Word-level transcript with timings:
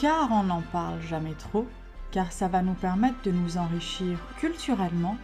car 0.00 0.30
on 0.30 0.44
n'en 0.44 0.62
parle 0.62 1.00
jamais 1.02 1.34
trop, 1.34 1.66
car 2.12 2.30
ça 2.30 2.46
va 2.46 2.62
nous 2.62 2.74
permettre 2.74 3.20
de 3.24 3.32
nous 3.32 3.58
enrichir 3.58 4.18
culturellement. 4.38 5.16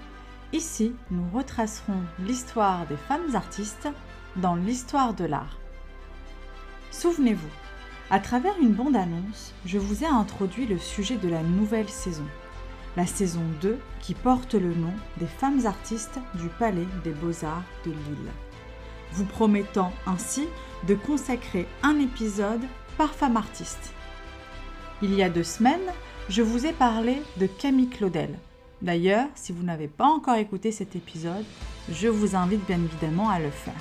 Ici, 0.53 0.95
nous 1.11 1.27
retracerons 1.33 2.03
l'histoire 2.21 2.85
des 2.87 2.97
femmes 2.97 3.35
artistes 3.35 3.89
dans 4.37 4.57
l'histoire 4.57 5.15
de 5.15 5.25
l'art. 5.25 5.59
Souvenez-vous, 6.91 7.49
à 8.11 8.19
travers 8.19 8.55
une 8.61 8.73
bande-annonce, 8.73 9.55
je 9.65 9.79
vous 9.79 10.03
ai 10.03 10.09
introduit 10.09 10.67
le 10.67 10.79
sujet 10.79 11.17
de 11.17 11.29
la 11.29 11.43
nouvelle 11.43 11.89
saison, 11.89 12.27
la 12.97 13.07
saison 13.07 13.45
2 13.63 13.79
qui 14.01 14.15
porte 14.15 14.55
le 14.55 14.75
nom 14.75 14.93
des 15.19 15.27
femmes 15.27 15.67
artistes 15.67 16.19
du 16.35 16.49
Palais 16.49 16.89
des 17.05 17.13
Beaux-Arts 17.13 17.63
de 17.85 17.91
Lille, 17.91 18.33
vous 19.13 19.25
promettant 19.25 19.93
ainsi 20.07 20.49
de 20.89 20.95
consacrer 20.95 21.69
un 21.83 21.99
épisode 22.01 22.63
par 22.99 23.15
femme 23.15 23.37
artiste. 23.37 23.95
Il 25.05 25.13
y 25.13 25.23
a 25.23 25.29
deux 25.29 25.45
semaines, 25.45 25.93
je 26.31 26.41
vous 26.41 26.65
ai 26.65 26.73
parlé 26.73 27.21
de 27.37 27.45
Camille 27.45 27.91
Claudel. 27.91 28.39
D'ailleurs, 28.81 29.27
si 29.35 29.53
vous 29.53 29.63
n'avez 29.63 29.87
pas 29.87 30.07
encore 30.07 30.37
écouté 30.37 30.73
cet 30.73 30.97
épisode, 30.97 31.45
je 31.93 32.09
vous 32.09 32.35
invite 32.35 32.65
bien 32.67 32.79
évidemment 32.83 33.29
à 33.29 33.39
le 33.39 33.51
faire. 33.51 33.75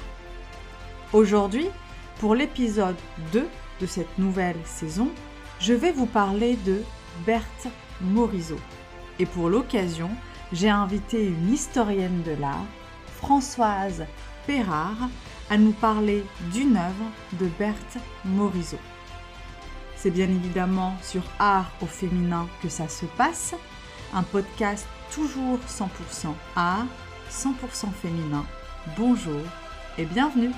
Aujourd'hui, 1.14 1.68
pour 2.20 2.36
l'épisode 2.36 2.98
2 3.32 3.48
de 3.80 3.86
cette 3.86 4.18
nouvelle 4.18 4.58
saison, 4.66 5.08
je 5.62 5.74
vais 5.74 5.94
vous 5.94 6.08
parler 6.08 6.58
de 6.66 6.82
Berthe 7.26 7.70
Morisot. 8.02 8.60
Et 9.18 9.26
pour 9.26 9.48
l'occasion, 9.48 10.10
j'ai 10.52 10.70
invité 10.70 11.26
une 11.26 11.54
historienne 11.54 12.22
de 12.24 12.34
l'art, 12.34 12.66
Françoise 13.16 14.04
Perrard, 14.46 15.08
à 15.50 15.58
nous 15.58 15.72
parler 15.72 16.26
d'une 16.52 16.76
œuvre 16.76 17.12
de 17.40 17.48
Berthe 17.58 18.00
Morisot. 18.26 18.93
C'est 20.04 20.12
bien 20.12 20.28
évidemment 20.28 20.98
sur 21.02 21.24
Art 21.40 21.72
au 21.82 21.86
féminin 21.86 22.50
que 22.62 22.68
ça 22.68 22.90
se 22.90 23.06
passe, 23.06 23.56
un 24.14 24.24
podcast 24.24 24.86
toujours 25.14 25.60
100% 25.60 25.88
art, 26.58 26.88
100% 27.32 27.90
féminin. 28.02 28.44
Bonjour 28.98 29.40
et 29.98 30.04
bienvenue 30.04 30.52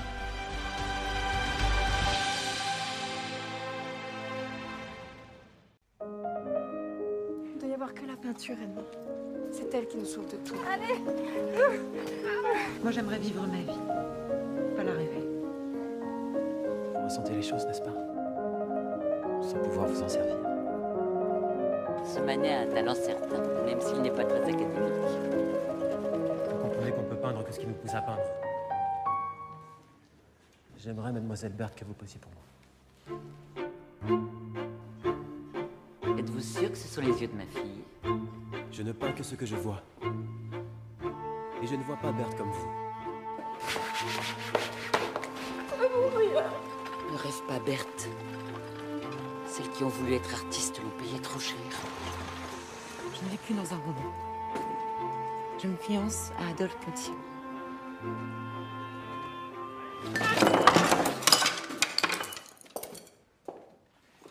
Il 7.54 7.60
doit 7.60 7.68
y 7.68 7.74
avoir 7.74 7.94
que 7.94 8.04
la 8.04 8.16
peinture, 8.16 8.56
Edmond. 8.60 8.82
C'est 9.52 9.72
elle 9.72 9.86
qui 9.86 9.98
nous 9.98 10.06
sauve 10.06 10.26
de 10.26 10.38
tout. 10.38 10.56
Allez 10.68 11.00
Moi, 12.82 12.90
j'aimerais 12.90 13.20
vivre 13.20 13.46
ma 13.46 13.58
vie, 13.58 13.78
pas 14.74 14.82
la 14.82 14.90
rêver. 14.90 15.24
Vous 16.96 17.04
ressentez 17.04 17.36
les 17.36 17.42
choses, 17.42 17.64
n'est-ce 17.64 17.82
pas? 17.82 18.05
Pouvoir 19.64 19.86
vous 19.88 20.02
en 20.02 20.08
servir. 20.08 20.36
Ce 22.04 22.20
manet 22.20 22.54
a 22.54 22.60
un 22.60 22.66
talent 22.66 22.94
certain, 22.94 23.42
même 23.64 23.80
s'il 23.80 24.00
n'est 24.00 24.10
pas 24.10 24.24
très 24.24 24.40
académique. 24.40 24.72
Vous 26.50 26.58
comprenez 26.62 26.92
qu'on 26.92 27.02
ne 27.02 27.08
peut 27.08 27.16
peindre 27.16 27.44
que 27.44 27.52
ce 27.52 27.58
qui 27.60 27.66
nous 27.66 27.74
pousse 27.74 27.94
à 27.94 28.00
peindre. 28.00 28.22
J'aimerais, 30.78 31.12
mademoiselle 31.12 31.52
Berthe, 31.52 31.74
que 31.74 31.84
vous 31.84 31.94
posiez 31.94 32.20
pour 32.20 32.30
moi. 32.32 32.42
Êtes-vous 36.18 36.40
sûr 36.40 36.70
que 36.70 36.76
ce 36.76 36.88
sont 36.88 37.00
les 37.00 37.20
yeux 37.20 37.28
de 37.28 37.34
ma 37.34 37.46
fille? 37.46 37.82
Je 38.70 38.82
ne 38.82 38.92
peins 38.92 39.12
que 39.12 39.22
ce 39.22 39.34
que 39.34 39.46
je 39.46 39.56
vois. 39.56 39.82
Et 41.62 41.66
je 41.66 41.74
ne 41.74 41.82
vois 41.82 41.96
pas 41.96 42.12
Berthe 42.12 42.36
comme 42.36 42.50
vous. 42.50 42.68
Ne 47.10 47.16
rêve 47.16 47.42
pas, 47.48 47.58
Berthe. 47.64 48.08
Celles 49.56 49.70
qui 49.70 49.84
ont 49.84 49.88
voulu 49.88 50.12
être 50.12 50.34
artistes 50.34 50.82
l'ont 50.82 51.02
payé 51.02 51.18
trop 51.22 51.40
cher. 51.40 51.56
Je 53.14 53.24
ne 53.24 53.30
vis 53.30 53.38
plus 53.38 53.54
dans 53.54 53.72
un 53.72 53.78
roman. 53.78 54.12
Je 55.58 55.66
me 55.66 55.76
fiance 55.76 56.30
à 56.38 56.50
Adolphe 56.50 56.76
Pontier. 56.84 57.14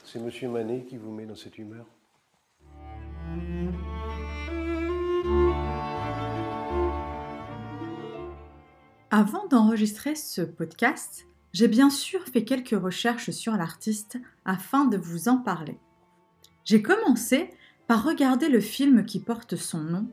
C'est 0.03 0.19
Monsieur 0.19 0.47
Manet 0.47 0.85
qui 0.87 0.97
vous 0.97 1.09
met 1.09 1.25
dans 1.25 1.35
cette 1.35 1.57
humeur 1.57 1.87
Avant 9.09 9.47
d'enregistrer 9.47 10.13
ce 10.13 10.41
podcast, 10.43 11.25
j'ai 11.55 11.69
bien 11.69 11.89
sûr 11.89 12.21
fait 12.25 12.43
quelques 12.43 12.77
recherches 12.77 13.29
sur 13.29 13.53
l'artiste 13.55 14.17
afin 14.43 14.83
de 14.83 14.97
vous 14.97 15.29
en 15.29 15.37
parler. 15.37 15.79
J'ai 16.65 16.81
commencé 16.81 17.49
par 17.87 18.03
regarder 18.03 18.49
le 18.49 18.59
film 18.59 19.05
qui 19.05 19.21
porte 19.21 19.55
son 19.55 19.79
nom, 19.79 20.11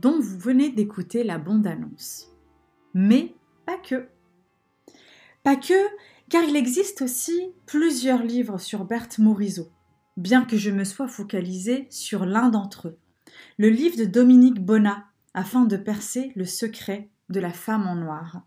dont 0.00 0.20
vous 0.20 0.38
venez 0.38 0.68
d'écouter 0.68 1.24
la 1.24 1.38
bande-annonce. 1.38 2.30
Mais 2.92 3.34
pas 3.64 3.78
que. 3.78 4.06
Pas 5.42 5.56
que, 5.56 5.82
car 6.28 6.44
il 6.44 6.56
existe 6.56 7.00
aussi 7.00 7.54
plusieurs 7.64 8.22
livres 8.22 8.58
sur 8.58 8.84
Berthe 8.84 9.18
Morisot, 9.18 9.70
bien 10.18 10.44
que 10.44 10.58
je 10.58 10.70
me 10.70 10.84
sois 10.84 11.08
focalisée 11.08 11.86
sur 11.88 12.26
l'un 12.26 12.50
d'entre 12.50 12.88
eux, 12.88 12.98
le 13.56 13.70
livre 13.70 13.96
de 13.96 14.04
Dominique 14.04 14.62
Bonnat, 14.62 15.06
afin 15.32 15.64
de 15.64 15.78
percer 15.78 16.32
le 16.36 16.44
secret 16.44 17.08
de 17.30 17.40
la 17.40 17.54
femme 17.54 17.86
en 17.86 17.94
noir. 17.94 18.42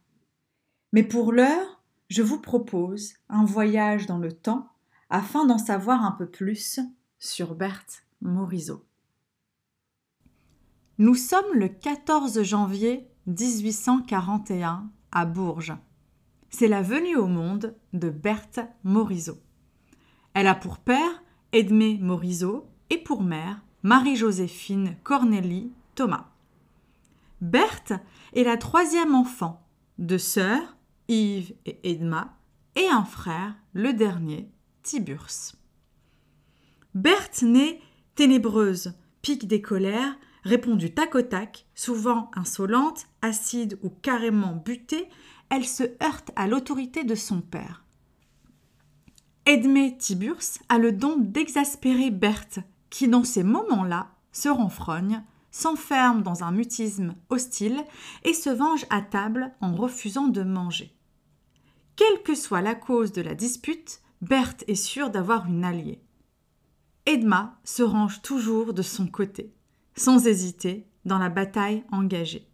Mais 0.94 1.04
pour 1.04 1.32
l'heure, 1.32 1.79
je 2.10 2.24
vous 2.24 2.40
propose 2.40 3.14
un 3.30 3.46
voyage 3.46 4.08
dans 4.08 4.18
le 4.18 4.32
temps 4.32 4.68
afin 5.10 5.46
d'en 5.46 5.58
savoir 5.58 6.04
un 6.04 6.12
peu 6.12 6.28
plus 6.28 6.80
sur 7.20 7.56
Berthe 7.56 8.04
Morisot. 8.22 8.84
Nous 10.98 11.16
sommes 11.16 11.54
le 11.54 11.70
14 11.70 12.42
janvier 12.44 13.08
1841 13.28 14.90
à 15.12 15.26
Bourges. 15.26 15.76
C'est 16.50 16.68
la 16.68 16.82
venue 16.82 17.16
au 17.16 17.28
monde 17.28 17.76
de 17.94 18.10
Berthe 18.10 18.60
Morisot. 18.84 19.38
Elle 20.34 20.48
a 20.48 20.56
pour 20.56 20.80
père 20.80 21.24
Edmé 21.52 22.00
Morisot 22.02 22.68
et 22.90 22.98
pour 22.98 23.22
mère 23.22 23.62
Marie-Joséphine 23.84 24.98
Cornélie 25.04 25.72
Thomas. 25.96 26.28
Berthe 27.40 27.94
est 28.34 28.44
la 28.44 28.58
troisième 28.58 29.16
enfant, 29.16 29.66
deux 30.00 30.18
sœurs, 30.18 30.76
Yves 31.10 31.56
et 31.66 31.92
Edma, 31.92 32.38
et 32.76 32.88
un 32.88 33.04
frère, 33.04 33.56
le 33.74 33.94
dernier, 33.94 34.52
Tiburce. 34.84 35.56
Berthe 36.94 37.42
naît 37.42 37.82
ténébreuse, 38.14 38.94
pique 39.24 39.48
des 39.48 39.60
colères, 39.60 40.16
répond 40.44 40.76
du 40.76 40.94
tac 40.94 41.16
au 41.16 41.24
tac, 41.24 41.66
souvent 41.74 42.30
insolente, 42.36 43.08
acide 43.24 43.80
ou 43.82 43.90
carrément 43.90 44.56
butée, 44.56 45.10
elle 45.50 45.66
se 45.66 45.84
heurte 46.04 46.30
à 46.36 46.48
l'autorité 46.48 47.04
de 47.04 47.16
son 47.16 47.42
père. 47.42 47.84
Edmé 49.48 49.98
Tiburce 49.98 50.60
a 50.70 50.78
le 50.78 50.92
don 50.92 51.18
d'exaspérer 51.18 52.12
Berthe, 52.12 52.60
qui 52.92 53.08
dans 53.08 53.24
ces 53.24 53.42
moments-là 53.42 54.12
se 54.32 54.48
renfrogne, 54.48 55.24
s'enferme 55.50 56.22
dans 56.22 56.44
un 56.44 56.52
mutisme 56.52 57.16
hostile 57.30 57.84
et 58.24 58.36
se 58.36 58.52
venge 58.52 58.86
à 58.92 59.02
table 59.02 59.52
en 59.60 59.74
refusant 59.74 60.28
de 60.28 60.44
manger. 60.44 60.96
Quelle 62.00 62.24
que 62.24 62.34
soit 62.34 62.62
la 62.62 62.76
cause 62.76 63.12
de 63.12 63.22
la 63.22 63.36
dispute, 63.36 64.00
Berthe 64.22 64.64
est 64.70 64.76
sûre 64.76 65.10
d'avoir 65.10 65.48
une 65.48 65.66
alliée. 65.66 66.02
Edma 67.06 67.60
se 67.66 67.84
range 67.84 68.22
toujours 68.22 68.74
de 68.74 68.82
son 68.82 69.06
côté, 69.06 69.54
sans 69.98 70.26
hésiter, 70.26 70.88
dans 71.04 71.18
la 71.18 71.28
bataille 71.28 71.84
engagée. 71.92 72.48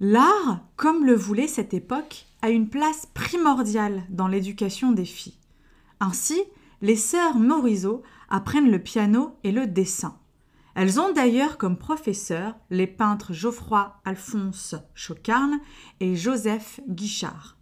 L'art, 0.00 0.60
comme 0.76 1.06
le 1.06 1.14
voulait 1.14 1.48
cette 1.48 1.72
époque, 1.72 2.26
a 2.42 2.50
une 2.50 2.68
place 2.68 3.06
primordiale 3.14 4.04
dans 4.10 4.28
l'éducation 4.28 4.92
des 4.92 5.06
filles. 5.06 5.40
Ainsi, 5.98 6.42
les 6.82 6.96
sœurs 6.96 7.38
Morisot 7.38 8.02
apprennent 8.28 8.70
le 8.70 8.82
piano 8.82 9.38
et 9.44 9.50
le 9.50 9.66
dessin. 9.66 10.18
Elles 10.76 11.00
ont 11.00 11.10
d'ailleurs 11.10 11.56
comme 11.56 11.78
professeurs 11.78 12.54
les 12.68 12.86
peintres 12.86 13.32
Geoffroy 13.32 13.98
Alphonse 14.04 14.74
Chocarne 14.94 15.58
et 16.00 16.16
Joseph 16.16 16.80
Guichard. 16.86 17.56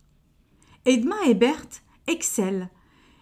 Edma 0.85 1.15
et 1.29 1.35
Berthe 1.35 1.85
excellent 2.09 2.69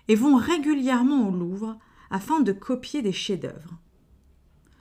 et 0.09 0.15
vont 0.15 0.37
régulièrement 0.37 1.29
au 1.29 1.31
Louvre 1.31 1.79
afin 2.11 2.41
de 2.41 2.53
copier 2.53 3.03
des 3.03 3.13
chefs-d'œuvre. 3.13 3.79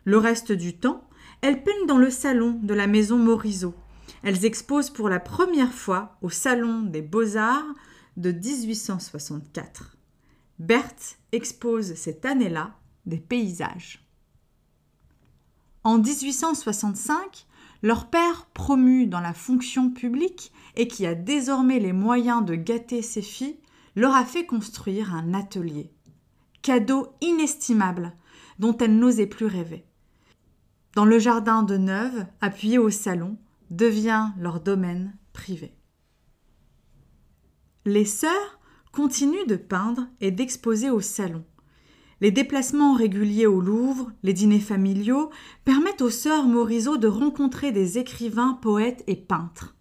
Le 0.06 0.18
reste 0.18 0.54
du 0.54 0.78
temps, 0.78 1.10
elles 1.42 1.62
peignent 1.62 1.88
dans 1.88 1.98
le 1.98 2.10
salon 2.10 2.58
de 2.64 2.74
la 2.74 2.88
maison 2.88 3.18
Morisot. 3.18 3.76
Elles 4.24 4.46
exposent 4.46 4.92
pour 4.92 5.10
la 5.10 5.20
première 5.20 5.74
fois 5.74 6.18
au 6.22 6.30
Salon 6.30 6.84
des 6.84 7.02
Beaux-Arts 7.02 7.76
de 8.16 8.32
1864. 8.32 9.98
Berthe 10.60 11.18
expose 11.34 11.96
cette 11.96 12.26
année-là 12.26 12.78
des 13.06 13.20
paysages. 13.20 14.08
En 15.84 15.98
1865, 15.98 17.48
leur 17.82 18.10
père, 18.10 18.46
promu 18.54 19.08
dans 19.08 19.20
la 19.20 19.34
fonction 19.34 19.90
publique 19.90 20.52
et 20.76 20.88
qui 20.88 21.06
a 21.08 21.16
désormais 21.16 21.80
les 21.80 21.94
moyens 21.94 22.46
de 22.46 22.56
gâter 22.56 23.02
ses 23.02 23.24
filles, 23.24 23.60
leur 23.96 24.14
a 24.14 24.24
fait 24.24 24.46
construire 24.46 25.16
un 25.16 25.34
atelier. 25.34 25.92
Cadeau 26.62 27.08
inestimable 27.22 28.14
dont 28.60 28.78
elle 28.78 28.98
n'osait 28.98 29.28
plus 29.28 29.48
rêver. 29.48 29.86
Dans 30.96 31.06
le 31.06 31.18
jardin 31.18 31.64
de 31.64 31.78
Neuve, 31.78 32.28
appuyé 32.42 32.78
au 32.78 32.92
salon, 32.92 33.38
devient 33.72 34.28
leur 34.38 34.60
domaine 34.60 35.18
privé. 35.34 35.74
Les 37.86 38.06
sœurs 38.06 38.60
continuent 38.92 39.48
de 39.48 39.56
peindre 39.56 40.08
et 40.20 40.30
d'exposer 40.30 40.92
au 40.92 41.02
salon. 41.02 41.44
Les 42.22 42.30
déplacements 42.30 42.94
réguliers 42.94 43.48
au 43.48 43.60
Louvre, 43.60 44.12
les 44.22 44.34
dîners 44.34 44.60
familiaux 44.60 45.32
permettent 45.66 46.04
aux 46.04 46.12
sœurs 46.12 46.46
Morisot 46.46 46.98
de 46.98 47.08
rencontrer 47.08 47.72
des 47.72 47.98
écrivains, 47.98 48.54
poètes 48.62 49.04
et 49.08 49.16
peintres. 49.16 49.76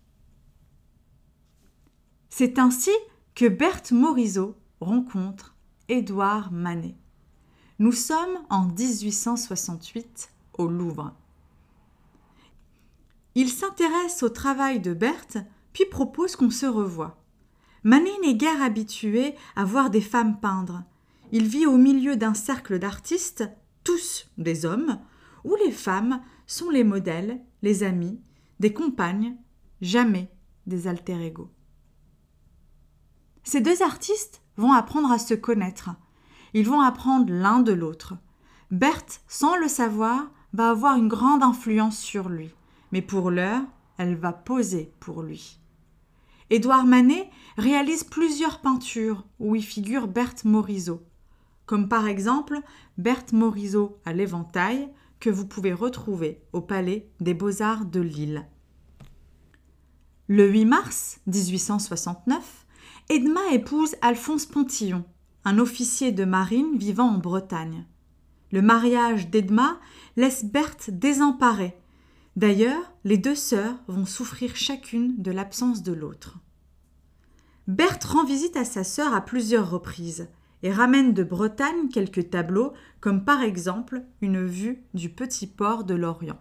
C'est 2.30 2.58
ainsi 2.58 2.90
que 3.34 3.46
Berthe 3.46 3.92
Morisot 3.92 4.56
rencontre 4.80 5.54
Édouard 5.90 6.50
Manet. 6.50 6.96
Nous 7.78 7.92
sommes 7.92 8.38
en 8.48 8.64
1868 8.66 10.30
au 10.56 10.66
Louvre. 10.66 11.12
Il 13.34 13.50
s'intéresse 13.50 14.22
au 14.22 14.30
travail 14.30 14.80
de 14.80 14.94
Berthe, 14.94 15.38
puis 15.74 15.84
propose 15.84 16.36
qu'on 16.36 16.50
se 16.50 16.66
revoie. 16.66 17.22
Manet 17.84 18.18
n'est 18.22 18.34
guère 18.34 18.62
habitué 18.62 19.34
à 19.56 19.64
voir 19.64 19.90
des 19.90 20.00
femmes 20.00 20.40
peindre, 20.40 20.84
il 21.32 21.46
vit 21.46 21.66
au 21.66 21.76
milieu 21.76 22.16
d'un 22.16 22.34
cercle 22.34 22.78
d'artistes, 22.78 23.48
tous 23.84 24.30
des 24.38 24.64
hommes, 24.64 24.98
où 25.44 25.54
les 25.64 25.72
femmes 25.72 26.20
sont 26.46 26.70
les 26.70 26.84
modèles, 26.84 27.40
les 27.62 27.82
amis, 27.82 28.20
des 28.58 28.72
compagnes, 28.72 29.36
jamais 29.80 30.30
des 30.66 30.86
alter 30.86 31.24
ego. 31.24 31.50
Ces 33.44 33.60
deux 33.60 33.82
artistes 33.82 34.42
vont 34.56 34.72
apprendre 34.72 35.10
à 35.10 35.18
se 35.18 35.34
connaître. 35.34 35.90
Ils 36.52 36.66
vont 36.66 36.80
apprendre 36.80 37.32
l'un 37.32 37.60
de 37.60 37.72
l'autre. 37.72 38.14
Berthe, 38.70 39.22
sans 39.28 39.56
le 39.56 39.68
savoir, 39.68 40.30
va 40.52 40.70
avoir 40.70 40.96
une 40.96 41.08
grande 41.08 41.42
influence 41.42 41.98
sur 41.98 42.28
lui, 42.28 42.50
mais 42.92 43.02
pour 43.02 43.30
l'heure, 43.30 43.62
elle 43.98 44.16
va 44.16 44.32
poser 44.32 44.92
pour 45.00 45.22
lui. 45.22 45.58
Édouard 46.50 46.84
Manet 46.84 47.30
réalise 47.56 48.02
plusieurs 48.02 48.60
peintures 48.60 49.24
où 49.38 49.54
y 49.54 49.62
figure 49.62 50.08
Berthe 50.08 50.44
Morisot 50.44 51.02
comme 51.70 51.88
par 51.88 52.08
exemple 52.08 52.58
Berthe 52.98 53.32
Morisot 53.32 54.00
à 54.04 54.12
l'éventail, 54.12 54.88
que 55.20 55.30
vous 55.30 55.46
pouvez 55.46 55.72
retrouver 55.72 56.42
au 56.52 56.60
Palais 56.60 57.08
des 57.20 57.32
Beaux-Arts 57.32 57.84
de 57.84 58.00
Lille. 58.00 58.44
Le 60.26 60.50
8 60.50 60.64
mars 60.64 61.20
1869, 61.28 62.66
Edma 63.08 63.52
épouse 63.52 63.94
Alphonse 64.02 64.46
Pontillon, 64.46 65.04
un 65.44 65.60
officier 65.60 66.10
de 66.10 66.24
marine 66.24 66.76
vivant 66.76 67.08
en 67.08 67.18
Bretagne. 67.18 67.86
Le 68.50 68.62
mariage 68.62 69.30
d'Edma 69.30 69.78
laisse 70.16 70.44
Berthe 70.44 70.90
désemparée. 70.90 71.76
D'ailleurs, 72.34 72.92
les 73.04 73.16
deux 73.16 73.36
sœurs 73.36 73.76
vont 73.86 74.06
souffrir 74.06 74.56
chacune 74.56 75.22
de 75.22 75.30
l'absence 75.30 75.84
de 75.84 75.92
l'autre. 75.92 76.38
Berthe 77.68 78.02
rend 78.02 78.24
visite 78.24 78.56
à 78.56 78.64
sa 78.64 78.82
sœur 78.82 79.14
à 79.14 79.20
plusieurs 79.20 79.70
reprises 79.70 80.26
et 80.62 80.72
ramène 80.72 81.14
de 81.14 81.24
Bretagne 81.24 81.88
quelques 81.92 82.30
tableaux, 82.30 82.72
comme 83.00 83.24
par 83.24 83.42
exemple 83.42 84.02
une 84.20 84.44
vue 84.46 84.84
du 84.94 85.08
petit 85.10 85.46
port 85.46 85.84
de 85.84 85.94
l'Orient. 85.94 86.40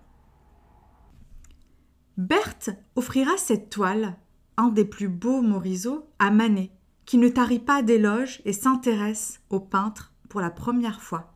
Berthe 2.18 2.72
offrira 2.96 3.38
cette 3.38 3.70
toile, 3.70 4.18
un 4.58 4.70
des 4.70 4.86
plus 4.86 5.08
beaux 5.08 5.42
Morisot, 5.42 6.10
à 6.20 6.32
Manet, 6.32 6.72
qui 7.06 7.18
ne 7.18 7.30
tarit 7.30 7.60
pas 7.60 7.82
d'éloges 7.82 8.42
et 8.46 8.54
s'intéresse 8.54 9.40
au 9.50 9.60
peintre 9.60 10.14
pour 10.28 10.42
la 10.42 10.50
première 10.50 11.02
fois. 11.02 11.34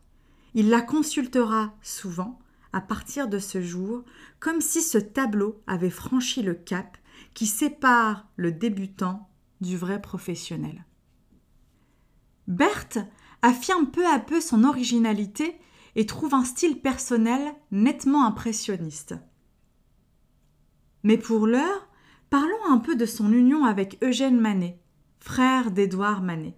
Il 0.53 0.69
la 0.69 0.81
consultera 0.81 1.73
souvent 1.81 2.39
à 2.73 2.81
partir 2.81 3.27
de 3.27 3.39
ce 3.39 3.61
jour, 3.61 4.03
comme 4.39 4.59
si 4.59 4.81
ce 4.81 4.97
tableau 4.97 5.61
avait 5.67 5.89
franchi 5.89 6.41
le 6.41 6.53
cap 6.53 6.97
qui 7.33 7.45
sépare 7.45 8.27
le 8.35 8.51
débutant 8.51 9.29
du 9.61 9.77
vrai 9.77 10.01
professionnel. 10.01 10.85
Berthe 12.47 12.99
affirme 13.41 13.87
peu 13.87 14.05
à 14.07 14.19
peu 14.19 14.41
son 14.41 14.63
originalité 14.63 15.59
et 15.95 16.05
trouve 16.05 16.33
un 16.33 16.43
style 16.43 16.81
personnel 16.81 17.53
nettement 17.71 18.25
impressionniste. 18.25 19.15
Mais 21.03 21.17
pour 21.17 21.47
l'heure, 21.47 21.87
parlons 22.29 22.65
un 22.69 22.77
peu 22.77 22.95
de 22.95 23.05
son 23.05 23.31
union 23.31 23.65
avec 23.65 23.97
Eugène 24.03 24.39
Manet, 24.39 24.79
frère 25.19 25.71
d'Édouard 25.71 26.21
Manet. 26.21 26.57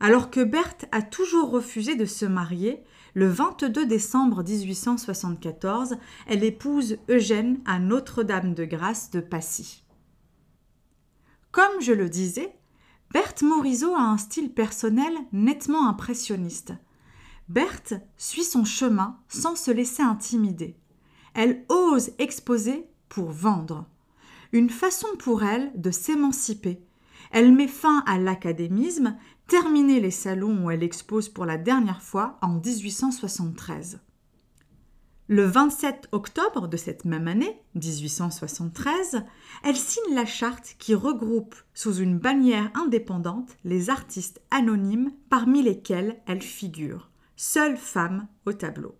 Alors 0.00 0.30
que 0.30 0.42
Berthe 0.42 0.86
a 0.92 1.02
toujours 1.02 1.50
refusé 1.50 1.94
de 1.94 2.04
se 2.04 2.26
marier, 2.26 2.82
le 3.14 3.28
22 3.28 3.86
décembre 3.86 4.42
1874, 4.42 5.96
elle 6.26 6.42
épouse 6.42 6.98
Eugène 7.08 7.60
à 7.64 7.78
Notre-Dame-de-Grâce 7.78 9.10
de 9.10 9.20
Passy. 9.20 9.84
Comme 11.52 11.80
je 11.80 11.92
le 11.92 12.08
disais, 12.08 12.58
Berthe 13.14 13.42
Morisot 13.42 13.94
a 13.94 14.00
un 14.00 14.18
style 14.18 14.52
personnel 14.52 15.14
nettement 15.32 15.88
impressionniste. 15.88 16.72
Berthe 17.48 17.94
suit 18.16 18.42
son 18.42 18.64
chemin 18.64 19.20
sans 19.28 19.54
se 19.54 19.70
laisser 19.70 20.02
intimider. 20.02 20.74
Elle 21.32 21.64
ose 21.68 22.10
exposer 22.18 22.88
pour 23.08 23.30
vendre. 23.30 23.86
Une 24.50 24.68
façon 24.68 25.06
pour 25.20 25.44
elle 25.44 25.70
de 25.76 25.92
s'émanciper. 25.92 26.82
Elle 27.30 27.52
met 27.52 27.68
fin 27.68 28.02
à 28.04 28.18
l'académisme, 28.18 29.16
terminer 29.46 30.00
les 30.00 30.10
salons 30.10 30.64
où 30.64 30.70
elle 30.72 30.82
expose 30.82 31.28
pour 31.28 31.46
la 31.46 31.56
dernière 31.56 32.02
fois 32.02 32.36
en 32.42 32.54
1873. 32.54 34.00
Le 35.26 35.46
27 35.46 36.08
octobre 36.12 36.68
de 36.68 36.76
cette 36.76 37.06
même 37.06 37.28
année, 37.28 37.58
1873, 37.76 39.22
elle 39.62 39.76
signe 39.76 40.14
la 40.14 40.26
charte 40.26 40.76
qui 40.78 40.94
regroupe 40.94 41.54
sous 41.72 41.94
une 41.94 42.18
bannière 42.18 42.70
indépendante 42.74 43.56
les 43.64 43.88
artistes 43.88 44.42
anonymes 44.50 45.12
parmi 45.30 45.62
lesquels 45.62 46.20
elle 46.26 46.42
figure, 46.42 47.10
seule 47.36 47.78
femme 47.78 48.28
au 48.44 48.52
tableau. 48.52 48.96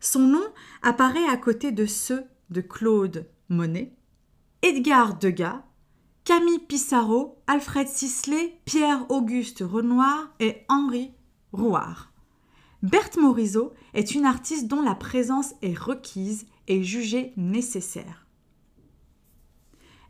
Son 0.00 0.20
nom 0.20 0.44
apparaît 0.80 1.28
à 1.28 1.36
côté 1.36 1.70
de 1.70 1.84
ceux 1.84 2.24
de 2.48 2.62
Claude 2.62 3.28
Monet, 3.50 3.92
Edgar 4.62 5.18
Degas, 5.18 5.64
Camille 6.24 6.60
Pissarro, 6.60 7.42
Alfred 7.46 7.88
Sisley, 7.88 8.58
Pierre-Auguste 8.64 9.62
Renoir 9.66 10.34
et 10.40 10.64
Henri 10.70 11.12
Rouard. 11.52 12.11
Berthe 12.82 13.16
Morisot 13.16 13.72
est 13.94 14.14
une 14.14 14.24
artiste 14.24 14.66
dont 14.66 14.82
la 14.82 14.96
présence 14.96 15.54
est 15.62 15.78
requise 15.78 16.46
et 16.66 16.82
jugée 16.82 17.32
nécessaire. 17.36 18.26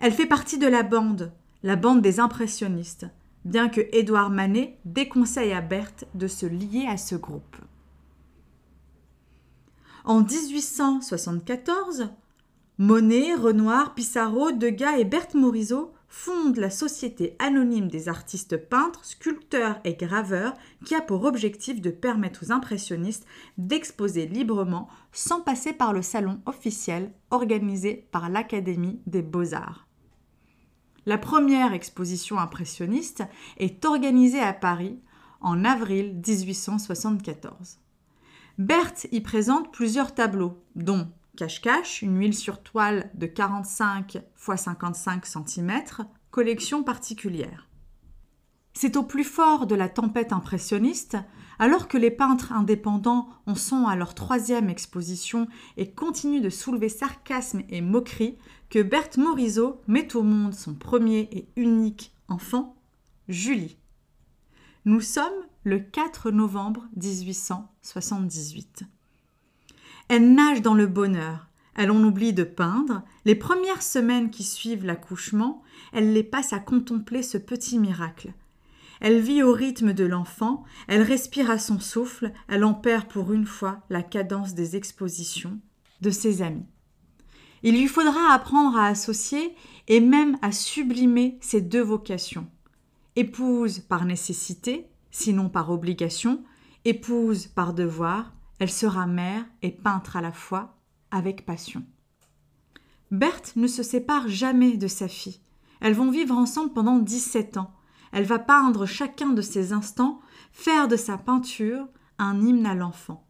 Elle 0.00 0.12
fait 0.12 0.26
partie 0.26 0.58
de 0.58 0.66
la 0.66 0.82
bande, 0.82 1.32
la 1.62 1.76
bande 1.76 2.00
des 2.00 2.18
impressionnistes, 2.18 3.06
bien 3.44 3.68
que 3.68 3.82
Édouard 3.92 4.30
Manet 4.30 4.78
déconseille 4.86 5.52
à 5.52 5.60
Berthe 5.60 6.06
de 6.14 6.26
se 6.26 6.46
lier 6.46 6.86
à 6.88 6.96
ce 6.96 7.14
groupe. 7.14 7.56
En 10.04 10.22
1874, 10.22 12.08
Monet, 12.78 13.34
Renoir, 13.34 13.94
Pissarro, 13.94 14.50
Degas 14.50 14.96
et 14.96 15.04
Berthe 15.04 15.34
Morisot 15.34 15.92
fonde 16.12 16.58
la 16.58 16.68
Société 16.68 17.36
anonyme 17.38 17.88
des 17.88 18.10
artistes 18.10 18.58
peintres, 18.58 19.02
sculpteurs 19.02 19.80
et 19.84 19.94
graveurs 19.94 20.52
qui 20.84 20.94
a 20.94 21.00
pour 21.00 21.24
objectif 21.24 21.80
de 21.80 21.90
permettre 21.90 22.44
aux 22.44 22.52
impressionnistes 22.52 23.26
d'exposer 23.56 24.26
librement 24.26 24.88
sans 25.10 25.40
passer 25.40 25.72
par 25.72 25.94
le 25.94 26.02
salon 26.02 26.42
officiel 26.44 27.12
organisé 27.30 28.06
par 28.12 28.28
l'Académie 28.28 29.00
des 29.06 29.22
beaux-arts. 29.22 29.88
La 31.06 31.16
première 31.16 31.72
exposition 31.72 32.38
impressionniste 32.38 33.24
est 33.56 33.86
organisée 33.86 34.40
à 34.40 34.52
Paris 34.52 35.00
en 35.40 35.64
avril 35.64 36.20
1874. 36.26 37.78
Berthe 38.58 39.06
y 39.12 39.22
présente 39.22 39.72
plusieurs 39.72 40.14
tableaux, 40.14 40.62
dont 40.76 41.08
Cache-cache, 41.36 42.02
une 42.02 42.18
huile 42.18 42.34
sur 42.34 42.62
toile 42.62 43.10
de 43.14 43.26
45 43.26 44.16
x 44.16 44.24
55 44.36 45.24
cm, 45.24 45.82
collection 46.30 46.82
particulière. 46.82 47.68
C'est 48.74 48.96
au 48.96 49.02
plus 49.02 49.24
fort 49.24 49.66
de 49.66 49.74
la 49.74 49.88
tempête 49.88 50.32
impressionniste, 50.32 51.16
alors 51.58 51.88
que 51.88 51.96
les 51.96 52.10
peintres 52.10 52.52
indépendants 52.52 53.28
en 53.46 53.54
sont 53.54 53.86
à 53.86 53.96
leur 53.96 54.14
troisième 54.14 54.68
exposition 54.68 55.48
et 55.76 55.92
continuent 55.92 56.42
de 56.42 56.50
soulever 56.50 56.90
sarcasme 56.90 57.62
et 57.70 57.80
moquerie, 57.80 58.36
que 58.68 58.82
Berthe 58.82 59.16
Morisot 59.16 59.80
met 59.86 60.14
au 60.16 60.22
monde 60.22 60.54
son 60.54 60.74
premier 60.74 61.28
et 61.32 61.48
unique 61.56 62.14
enfant, 62.28 62.76
Julie. 63.28 63.78
Nous 64.84 65.00
sommes 65.00 65.32
le 65.64 65.78
4 65.78 66.30
novembre 66.30 66.88
1878. 66.96 68.84
Elle 70.08 70.34
nage 70.34 70.62
dans 70.62 70.74
le 70.74 70.86
bonheur. 70.86 71.48
Elle 71.74 71.90
en 71.90 72.02
oublie 72.02 72.32
de 72.32 72.44
peindre. 72.44 73.02
Les 73.24 73.34
premières 73.34 73.82
semaines 73.82 74.30
qui 74.30 74.44
suivent 74.44 74.84
l'accouchement, 74.84 75.62
elle 75.92 76.12
les 76.12 76.22
passe 76.22 76.52
à 76.52 76.58
contempler 76.58 77.22
ce 77.22 77.38
petit 77.38 77.78
miracle. 77.78 78.32
Elle 79.00 79.20
vit 79.20 79.42
au 79.42 79.52
rythme 79.52 79.92
de 79.92 80.04
l'enfant, 80.04 80.62
elle 80.86 81.02
respire 81.02 81.50
à 81.50 81.58
son 81.58 81.80
souffle, 81.80 82.32
elle 82.46 82.62
en 82.62 82.74
perd 82.74 83.08
pour 83.08 83.32
une 83.32 83.46
fois 83.46 83.80
la 83.90 84.02
cadence 84.02 84.54
des 84.54 84.76
expositions 84.76 85.58
de 86.02 86.10
ses 86.10 86.42
amis. 86.42 86.66
Il 87.64 87.78
lui 87.78 87.88
faudra 87.88 88.32
apprendre 88.32 88.76
à 88.76 88.86
associer 88.86 89.54
et 89.88 90.00
même 90.00 90.38
à 90.42 90.52
sublimer 90.52 91.38
ces 91.40 91.60
deux 91.60 91.82
vocations. 91.82 92.46
Épouse 93.16 93.80
par 93.80 94.04
nécessité, 94.04 94.86
sinon 95.10 95.48
par 95.48 95.70
obligation, 95.70 96.42
épouse 96.84 97.46
par 97.46 97.74
devoir, 97.74 98.32
elle 98.62 98.70
sera 98.70 99.08
mère 99.08 99.44
et 99.62 99.72
peintre 99.72 100.16
à 100.16 100.20
la 100.20 100.30
fois, 100.30 100.76
avec 101.10 101.44
passion. 101.44 101.82
Berthe 103.10 103.56
ne 103.56 103.66
se 103.66 103.82
sépare 103.82 104.28
jamais 104.28 104.76
de 104.76 104.86
sa 104.86 105.08
fille. 105.08 105.40
Elles 105.80 105.94
vont 105.94 106.12
vivre 106.12 106.36
ensemble 106.36 106.72
pendant 106.72 107.00
17 107.00 107.56
ans. 107.56 107.74
Elle 108.12 108.22
va 108.22 108.38
peindre 108.38 108.86
chacun 108.86 109.30
de 109.30 109.42
ses 109.42 109.72
instants, 109.72 110.20
faire 110.52 110.86
de 110.86 110.94
sa 110.94 111.18
peinture 111.18 111.88
un 112.20 112.40
hymne 112.40 112.64
à 112.64 112.76
l'enfant. 112.76 113.26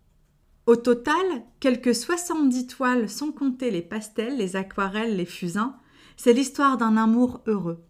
Au 0.67 0.77
total, 0.77 1.25
quelques 1.61 1.95
70 1.95 2.67
toiles 2.67 3.09
sont 3.09 3.33
comptées 3.33 3.71
les 3.71 3.81
pastels, 3.81 4.37
les 4.37 4.55
aquarelles, 4.55 5.17
les 5.17 5.25
fusains. 5.25 5.79
C'est 6.19 6.35
l'histoire 6.35 6.77
d'un 6.77 6.99
amour 6.99 7.41
heureux. 7.47 7.83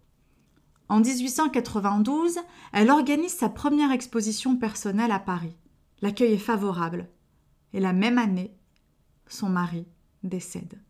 En 0.88 1.00
1892, 1.00 2.38
elle 2.72 2.90
organise 2.90 3.34
sa 3.34 3.48
première 3.48 3.90
exposition 3.90 4.54
personnelle 4.56 5.10
à 5.10 5.18
Paris. 5.18 5.56
L'accueil 6.02 6.34
est 6.34 6.38
favorable. 6.38 7.08
Et 7.72 7.80
la 7.80 7.92
même 7.92 8.18
année, 8.18 8.54
son 9.28 9.48
mari 9.48 9.86
décède. 10.22 10.80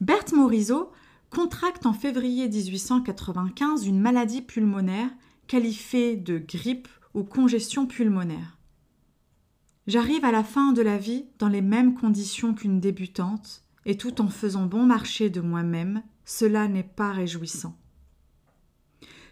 Berthe 0.00 0.32
Morisot 0.32 0.92
contracte 1.30 1.86
en 1.86 1.92
février 1.92 2.48
1895 2.48 3.86
une 3.86 4.00
maladie 4.00 4.42
pulmonaire 4.42 5.10
qualifiée 5.46 6.16
de 6.16 6.38
grippe 6.38 6.88
ou 7.14 7.24
congestion 7.24 7.86
pulmonaire. 7.86 8.58
J'arrive 9.86 10.24
à 10.24 10.32
la 10.32 10.42
fin 10.42 10.72
de 10.72 10.82
la 10.82 10.98
vie 10.98 11.26
dans 11.38 11.48
les 11.48 11.62
mêmes 11.62 11.94
conditions 11.94 12.54
qu'une 12.54 12.80
débutante, 12.80 13.62
et 13.84 13.96
tout 13.96 14.20
en 14.20 14.28
faisant 14.28 14.66
bon 14.66 14.84
marché 14.84 15.30
de 15.30 15.40
moi-même, 15.40 16.02
cela 16.24 16.66
n'est 16.66 16.82
pas 16.82 17.12
réjouissant. 17.12 17.76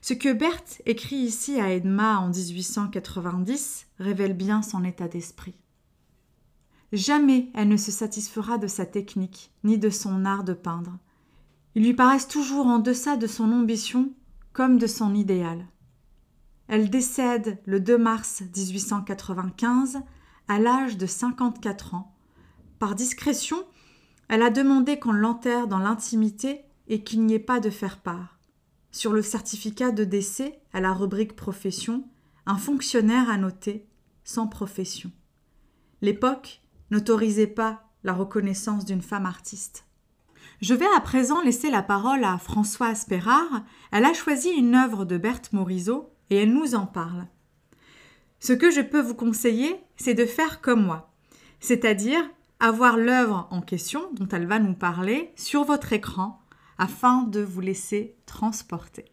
Ce 0.01 0.15
que 0.15 0.33
Berthe 0.33 0.81
écrit 0.87 1.17
ici 1.17 1.59
à 1.61 1.73
Edma 1.73 2.19
en 2.19 2.29
1890 2.29 3.87
révèle 3.99 4.35
bien 4.35 4.63
son 4.63 4.85
état 4.85 5.09
d'esprit. 5.09 5.57
Jamais 6.95 7.51
elle 7.55 7.67
ne 7.67 7.77
se 7.77 7.91
satisfera 7.91 8.57
de 8.57 8.69
sa 8.69 8.87
technique, 8.87 9.51
ni 9.65 9.79
de 9.79 9.91
son 9.91 10.25
art 10.25 10.45
de 10.45 10.53
peindre. 10.53 10.97
Ils 11.75 11.83
lui 11.83 11.93
paraissent 11.93 12.29
toujours 12.29 12.69
en 12.69 12.79
deçà 12.79 13.17
de 13.17 13.27
son 13.27 13.51
ambition 13.51 14.13
comme 14.53 14.79
de 14.79 14.87
son 14.87 15.13
idéal. 15.13 15.67
Elle 16.69 16.91
décède 16.91 17.59
le 17.67 17.81
2 17.81 17.99
mars 17.99 18.43
1895 18.43 20.03
à 20.47 20.61
l'âge 20.61 20.97
de 20.97 21.07
54 21.07 21.95
ans. 21.95 22.15
Par 22.79 22.95
discrétion, 22.95 23.57
elle 24.29 24.43
a 24.43 24.51
demandé 24.51 25.01
qu'on 25.01 25.11
l'enterre 25.11 25.67
dans 25.67 25.81
l'intimité 25.81 26.61
et 26.87 27.03
qu'il 27.03 27.27
n'y 27.27 27.35
ait 27.35 27.41
pas 27.41 27.59
de 27.59 27.71
faire-part. 27.71 28.39
Sur 28.93 29.13
le 29.13 29.23
certificat 29.23 29.91
de 29.91 30.05
décès, 30.05 30.61
à 30.73 30.81
la 30.81 30.93
rubrique 30.93 31.35
profession, 31.35 32.05
un 32.47 32.57
fonctionnaire 32.57 33.29
a 33.31 33.37
noté 33.37 33.89
sans 34.23 34.47
profession. 34.47 35.11
L'époque 36.01 36.61
n'autorisait 36.91 37.47
pas 37.47 37.85
la 38.03 38.12
reconnaissance 38.12 38.85
d'une 38.85 39.03
femme 39.03 39.26
artiste. 39.26 39.87
Je 40.61 40.75
vais 40.75 40.87
à 40.97 41.00
présent 41.00 41.43
laisser 41.43 41.71
la 41.71 41.83
parole 41.83 42.25
à 42.25 42.38
Françoise 42.38 43.05
Perrard. 43.05 43.64
Elle 43.93 44.05
a 44.05 44.14
choisi 44.14 44.50
une 44.50 44.75
œuvre 44.75 45.05
de 45.05 45.19
Berthe 45.19 45.53
Morisot 45.53 46.12
et 46.31 46.37
elle 46.37 46.53
nous 46.53 46.75
en 46.75 46.87
parle. 46.87 47.26
Ce 48.41 48.53
que 48.53 48.71
je 48.71 48.81
peux 48.81 49.00
vous 49.00 49.14
conseiller, 49.14 49.81
c'est 49.97 50.14
de 50.14 50.26
faire 50.26 50.61
comme 50.61 50.85
moi, 50.85 51.12
c'est-à-dire 51.61 52.23
avoir 52.61 52.97
l'œuvre 52.97 53.49
en 53.50 53.61
question 53.61 54.11
dont 54.12 54.29
elle 54.29 54.47
va 54.47 54.59
nous 54.59 54.75
parler 54.75 55.33
sur 55.37 55.64
votre 55.64 55.93
écran 55.93 56.41
afin 56.79 57.23
de 57.23 57.41
vous 57.41 57.61
laisser 57.61 58.17
transporter. 58.26 59.07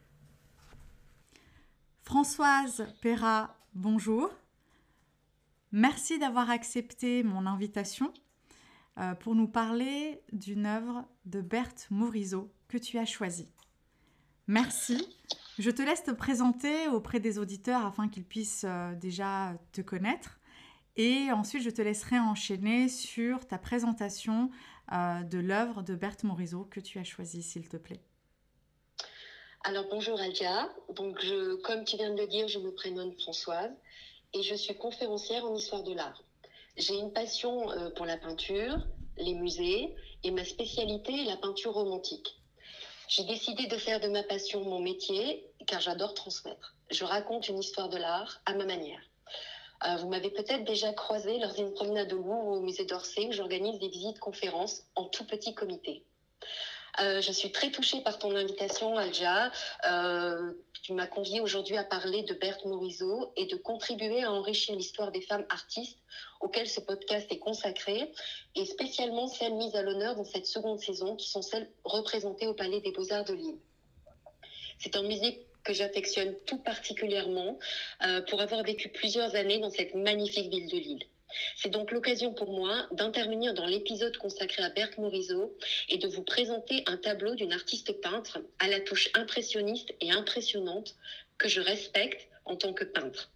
Françoise 2.03 2.85
Perra, 3.01 3.55
bonjour. 3.73 4.29
Merci 5.71 6.19
d'avoir 6.19 6.49
accepté 6.49 7.23
mon 7.23 7.45
invitation 7.45 8.13
euh, 8.99 9.15
pour 9.15 9.35
nous 9.35 9.47
parler 9.47 10.21
d'une 10.33 10.65
œuvre 10.65 11.05
de 11.25 11.39
Berthe 11.39 11.87
Morisot 11.89 12.51
que 12.67 12.77
tu 12.77 12.97
as 12.97 13.05
choisie. 13.05 13.53
Merci. 14.47 15.07
Je 15.59 15.71
te 15.71 15.81
laisse 15.81 16.03
te 16.03 16.11
présenter 16.11 16.89
auprès 16.89 17.21
des 17.21 17.39
auditeurs 17.39 17.85
afin 17.85 18.09
qu'ils 18.09 18.25
puissent 18.25 18.65
euh, 18.67 18.93
déjà 18.95 19.53
te 19.71 19.79
connaître. 19.79 20.39
Et 20.97 21.31
ensuite, 21.31 21.63
je 21.63 21.69
te 21.69 21.81
laisserai 21.81 22.19
enchaîner 22.19 22.89
sur 22.89 23.47
ta 23.47 23.57
présentation 23.57 24.51
euh, 24.91 25.23
de 25.23 25.37
l'œuvre 25.37 25.83
de 25.83 25.95
Berthe 25.95 26.25
Morisot 26.25 26.65
que 26.65 26.81
tu 26.81 26.99
as 26.99 27.05
choisie, 27.05 27.43
s'il 27.43 27.69
te 27.69 27.77
plaît. 27.77 28.01
Alors 29.63 29.85
bonjour 29.89 30.19
Alja. 30.19 30.69
Donc 30.95 31.21
je, 31.21 31.55
comme 31.61 31.85
tu 31.85 31.95
viens 31.95 32.13
de 32.13 32.19
le 32.19 32.27
dire, 32.27 32.49
je 32.49 32.59
me 32.59 32.73
prénomme 32.73 33.13
Françoise 33.13 33.71
et 34.33 34.43
je 34.43 34.55
suis 34.55 34.75
conférencière 34.75 35.45
en 35.45 35.55
histoire 35.55 35.83
de 35.83 35.93
l'art. 35.93 36.23
J'ai 36.77 36.95
une 36.95 37.11
passion 37.11 37.69
euh, 37.71 37.89
pour 37.91 38.05
la 38.05 38.17
peinture, 38.17 38.77
les 39.17 39.33
musées 39.33 39.93
et 40.23 40.31
ma 40.31 40.45
spécialité 40.45 41.21
est 41.21 41.25
la 41.25 41.37
peinture 41.37 41.73
romantique. 41.73 42.35
J'ai 43.07 43.25
décidé 43.25 43.67
de 43.67 43.75
faire 43.75 43.99
de 43.99 44.07
ma 44.07 44.23
passion 44.23 44.63
mon 44.63 44.79
métier 44.79 45.45
car 45.67 45.81
j'adore 45.81 46.13
transmettre. 46.13 46.75
Je 46.89 47.03
raconte 47.03 47.49
une 47.49 47.59
histoire 47.59 47.89
de 47.89 47.97
l'art 47.97 48.41
à 48.45 48.53
ma 48.53 48.65
manière. 48.65 49.01
Euh, 49.85 49.95
vous 49.97 50.07
m'avez 50.07 50.29
peut-être 50.29 50.63
déjà 50.63 50.93
croisé 50.93 51.39
lors 51.39 51.53
d'une 51.53 51.73
promenade 51.73 52.13
au 52.13 52.17
Louvre 52.17 52.45
ou 52.45 52.55
au 52.55 52.61
musée 52.61 52.85
d'Orsay 52.85 53.27
où 53.27 53.31
j'organise 53.31 53.79
des 53.79 53.89
visites 53.89 54.19
conférences 54.19 54.83
en 54.95 55.05
tout 55.05 55.25
petit 55.25 55.53
comité. 55.53 56.05
Euh, 56.99 57.21
je 57.21 57.31
suis 57.31 57.51
très 57.51 57.71
touchée 57.71 58.01
par 58.01 58.19
ton 58.19 58.35
invitation, 58.35 58.97
Alja. 58.97 59.51
Euh, 59.89 60.51
tu 60.83 60.93
m'as 60.93 61.07
conviée 61.07 61.41
aujourd'hui 61.41 61.77
à 61.77 61.83
parler 61.83 62.23
de 62.23 62.33
Berthe 62.33 62.65
Morisot 62.65 63.31
et 63.35 63.45
de 63.45 63.55
contribuer 63.55 64.23
à 64.23 64.31
enrichir 64.31 64.75
l'histoire 64.75 65.11
des 65.11 65.21
femmes 65.21 65.45
artistes 65.49 65.99
auxquelles 66.39 66.69
ce 66.69 66.79
podcast 66.79 67.31
est 67.31 67.39
consacré, 67.39 68.11
et 68.55 68.65
spécialement 68.65 69.27
celles 69.27 69.53
mises 69.53 69.75
à 69.75 69.83
l'honneur 69.83 70.15
dans 70.15 70.25
cette 70.25 70.47
seconde 70.47 70.79
saison, 70.79 71.15
qui 71.15 71.29
sont 71.29 71.43
celles 71.43 71.69
représentées 71.83 72.47
au 72.47 72.53
Palais 72.53 72.81
des 72.81 72.91
Beaux-Arts 72.91 73.25
de 73.25 73.33
Lille. 73.33 73.59
C'est 74.79 74.95
un 74.95 75.03
musée 75.03 75.45
que 75.63 75.73
j'affectionne 75.73 76.35
tout 76.47 76.57
particulièrement 76.57 77.59
euh, 78.03 78.21
pour 78.23 78.41
avoir 78.41 78.63
vécu 78.63 78.89
plusieurs 78.89 79.35
années 79.35 79.59
dans 79.59 79.69
cette 79.69 79.93
magnifique 79.93 80.49
ville 80.49 80.67
de 80.67 80.77
Lille. 80.77 81.05
C'est 81.55 81.69
donc 81.69 81.91
l'occasion 81.91 82.33
pour 82.33 82.51
moi 82.51 82.87
d'intervenir 82.91 83.53
dans 83.53 83.65
l'épisode 83.65 84.17
consacré 84.17 84.63
à 84.63 84.69
Berthe 84.69 84.97
Morisot 84.97 85.55
et 85.89 85.97
de 85.97 86.07
vous 86.07 86.23
présenter 86.23 86.83
un 86.87 86.97
tableau 86.97 87.35
d'une 87.35 87.53
artiste 87.53 87.91
peintre 88.01 88.39
à 88.59 88.67
la 88.67 88.79
touche 88.79 89.09
impressionniste 89.13 89.93
et 90.01 90.11
impressionnante 90.11 90.95
que 91.37 91.47
je 91.47 91.61
respecte 91.61 92.27
en 92.45 92.55
tant 92.55 92.73
que 92.73 92.83
peintre. 92.83 93.31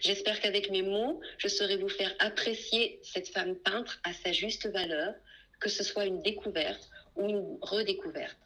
J'espère 0.00 0.40
qu'avec 0.40 0.70
mes 0.70 0.82
mots, 0.82 1.20
je 1.38 1.48
saurai 1.48 1.76
vous 1.76 1.88
faire 1.88 2.14
apprécier 2.18 3.00
cette 3.02 3.28
femme 3.28 3.56
peintre 3.56 4.00
à 4.04 4.12
sa 4.12 4.32
juste 4.32 4.66
valeur, 4.68 5.14
que 5.58 5.68
ce 5.68 5.82
soit 5.82 6.04
une 6.04 6.22
découverte 6.22 6.90
ou 7.16 7.28
une 7.28 7.58
redécouverte. 7.62 8.36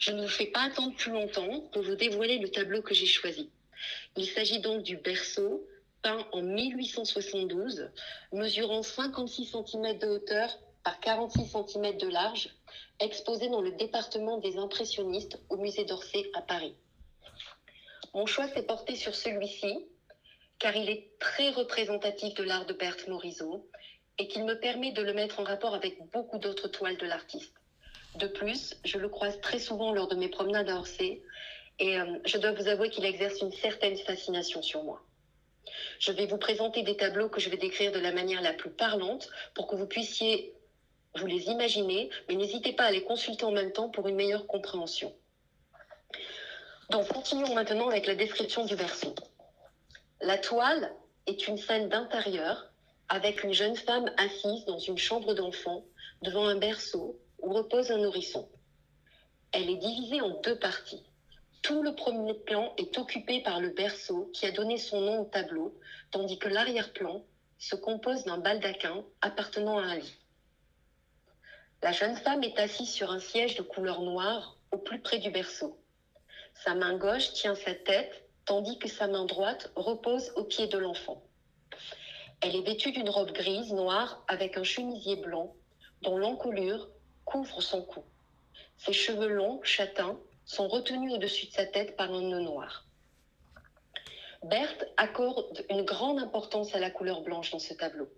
Je 0.00 0.10
ne 0.10 0.22
vous 0.22 0.28
fais 0.28 0.46
pas 0.46 0.62
attendre 0.62 0.94
plus 0.96 1.12
longtemps 1.12 1.60
pour 1.72 1.82
vous 1.82 1.94
dévoiler 1.94 2.38
le 2.38 2.48
tableau 2.48 2.82
que 2.82 2.94
j'ai 2.94 3.06
choisi. 3.06 3.50
Il 4.16 4.26
s'agit 4.26 4.60
donc 4.60 4.82
du 4.82 4.96
berceau 4.96 5.66
peint 6.04 6.26
en 6.32 6.42
1872, 6.42 7.90
mesurant 8.32 8.82
56 8.82 9.46
cm 9.46 9.98
de 9.98 10.06
hauteur 10.06 10.58
par 10.84 11.00
46 11.00 11.46
cm 11.46 11.96
de 11.96 12.08
large, 12.08 12.50
exposé 13.00 13.48
dans 13.48 13.62
le 13.62 13.72
département 13.72 14.36
des 14.38 14.58
impressionnistes 14.58 15.40
au 15.48 15.56
musée 15.56 15.86
d'Orsay 15.86 16.30
à 16.34 16.42
Paris. 16.42 16.74
Mon 18.12 18.26
choix 18.26 18.46
s'est 18.48 18.62
porté 18.62 18.94
sur 18.96 19.14
celui-ci, 19.14 19.86
car 20.58 20.76
il 20.76 20.90
est 20.90 21.08
très 21.18 21.50
représentatif 21.50 22.34
de 22.34 22.44
l'art 22.44 22.66
de 22.66 22.74
Berthe 22.74 23.08
Morisot 23.08 23.66
et 24.18 24.28
qu'il 24.28 24.44
me 24.44 24.60
permet 24.60 24.92
de 24.92 25.02
le 25.02 25.14
mettre 25.14 25.40
en 25.40 25.44
rapport 25.44 25.74
avec 25.74 25.98
beaucoup 26.12 26.38
d'autres 26.38 26.68
toiles 26.68 26.98
de 26.98 27.06
l'artiste. 27.06 27.54
De 28.16 28.26
plus, 28.26 28.76
je 28.84 28.98
le 28.98 29.08
croise 29.08 29.40
très 29.40 29.58
souvent 29.58 29.92
lors 29.92 30.06
de 30.06 30.16
mes 30.16 30.28
promenades 30.28 30.68
à 30.68 30.76
Orsay 30.76 31.22
et 31.78 31.98
euh, 31.98 32.18
je 32.26 32.36
dois 32.36 32.52
vous 32.52 32.68
avouer 32.68 32.90
qu'il 32.90 33.06
exerce 33.06 33.40
une 33.40 33.50
certaine 33.52 33.96
fascination 33.96 34.62
sur 34.62 34.84
moi. 34.84 35.02
Je 35.98 36.12
vais 36.12 36.26
vous 36.26 36.38
présenter 36.38 36.82
des 36.82 36.96
tableaux 36.96 37.28
que 37.28 37.40
je 37.40 37.50
vais 37.50 37.56
décrire 37.56 37.92
de 37.92 37.98
la 37.98 38.12
manière 38.12 38.42
la 38.42 38.52
plus 38.52 38.70
parlante 38.70 39.28
pour 39.54 39.66
que 39.66 39.76
vous 39.76 39.86
puissiez 39.86 40.54
vous 41.16 41.26
les 41.26 41.44
imaginer, 41.44 42.10
mais 42.28 42.34
n'hésitez 42.34 42.72
pas 42.72 42.84
à 42.84 42.90
les 42.90 43.02
consulter 43.02 43.44
en 43.44 43.52
même 43.52 43.72
temps 43.72 43.88
pour 43.88 44.08
une 44.08 44.16
meilleure 44.16 44.46
compréhension. 44.46 45.14
Donc, 46.90 47.08
continuons 47.08 47.54
maintenant 47.54 47.88
avec 47.88 48.06
la 48.06 48.14
description 48.14 48.64
du 48.64 48.74
verso. 48.74 49.14
La 50.20 50.38
toile 50.38 50.92
est 51.26 51.48
une 51.48 51.58
scène 51.58 51.88
d'intérieur 51.88 52.70
avec 53.08 53.44
une 53.44 53.52
jeune 53.52 53.76
femme 53.76 54.10
assise 54.16 54.64
dans 54.64 54.78
une 54.78 54.98
chambre 54.98 55.34
d'enfant 55.34 55.84
devant 56.22 56.46
un 56.46 56.56
berceau 56.56 57.18
où 57.38 57.52
repose 57.52 57.90
un 57.90 57.98
nourrisson. 57.98 58.48
Elle 59.52 59.70
est 59.70 59.76
divisée 59.76 60.20
en 60.20 60.40
deux 60.40 60.58
parties. 60.58 61.04
Tout 61.64 61.82
le 61.82 61.94
premier 61.94 62.34
plan 62.34 62.74
est 62.76 62.98
occupé 62.98 63.40
par 63.40 63.58
le 63.58 63.70
berceau 63.70 64.30
qui 64.34 64.44
a 64.44 64.50
donné 64.50 64.76
son 64.76 65.00
nom 65.00 65.22
au 65.22 65.24
tableau, 65.24 65.74
tandis 66.10 66.38
que 66.38 66.50
l'arrière-plan 66.50 67.24
se 67.58 67.74
compose 67.74 68.24
d'un 68.24 68.36
baldaquin 68.36 69.02
appartenant 69.22 69.78
à 69.78 69.84
un 69.84 69.96
lit. 69.96 70.14
La 71.82 71.90
jeune 71.90 72.16
femme 72.16 72.44
est 72.44 72.58
assise 72.58 72.90
sur 72.90 73.10
un 73.10 73.18
siège 73.18 73.54
de 73.54 73.62
couleur 73.62 74.02
noire 74.02 74.58
au 74.72 74.76
plus 74.76 75.00
près 75.00 75.18
du 75.18 75.30
berceau. 75.30 75.80
Sa 76.52 76.74
main 76.74 76.98
gauche 76.98 77.32
tient 77.32 77.54
sa 77.54 77.74
tête, 77.74 78.28
tandis 78.44 78.78
que 78.78 78.88
sa 78.88 79.06
main 79.06 79.24
droite 79.24 79.72
repose 79.74 80.32
au 80.36 80.44
pied 80.44 80.66
de 80.66 80.76
l'enfant. 80.76 81.24
Elle 82.42 82.56
est 82.56 82.66
vêtue 82.66 82.92
d'une 82.92 83.08
robe 83.08 83.32
grise 83.32 83.72
noire 83.72 84.22
avec 84.28 84.58
un 84.58 84.64
chemisier 84.64 85.16
blanc 85.16 85.56
dont 86.02 86.18
l'encolure 86.18 86.90
couvre 87.24 87.62
son 87.62 87.80
cou. 87.80 88.04
Ses 88.76 88.92
cheveux 88.92 89.28
longs, 89.28 89.62
châtains, 89.62 90.20
sont 90.44 90.68
retenus 90.68 91.12
au-dessus 91.12 91.46
de 91.46 91.52
sa 91.52 91.66
tête 91.66 91.96
par 91.96 92.12
un 92.12 92.22
nœud 92.22 92.40
noir. 92.40 92.86
Berthe 94.42 94.84
accorde 94.96 95.64
une 95.70 95.82
grande 95.82 96.18
importance 96.18 96.74
à 96.74 96.80
la 96.80 96.90
couleur 96.90 97.22
blanche 97.22 97.50
dans 97.50 97.58
ce 97.58 97.72
tableau. 97.72 98.08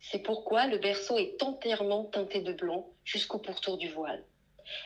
C'est 0.00 0.20
pourquoi 0.20 0.66
le 0.66 0.78
berceau 0.78 1.18
est 1.18 1.42
entièrement 1.42 2.04
teinté 2.04 2.40
de 2.40 2.54
blanc 2.54 2.88
jusqu'au 3.04 3.38
pourtour 3.38 3.76
du 3.76 3.90
voile. 3.90 4.24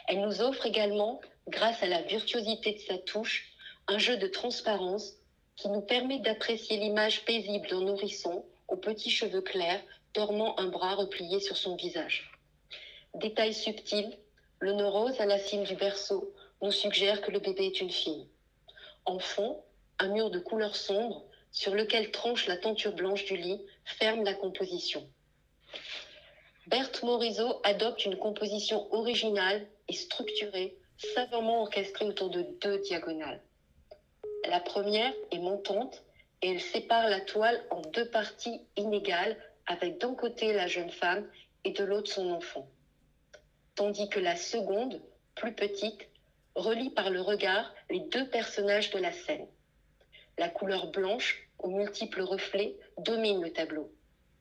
Elle 0.09 0.21
nous 0.21 0.43
offre 0.43 0.67
également, 0.67 1.21
grâce 1.49 1.83
à 1.83 1.87
la 1.87 2.03
virtuosité 2.03 2.73
de 2.73 2.81
sa 2.81 2.99
touche, 2.99 3.53
un 3.87 3.99
jeu 3.99 4.17
de 4.17 4.27
transparence 4.27 5.15
qui 5.57 5.69
nous 5.69 5.83
permet 5.83 6.19
d'apprécier 6.19 6.79
l'image 6.79 7.25
paisible 7.25 7.69
d'un 7.69 7.83
nourrisson 7.83 8.45
aux 8.67 8.77
petits 8.77 9.11
cheveux 9.11 9.43
clairs 9.43 9.83
dormant 10.15 10.59
un 10.59 10.67
bras 10.67 10.95
replié 10.95 11.39
sur 11.39 11.57
son 11.57 11.77
visage. 11.77 12.33
Détail 13.15 13.55
subtil, 13.55 14.19
le 14.59 14.73
nœud 14.73 14.89
rose 14.89 15.21
à 15.21 15.27
la 15.27 15.39
cime 15.39 15.65
du 15.65 15.77
berceau 15.77 16.33
nous 16.65 16.73
suggère 16.73 17.21
que 17.21 17.31
le 17.31 17.41
bébé 17.41 17.67
est 17.67 17.83
une 17.83 17.91
fille. 17.91 18.27
En 19.05 19.19
fond, 19.19 19.63
un 19.99 20.09
mur 20.09 20.31
de 20.31 20.39
couleur 20.39 20.75
sombre 20.75 21.27
sur 21.53 21.75
lequel 21.75 22.11
tranche 22.11 22.47
la 22.47 22.57
tenture 22.57 22.95
blanche 22.95 23.27
du 23.27 23.37
lit 23.37 23.61
ferme 23.85 24.25
la 24.25 24.33
composition. 24.33 25.07
Berthe 26.67 27.03
Morisot 27.03 27.61
adopte 27.65 28.07
une 28.07 28.17
composition 28.17 28.91
originale 28.95 29.67
et 29.89 29.93
structurée, 29.93 30.79
savamment 30.97 31.65
orchestrée 31.65 32.07
autour 32.07 32.31
de 32.31 32.47
deux 32.63 32.79
diagonales. 32.79 33.43
La 34.49 34.61
première 34.61 35.13
est 35.33 35.39
montante 35.39 36.03
et 36.41 36.53
elle 36.53 36.63
sépare 36.63 37.11
la 37.11 37.21
toile 37.21 37.63
en 37.71 37.83
deux 37.83 38.09
parties 38.09 38.63
inégales 38.79 39.37
avec 39.67 39.99
d'un 39.99 40.15
côté 40.15 40.55
la 40.55 40.67
jeune 40.67 40.91
femme 40.91 41.29
et 41.65 41.73
de 41.73 41.85
l'autre 41.85 42.11
son 42.11 42.31
enfant. 42.31 42.67
Tandis 43.75 44.09
que 44.09 44.21
la 44.21 44.37
seconde, 44.37 45.03
plus 45.35 45.55
petite, 45.55 46.09
relie 46.55 46.91
par 46.91 47.11
le 47.11 47.21
regard 47.21 47.73
les 47.91 48.01
deux 48.01 48.29
personnages 48.29 48.91
de 48.91 48.99
la 48.99 49.13
scène. 49.13 49.47
La 50.39 50.49
couleur 50.49 50.91
blanche, 50.91 51.49
aux 51.59 51.71
multiples 51.71 52.23
reflets, 52.23 52.77
domine 52.99 53.43
le 53.43 53.53
tableau 53.53 53.93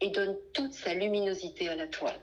et 0.02 0.10
donne 0.10 0.38
toute 0.54 0.74
sa 0.74 0.94
luminosité 0.94 1.70
à 1.70 1.76
la 1.76 1.88
toile. 1.88 2.20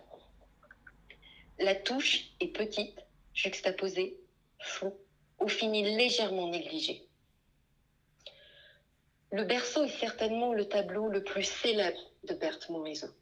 La 1.59 1.75
touche 1.75 2.33
est 2.41 2.49
petite, 2.49 2.99
juxtaposée, 3.35 4.19
floue, 4.61 4.97
au 5.39 5.49
fini 5.49 5.97
légèrement 5.97 6.49
négligé. 6.49 7.07
Le 9.33 9.45
berceau 9.45 9.85
est 9.85 9.99
certainement 10.01 10.53
le 10.53 10.69
tableau 10.69 11.09
le 11.09 11.23
plus 11.23 11.45
célèbre 11.45 12.01
de 12.25 12.35
Berthe 12.35 12.69
Morisot. 12.69 13.15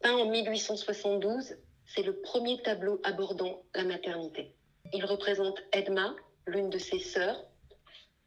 Peint 0.00 0.16
en 0.16 0.28
1872, 0.28 1.56
c'est 1.86 2.02
le 2.02 2.20
premier 2.20 2.60
tableau 2.62 3.00
abordant 3.04 3.62
la 3.74 3.84
maternité. 3.84 4.54
Il 4.92 5.04
représente 5.04 5.62
Edma, 5.72 6.14
l'une 6.46 6.70
de 6.70 6.78
ses 6.78 6.98
sœurs, 6.98 7.42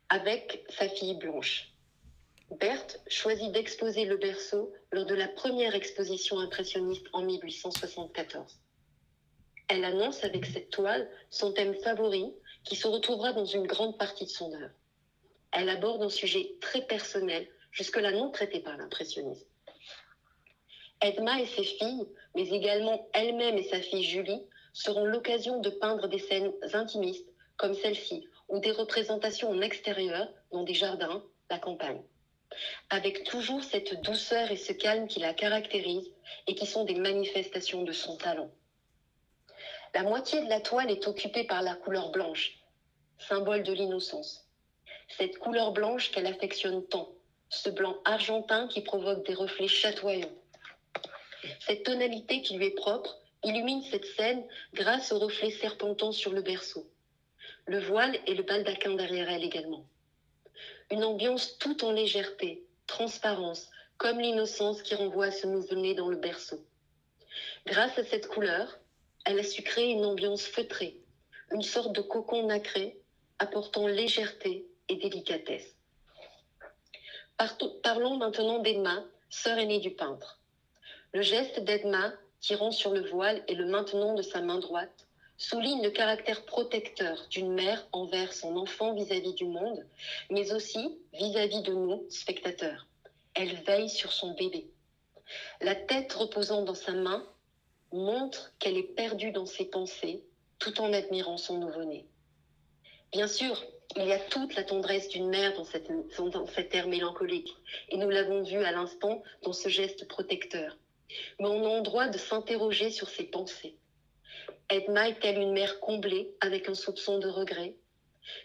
avec 0.09 0.65
sa 0.69 0.89
fille 0.89 1.15
Blanche. 1.15 1.73
Berthe 2.59 3.01
choisit 3.07 3.51
d'exposer 3.51 4.05
le 4.05 4.17
berceau 4.17 4.73
lors 4.91 5.05
de 5.05 5.15
la 5.15 5.27
première 5.27 5.75
exposition 5.75 6.39
impressionniste 6.39 7.07
en 7.13 7.21
1874. 7.23 8.59
Elle 9.67 9.83
annonce 9.83 10.23
avec 10.23 10.45
cette 10.45 10.69
toile 10.69 11.09
son 11.29 11.51
thème 11.51 11.75
favori 11.75 12.33
qui 12.63 12.77
se 12.77 12.87
retrouvera 12.87 13.33
dans 13.33 13.45
une 13.45 13.67
grande 13.67 13.97
partie 13.97 14.25
de 14.25 14.29
son 14.29 14.53
œuvre. 14.53 14.73
Elle 15.51 15.69
aborde 15.69 16.03
un 16.03 16.09
sujet 16.09 16.55
très 16.61 16.81
personnel, 16.81 17.47
jusque-là 17.71 18.11
non 18.11 18.31
traité 18.31 18.59
par 18.59 18.77
l'impressionnisme. 18.77 19.47
Edma 21.01 21.41
et 21.41 21.45
ses 21.45 21.63
filles, 21.63 22.07
mais 22.33 22.47
également 22.49 23.07
elle-même 23.13 23.57
et 23.57 23.63
sa 23.63 23.81
fille 23.81 24.03
Julie, 24.03 24.41
seront 24.77 25.05
l'occasion 25.05 25.59
de 25.59 25.71
peindre 25.71 26.07
des 26.07 26.19
scènes 26.19 26.53
intimistes 26.73 27.27
comme 27.57 27.73
celle-ci, 27.73 28.27
ou 28.47 28.59
des 28.59 28.71
représentations 28.71 29.49
en 29.49 29.61
extérieur, 29.61 30.27
dans 30.51 30.61
des 30.61 30.75
jardins, 30.75 31.23
la 31.49 31.57
campagne. 31.57 32.03
Avec 32.91 33.23
toujours 33.23 33.63
cette 33.63 33.99
douceur 34.01 34.51
et 34.51 34.55
ce 34.55 34.73
calme 34.73 35.07
qui 35.07 35.19
la 35.19 35.33
caractérisent 35.33 36.13
et 36.45 36.53
qui 36.53 36.67
sont 36.67 36.83
des 36.83 36.93
manifestations 36.93 37.81
de 37.81 37.91
son 37.91 38.17
talent. 38.17 38.51
La 39.95 40.03
moitié 40.03 40.43
de 40.43 40.49
la 40.49 40.61
toile 40.61 40.91
est 40.91 41.07
occupée 41.07 41.45
par 41.45 41.63
la 41.63 41.73
couleur 41.73 42.11
blanche, 42.11 42.59
symbole 43.17 43.63
de 43.63 43.73
l'innocence. 43.73 44.47
Cette 45.17 45.39
couleur 45.39 45.71
blanche 45.71 46.11
qu'elle 46.11 46.27
affectionne 46.27 46.85
tant, 46.85 47.09
ce 47.49 47.71
blanc 47.71 47.97
argentin 48.05 48.67
qui 48.67 48.81
provoque 48.81 49.25
des 49.25 49.33
reflets 49.33 49.67
chatoyants. 49.67 50.37
Cette 51.61 51.83
tonalité 51.83 52.43
qui 52.43 52.57
lui 52.57 52.67
est 52.67 52.75
propre 52.75 53.17
illumine 53.47 53.81
cette 53.83 54.05
scène 54.05 54.45
grâce 54.73 55.11
aux 55.11 55.19
reflets 55.19 55.51
serpentants 55.51 56.11
sur 56.11 56.33
le 56.33 56.41
berceau. 56.41 56.85
Le 57.65 57.79
voile 57.79 58.19
et 58.27 58.33
le 58.33 58.43
baldaquin 58.43 58.95
derrière 58.95 59.29
elle 59.29 59.43
également. 59.43 59.85
Une 60.91 61.03
ambiance 61.03 61.57
tout 61.57 61.85
en 61.85 61.91
légèreté, 61.91 62.65
transparence, 62.87 63.69
comme 63.97 64.19
l'innocence 64.19 64.81
qui 64.81 64.95
renvoie 64.95 65.27
à 65.27 65.31
ce 65.31 65.47
nouveau-né 65.47 65.95
dans 65.95 66.09
le 66.09 66.17
berceau. 66.17 66.59
Grâce 67.65 67.97
à 67.97 68.03
cette 68.03 68.27
couleur, 68.27 68.79
elle 69.25 69.39
a 69.39 69.43
su 69.43 69.61
créer 69.63 69.91
une 69.91 70.05
ambiance 70.05 70.43
feutrée, 70.43 70.97
une 71.51 71.61
sorte 71.61 71.93
de 71.93 72.01
cocon 72.01 72.47
nacré, 72.47 72.99
apportant 73.39 73.87
légèreté 73.87 74.67
et 74.89 74.95
délicatesse. 74.97 75.75
Parlons 77.83 78.17
maintenant 78.17 78.59
d'Edma, 78.59 79.03
sœur 79.29 79.57
aînée 79.57 79.79
du 79.79 79.91
peintre. 79.91 80.39
Le 81.13 81.21
geste 81.21 81.59
d'Edma, 81.59 82.13
tirant 82.39 82.71
sur 82.71 82.91
le 82.91 83.07
voile 83.09 83.43
et 83.47 83.55
le 83.55 83.65
maintenant 83.65 84.13
de 84.13 84.21
sa 84.21 84.41
main 84.41 84.59
droite, 84.59 85.07
souligne 85.37 85.83
le 85.83 85.91
caractère 85.91 86.45
protecteur 86.45 87.27
d'une 87.29 87.53
mère 87.53 87.87
envers 87.91 88.33
son 88.33 88.57
enfant 88.57 88.93
vis-à-vis 88.93 89.33
du 89.35 89.45
monde, 89.45 89.85
mais 90.29 90.51
aussi 90.51 90.99
vis-à-vis 91.13 91.61
de 91.61 91.73
nous, 91.73 92.05
spectateurs. 92.09 92.87
Elle 93.35 93.55
veille 93.63 93.89
sur 93.89 94.11
son 94.11 94.33
bébé. 94.33 94.71
La 95.61 95.75
tête 95.75 96.13
reposant 96.13 96.63
dans 96.63 96.73
sa 96.73 96.93
main 96.93 97.23
montre 97.91 98.53
qu'elle 98.59 98.77
est 98.77 98.95
perdue 98.95 99.31
dans 99.31 99.45
ses 99.45 99.65
pensées 99.65 100.23
tout 100.59 100.81
en 100.81 100.91
admirant 100.91 101.37
son 101.37 101.59
nouveau-né. 101.59 102.07
Bien 103.11 103.27
sûr, 103.27 103.63
il 103.95 104.05
y 104.05 104.11
a 104.11 104.19
toute 104.19 104.55
la 104.55 104.63
tendresse 104.63 105.07
d'une 105.09 105.29
mère 105.29 105.55
dans 105.55 105.63
cette, 105.63 105.89
dans 106.17 106.47
cette 106.47 106.73
air 106.75 106.87
mélancolique, 106.87 107.55
et 107.89 107.97
nous 107.97 108.09
l'avons 108.09 108.43
vu 108.43 108.57
à 108.63 108.71
l'instant 108.71 109.23
dans 109.43 109.53
ce 109.53 109.69
geste 109.69 110.07
protecteur. 110.07 110.75
Mais 111.39 111.47
on 111.47 111.65
a 111.65 111.77
le 111.77 111.83
droit 111.83 112.07
de 112.07 112.17
s'interroger 112.17 112.91
sur 112.91 113.09
ses 113.09 113.23
pensées. 113.23 113.77
Edma 114.69 115.09
est-elle 115.09 115.39
une 115.39 115.53
mère 115.53 115.79
comblée 115.79 116.35
avec 116.41 116.67
un 116.67 116.75
soupçon 116.75 117.19
de 117.19 117.27
regret? 117.27 117.75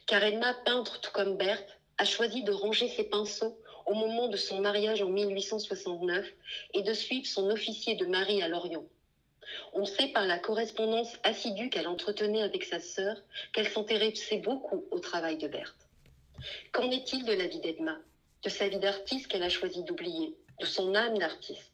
Car 0.06 0.22
Edma, 0.22 0.54
peintre 0.64 1.00
tout 1.00 1.10
comme 1.12 1.36
Berthe, 1.36 1.78
a 1.98 2.04
choisi 2.04 2.44
de 2.44 2.52
ranger 2.52 2.88
ses 2.88 3.04
pinceaux 3.04 3.58
au 3.86 3.94
moment 3.94 4.28
de 4.28 4.36
son 4.36 4.60
mariage 4.60 5.02
en 5.02 5.08
1869 5.08 6.32
et 6.74 6.82
de 6.82 6.92
suivre 6.92 7.26
son 7.26 7.50
officier 7.50 7.96
de 7.96 8.06
mari 8.06 8.42
à 8.42 8.48
Lorient. 8.48 8.84
On 9.72 9.84
sait 9.84 10.08
par 10.08 10.26
la 10.26 10.38
correspondance 10.38 11.12
assidue 11.24 11.68
qu'elle 11.68 11.88
entretenait 11.88 12.42
avec 12.42 12.64
sa 12.64 12.80
sœur 12.80 13.16
qu'elle 13.52 13.68
s'intéressait 13.68 14.38
beaucoup 14.38 14.86
au 14.90 15.00
travail 15.00 15.36
de 15.38 15.48
Berthe. 15.48 15.88
Qu'en 16.72 16.90
est-il 16.90 17.24
de 17.24 17.32
la 17.32 17.46
vie 17.46 17.60
d'Edma, 17.60 17.98
de 18.42 18.48
sa 18.48 18.68
vie 18.68 18.78
d'artiste 18.78 19.28
qu'elle 19.28 19.42
a 19.42 19.48
choisi 19.48 19.82
d'oublier, 19.84 20.36
de 20.60 20.66
son 20.66 20.94
âme 20.94 21.18
d'artiste? 21.18 21.71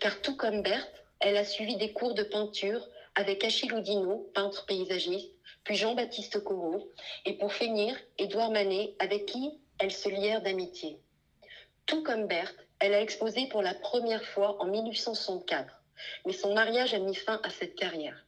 Car 0.00 0.20
tout 0.20 0.36
comme 0.36 0.62
Berthe, 0.62 1.04
elle 1.20 1.36
a 1.36 1.44
suivi 1.44 1.76
des 1.76 1.92
cours 1.92 2.14
de 2.14 2.22
peinture 2.22 2.86
avec 3.14 3.44
Achille 3.44 3.72
Oudinot, 3.72 4.30
peintre 4.34 4.66
paysagiste, 4.66 5.30
puis 5.64 5.76
Jean-Baptiste 5.76 6.42
Corot, 6.42 6.90
et 7.24 7.34
pour 7.34 7.52
finir, 7.52 7.96
Édouard 8.18 8.50
Manet, 8.50 8.94
avec 8.98 9.26
qui 9.26 9.50
elle 9.78 9.92
se 9.92 10.08
lièrent 10.08 10.42
d'amitié. 10.42 10.98
Tout 11.86 12.02
comme 12.02 12.26
Berthe, 12.26 12.66
elle 12.78 12.94
a 12.94 13.00
exposé 13.00 13.46
pour 13.48 13.62
la 13.62 13.74
première 13.74 14.24
fois 14.24 14.60
en 14.60 14.66
1864 14.66 15.82
mais 16.26 16.32
son 16.32 16.54
mariage 16.54 16.94
a 16.94 16.98
mis 16.98 17.14
fin 17.14 17.40
à 17.42 17.50
cette 17.50 17.74
carrière. 17.74 18.24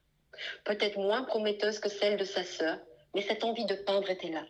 Peut-être 0.64 0.98
moins 0.98 1.24
prometteuse 1.24 1.78
que 1.78 1.88
celle 1.88 2.16
de 2.16 2.24
sa 2.24 2.44
sœur, 2.44 2.78
mais 3.14 3.22
cette 3.22 3.44
envie 3.44 3.66
de 3.66 3.74
peindre 3.74 4.10
était 4.10 4.30
là. 4.30 4.44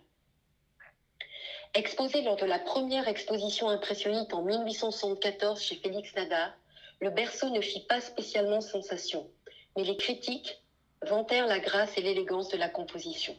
Exposé 1.74 2.22
lors 2.22 2.36
de 2.36 2.46
la 2.46 2.58
première 2.58 3.08
exposition 3.08 3.68
impressionniste 3.68 4.32
en 4.32 4.42
1874 4.42 5.60
chez 5.60 5.76
Félix 5.76 6.14
Nadar, 6.14 6.56
le 7.00 7.10
berceau 7.10 7.50
ne 7.50 7.60
fit 7.60 7.84
pas 7.86 8.00
spécialement 8.00 8.60
sensation, 8.60 9.30
mais 9.76 9.84
les 9.84 9.96
critiques 9.96 10.62
vantèrent 11.02 11.46
la 11.46 11.58
grâce 11.58 11.96
et 11.98 12.02
l'élégance 12.02 12.48
de 12.48 12.56
la 12.56 12.68
composition. 12.68 13.36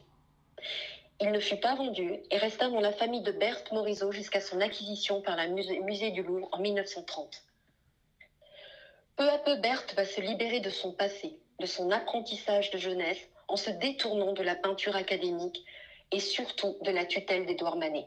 Il 1.20 1.30
ne 1.30 1.40
fut 1.40 1.56
pas 1.56 1.74
vendu 1.74 2.20
et 2.30 2.36
resta 2.36 2.68
dans 2.68 2.80
la 2.80 2.92
famille 2.92 3.22
de 3.22 3.32
Berthe 3.32 3.72
Morisot 3.72 4.12
jusqu'à 4.12 4.40
son 4.40 4.60
acquisition 4.60 5.22
par 5.22 5.36
musée, 5.48 5.80
musée 5.80 6.10
du 6.10 6.22
Louvre 6.22 6.48
en 6.52 6.58
1930. 6.58 7.42
Peu 9.16 9.28
à 9.30 9.38
peu, 9.38 9.56
Berthe 9.56 9.94
va 9.94 10.04
se 10.04 10.20
libérer 10.20 10.60
de 10.60 10.68
son 10.68 10.92
passé, 10.92 11.38
de 11.58 11.66
son 11.66 11.90
apprentissage 11.90 12.70
de 12.70 12.76
jeunesse, 12.76 13.30
en 13.48 13.56
se 13.56 13.70
détournant 13.70 14.34
de 14.34 14.42
la 14.42 14.56
peinture 14.56 14.94
académique 14.94 15.64
et 16.12 16.20
surtout 16.20 16.76
de 16.82 16.90
la 16.90 17.06
tutelle 17.06 17.46
d'Édouard 17.46 17.76
Manet. 17.76 18.06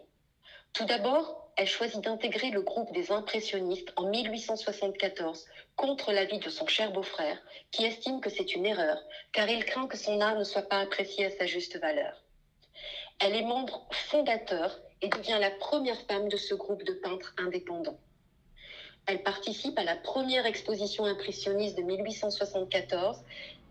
Tout 0.74 0.86
d'abord, 0.86 1.49
elle 1.56 1.68
choisit 1.68 2.02
d'intégrer 2.02 2.52
le 2.52 2.62
groupe 2.62 2.92
des 2.94 3.12
impressionnistes 3.12 3.92
en 3.96 4.10
1874 4.10 5.46
contre 5.76 6.12
l'avis 6.12 6.40
de 6.40 6.50
son 6.50 6.68
cher 6.68 6.92
beau-frère, 6.92 7.38
qui 7.72 7.86
estime 7.86 8.22
que 8.22 8.30
c'est 8.30 8.56
une 8.56 8.66
erreur, 8.66 8.98
car 9.32 9.50
il 9.50 9.66
craint 9.66 9.88
que 9.88 9.98
son 9.98 10.22
art 10.22 10.38
ne 10.38 10.44
soit 10.44 10.70
pas 10.70 10.80
apprécié 10.80 11.26
à 11.26 11.32
sa 11.32 11.46
juste 11.46 11.78
valeur. 11.80 12.24
Elle 13.20 13.36
est 13.36 13.44
membre 13.44 13.86
fondateur 13.92 14.80
et 15.02 15.10
devient 15.10 15.38
la 15.40 15.52
première 15.52 16.00
femme 16.08 16.30
de 16.30 16.38
ce 16.38 16.56
groupe 16.56 16.84
de 16.84 16.94
peintres 16.94 17.34
indépendants. 17.38 18.00
Elle 19.06 19.24
participe 19.24 19.78
à 19.78 19.84
la 19.84 19.96
première 19.96 20.46
exposition 20.46 21.06
impressionniste 21.06 21.78
de 21.78 21.84
1874 21.84 23.18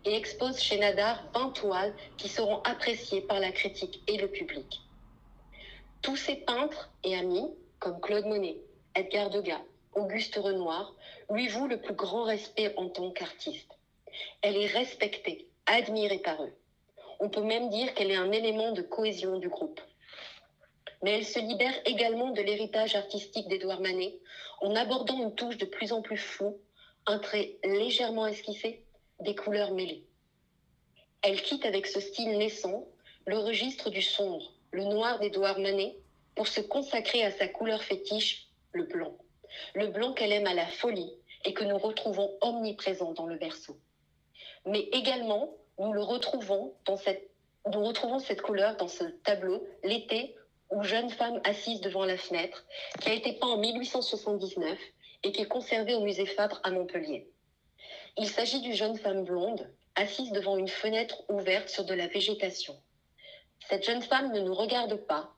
et 0.05 0.15
expose 0.15 0.59
chez 0.59 0.77
Nadar 0.77 1.23
20 1.33 1.51
toiles 1.51 1.93
qui 2.17 2.29
seront 2.29 2.61
appréciées 2.63 3.21
par 3.21 3.39
la 3.39 3.51
critique 3.51 4.01
et 4.07 4.17
le 4.17 4.27
public. 4.27 4.81
Tous 6.01 6.15
ces 6.15 6.35
peintres 6.35 6.89
et 7.03 7.15
amis, 7.15 7.49
comme 7.79 7.99
Claude 8.01 8.25
Monet, 8.25 8.57
Edgar 8.95 9.29
Degas, 9.29 9.61
Auguste 9.93 10.35
Renoir, 10.35 10.93
lui 11.29 11.47
vouent 11.47 11.67
le 11.67 11.81
plus 11.81 11.93
grand 11.93 12.23
respect 12.23 12.73
en 12.77 12.89
tant 12.89 13.11
qu'artiste. 13.11 13.71
Elle 14.41 14.57
est 14.57 14.67
respectée, 14.67 15.47
admirée 15.65 16.19
par 16.19 16.43
eux. 16.43 16.53
On 17.19 17.29
peut 17.29 17.43
même 17.43 17.69
dire 17.69 17.93
qu'elle 17.93 18.11
est 18.11 18.15
un 18.15 18.31
élément 18.31 18.71
de 18.71 18.81
cohésion 18.81 19.39
du 19.39 19.49
groupe. 19.49 19.81
Mais 21.03 21.17
elle 21.17 21.25
se 21.25 21.39
libère 21.39 21.73
également 21.85 22.31
de 22.31 22.41
l'héritage 22.41 22.95
artistique 22.95 23.47
d'Édouard 23.47 23.81
Manet 23.81 24.19
en 24.61 24.75
abordant 24.75 25.21
une 25.21 25.35
touche 25.35 25.57
de 25.57 25.65
plus 25.65 25.93
en 25.93 26.01
plus 26.01 26.17
floue, 26.17 26.57
un 27.05 27.19
trait 27.19 27.57
légèrement 27.63 28.27
esquissé, 28.27 28.83
des 29.21 29.35
couleurs 29.35 29.73
mêlées. 29.73 30.05
Elle 31.21 31.41
quitte 31.41 31.65
avec 31.65 31.87
ce 31.87 31.99
style 31.99 32.37
naissant 32.37 32.87
le 33.25 33.37
registre 33.37 33.89
du 33.89 34.01
sombre, 34.01 34.53
le 34.71 34.83
noir 34.83 35.19
d'Édouard 35.19 35.59
Manet, 35.59 35.95
pour 36.39 36.47
se 36.47 36.61
consacrer 36.61 37.25
à 37.25 37.31
sa 37.31 37.49
couleur 37.49 37.83
fétiche, 37.83 38.47
le 38.71 38.85
blanc. 38.85 39.13
Le 39.75 39.87
blanc 39.87 40.13
qu'elle 40.13 40.31
aime 40.31 40.47
à 40.47 40.53
la 40.53 40.67
folie 40.67 41.11
et 41.43 41.53
que 41.53 41.65
nous 41.65 41.77
retrouvons 41.77 42.33
omniprésent 42.39 43.11
dans 43.11 43.25
le 43.25 43.35
berceau. 43.35 43.77
Mais 44.65 44.83
également, 44.93 45.53
nous 45.79 45.91
le 45.91 46.01
retrouvons 46.01 46.73
dans 46.85 46.95
cette, 46.95 47.29
nous 47.69 47.83
retrouvons 47.83 48.19
cette 48.19 48.41
couleur 48.41 48.77
dans 48.77 48.87
ce 48.87 49.03
tableau, 49.03 49.67
l'été, 49.83 50.33
où 50.69 50.81
jeune 50.81 51.09
femme 51.09 51.41
assise 51.43 51.81
devant 51.81 52.05
la 52.05 52.15
fenêtre, 52.15 52.65
qui 53.01 53.09
a 53.09 53.13
été 53.15 53.33
peint 53.33 53.47
en 53.47 53.57
1879 53.57 54.79
et 55.23 55.33
qui 55.33 55.41
est 55.41 55.45
conservé 55.45 55.93
au 55.93 56.05
musée 56.05 56.25
Fabre 56.25 56.61
à 56.63 56.71
Montpellier. 56.71 57.29
Il 58.17 58.29
s'agit 58.29 58.61
d'une 58.61 58.71
jeune 58.71 58.97
femme 58.97 59.25
blonde, 59.25 59.69
assise 59.95 60.31
devant 60.31 60.55
une 60.55 60.69
fenêtre 60.69 61.21
ouverte 61.27 61.67
sur 61.67 61.83
de 61.83 61.93
la 61.93 62.07
végétation. 62.07 62.81
Cette 63.67 63.83
jeune 63.83 64.03
femme 64.03 64.31
ne 64.31 64.39
nous 64.39 64.55
regarde 64.55 64.95
pas. 65.05 65.35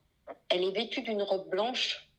Elle 0.49 0.63
est 0.63 0.71
vêtue 0.71 1.01
d'une 1.01 1.21
robe 1.21 1.49
blanche 1.49 2.09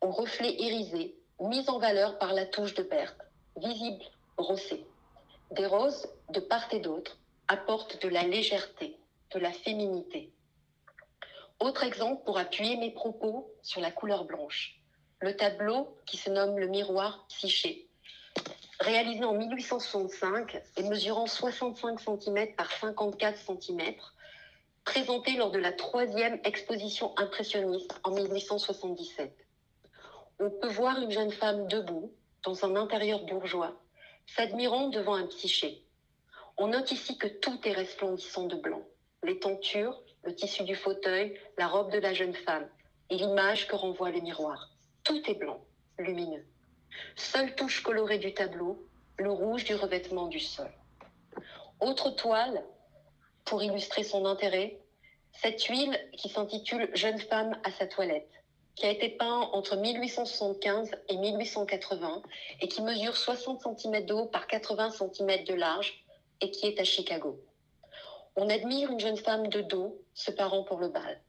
au 0.00 0.10
reflet 0.10 0.52
irisé, 0.54 1.14
mise 1.40 1.68
en 1.68 1.78
valeur 1.78 2.18
par 2.18 2.32
la 2.32 2.46
touche 2.46 2.74
de 2.74 2.82
Berthe, 2.82 3.20
visible, 3.56 4.04
brossée. 4.36 4.84
Des 5.52 5.66
roses, 5.66 6.08
de 6.30 6.40
part 6.40 6.72
et 6.72 6.80
d'autre, 6.80 7.18
apportent 7.48 8.02
de 8.02 8.08
la 8.08 8.22
légèreté, 8.22 8.96
de 9.32 9.38
la 9.38 9.52
féminité. 9.52 10.32
Autre 11.60 11.84
exemple 11.84 12.24
pour 12.24 12.38
appuyer 12.38 12.76
mes 12.76 12.90
propos 12.90 13.52
sur 13.62 13.80
la 13.80 13.92
couleur 13.92 14.24
blanche. 14.24 14.80
Le 15.20 15.36
tableau 15.36 15.96
qui 16.06 16.16
se 16.16 16.30
nomme 16.30 16.58
Le 16.58 16.66
miroir 16.66 17.24
psyché, 17.28 17.88
réalisé 18.80 19.24
en 19.24 19.34
1865 19.34 20.60
et 20.76 20.82
mesurant 20.82 21.26
65 21.26 22.00
cm 22.00 22.54
par 22.56 22.70
54 22.72 23.38
cm, 23.38 23.94
présenté 24.84 25.36
lors 25.36 25.50
de 25.50 25.58
la 25.58 25.72
troisième 25.72 26.40
exposition 26.44 27.12
impressionniste 27.16 27.94
en 28.04 28.10
1877. 28.10 29.32
On 30.40 30.50
peut 30.50 30.68
voir 30.68 31.00
une 31.00 31.10
jeune 31.10 31.30
femme 31.30 31.68
debout, 31.68 32.12
dans 32.42 32.64
un 32.64 32.74
intérieur 32.76 33.24
bourgeois, 33.24 33.80
s'admirant 34.26 34.88
devant 34.88 35.14
un 35.14 35.26
psyché. 35.26 35.84
On 36.56 36.68
note 36.68 36.90
ici 36.90 37.16
que 37.16 37.28
tout 37.28 37.58
est 37.64 37.72
resplendissant 37.72 38.46
de 38.46 38.56
blanc. 38.56 38.82
Les 39.22 39.38
tentures, 39.38 40.02
le 40.24 40.34
tissu 40.34 40.64
du 40.64 40.74
fauteuil, 40.74 41.38
la 41.58 41.68
robe 41.68 41.92
de 41.92 41.98
la 41.98 42.12
jeune 42.12 42.34
femme 42.34 42.68
et 43.10 43.16
l'image 43.16 43.68
que 43.68 43.76
renvoie 43.76 44.10
le 44.10 44.20
miroir. 44.20 44.70
Tout 45.04 45.22
est 45.30 45.34
blanc, 45.34 45.60
lumineux. 45.98 46.44
Seule 47.16 47.54
touche 47.54 47.82
colorée 47.82 48.18
du 48.18 48.34
tableau, 48.34 48.84
le 49.18 49.30
rouge 49.30 49.64
du 49.64 49.74
revêtement 49.74 50.26
du 50.26 50.40
sol. 50.40 50.70
Autre 51.80 52.10
toile, 52.10 52.64
pour 53.44 53.62
illustrer 53.62 54.04
son 54.04 54.24
intérêt, 54.26 54.78
cette 55.32 55.62
huile 55.64 55.98
qui 56.12 56.28
s'intitule 56.28 56.90
Jeune 56.94 57.18
femme 57.18 57.58
à 57.64 57.70
sa 57.72 57.86
toilette, 57.86 58.30
qui 58.74 58.86
a 58.86 58.90
été 58.90 59.08
peint 59.08 59.50
entre 59.52 59.76
1875 59.76 60.90
et 61.08 61.16
1880 61.16 62.22
et 62.60 62.68
qui 62.68 62.82
mesure 62.82 63.16
60 63.16 63.60
cm 63.60 64.06
de 64.06 64.14
haut 64.14 64.26
par 64.26 64.46
80 64.46 64.90
cm 64.90 65.44
de 65.44 65.54
large 65.54 66.04
et 66.40 66.50
qui 66.50 66.66
est 66.66 66.80
à 66.80 66.84
Chicago. 66.84 67.40
On 68.36 68.48
admire 68.48 68.90
une 68.90 69.00
jeune 69.00 69.16
femme 69.16 69.48
de 69.48 69.60
dos 69.60 70.00
se 70.14 70.30
parant 70.30 70.64
pour 70.64 70.78
le 70.78 70.88
bal. 70.88 71.20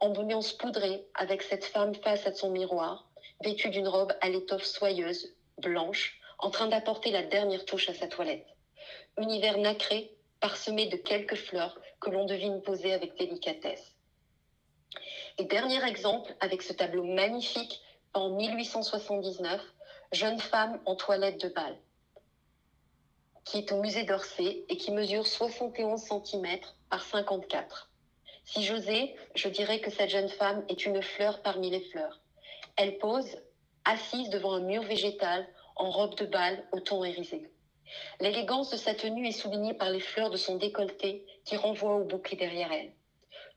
Ambiance 0.00 0.52
poudrée 0.52 1.06
avec 1.14 1.42
cette 1.42 1.64
femme 1.64 1.94
face 1.94 2.26
à 2.26 2.34
son 2.34 2.50
miroir, 2.50 3.08
vêtue 3.42 3.70
d'une 3.70 3.88
robe 3.88 4.12
à 4.20 4.28
l'étoffe 4.28 4.64
soyeuse, 4.64 5.34
blanche, 5.58 6.20
en 6.38 6.50
train 6.50 6.66
d'apporter 6.66 7.10
la 7.10 7.22
dernière 7.22 7.64
touche 7.64 7.88
à 7.88 7.94
sa 7.94 8.06
toilette. 8.06 8.46
Univers 9.18 9.56
nacré, 9.56 10.15
parsemé 10.40 10.86
de 10.86 10.96
quelques 10.96 11.36
fleurs 11.36 11.78
que 12.00 12.10
l'on 12.10 12.26
devine 12.26 12.62
poser 12.62 12.92
avec 12.92 13.16
délicatesse. 13.16 13.94
Et 15.38 15.44
dernier 15.44 15.84
exemple, 15.84 16.34
avec 16.40 16.62
ce 16.62 16.72
tableau 16.72 17.04
magnifique 17.04 17.82
en 18.14 18.30
1879, 18.30 19.60
Jeune 20.12 20.38
femme 20.38 20.80
en 20.86 20.94
toilette 20.94 21.40
de 21.40 21.48
bal, 21.48 21.76
qui 23.44 23.58
est 23.58 23.72
au 23.72 23.80
musée 23.80 24.04
d'Orsay 24.04 24.64
et 24.68 24.76
qui 24.76 24.92
mesure 24.92 25.26
71 25.26 26.00
cm 26.00 26.60
par 26.88 27.02
54. 27.02 27.90
Si 28.44 28.62
j'osais, 28.62 29.16
je 29.34 29.48
dirais 29.48 29.80
que 29.80 29.90
cette 29.90 30.10
jeune 30.10 30.28
femme 30.28 30.64
est 30.68 30.86
une 30.86 31.02
fleur 31.02 31.42
parmi 31.42 31.70
les 31.70 31.80
fleurs. 31.80 32.20
Elle 32.76 32.98
pose, 32.98 33.26
assise 33.84 34.30
devant 34.30 34.52
un 34.52 34.60
mur 34.60 34.82
végétal, 34.82 35.46
en 35.74 35.90
robe 35.90 36.14
de 36.14 36.26
bal 36.26 36.64
au 36.72 36.80
ton 36.80 37.04
irisé. 37.04 37.50
L'élégance 38.20 38.70
de 38.70 38.76
sa 38.76 38.94
tenue 38.94 39.28
est 39.28 39.32
soulignée 39.32 39.74
par 39.74 39.90
les 39.90 40.00
fleurs 40.00 40.30
de 40.30 40.36
son 40.36 40.56
décolleté 40.56 41.24
qui 41.44 41.56
renvoient 41.56 41.96
au 41.96 42.04
bouquet 42.04 42.36
derrière 42.36 42.72
elle. 42.72 42.92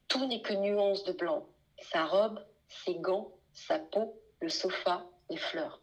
Tout 0.08 0.26
n'est 0.28 0.42
que 0.42 0.54
nuance 0.54 1.04
de 1.04 1.14
blanc. 1.14 1.46
Sa 1.80 2.06
robe, 2.06 2.44
ses 2.68 2.96
gants, 2.96 3.32
sa 3.54 3.80
peau, 3.80 4.20
le 4.42 4.50
sofa, 4.50 5.06
les 5.30 5.38
fleurs. 5.38 5.82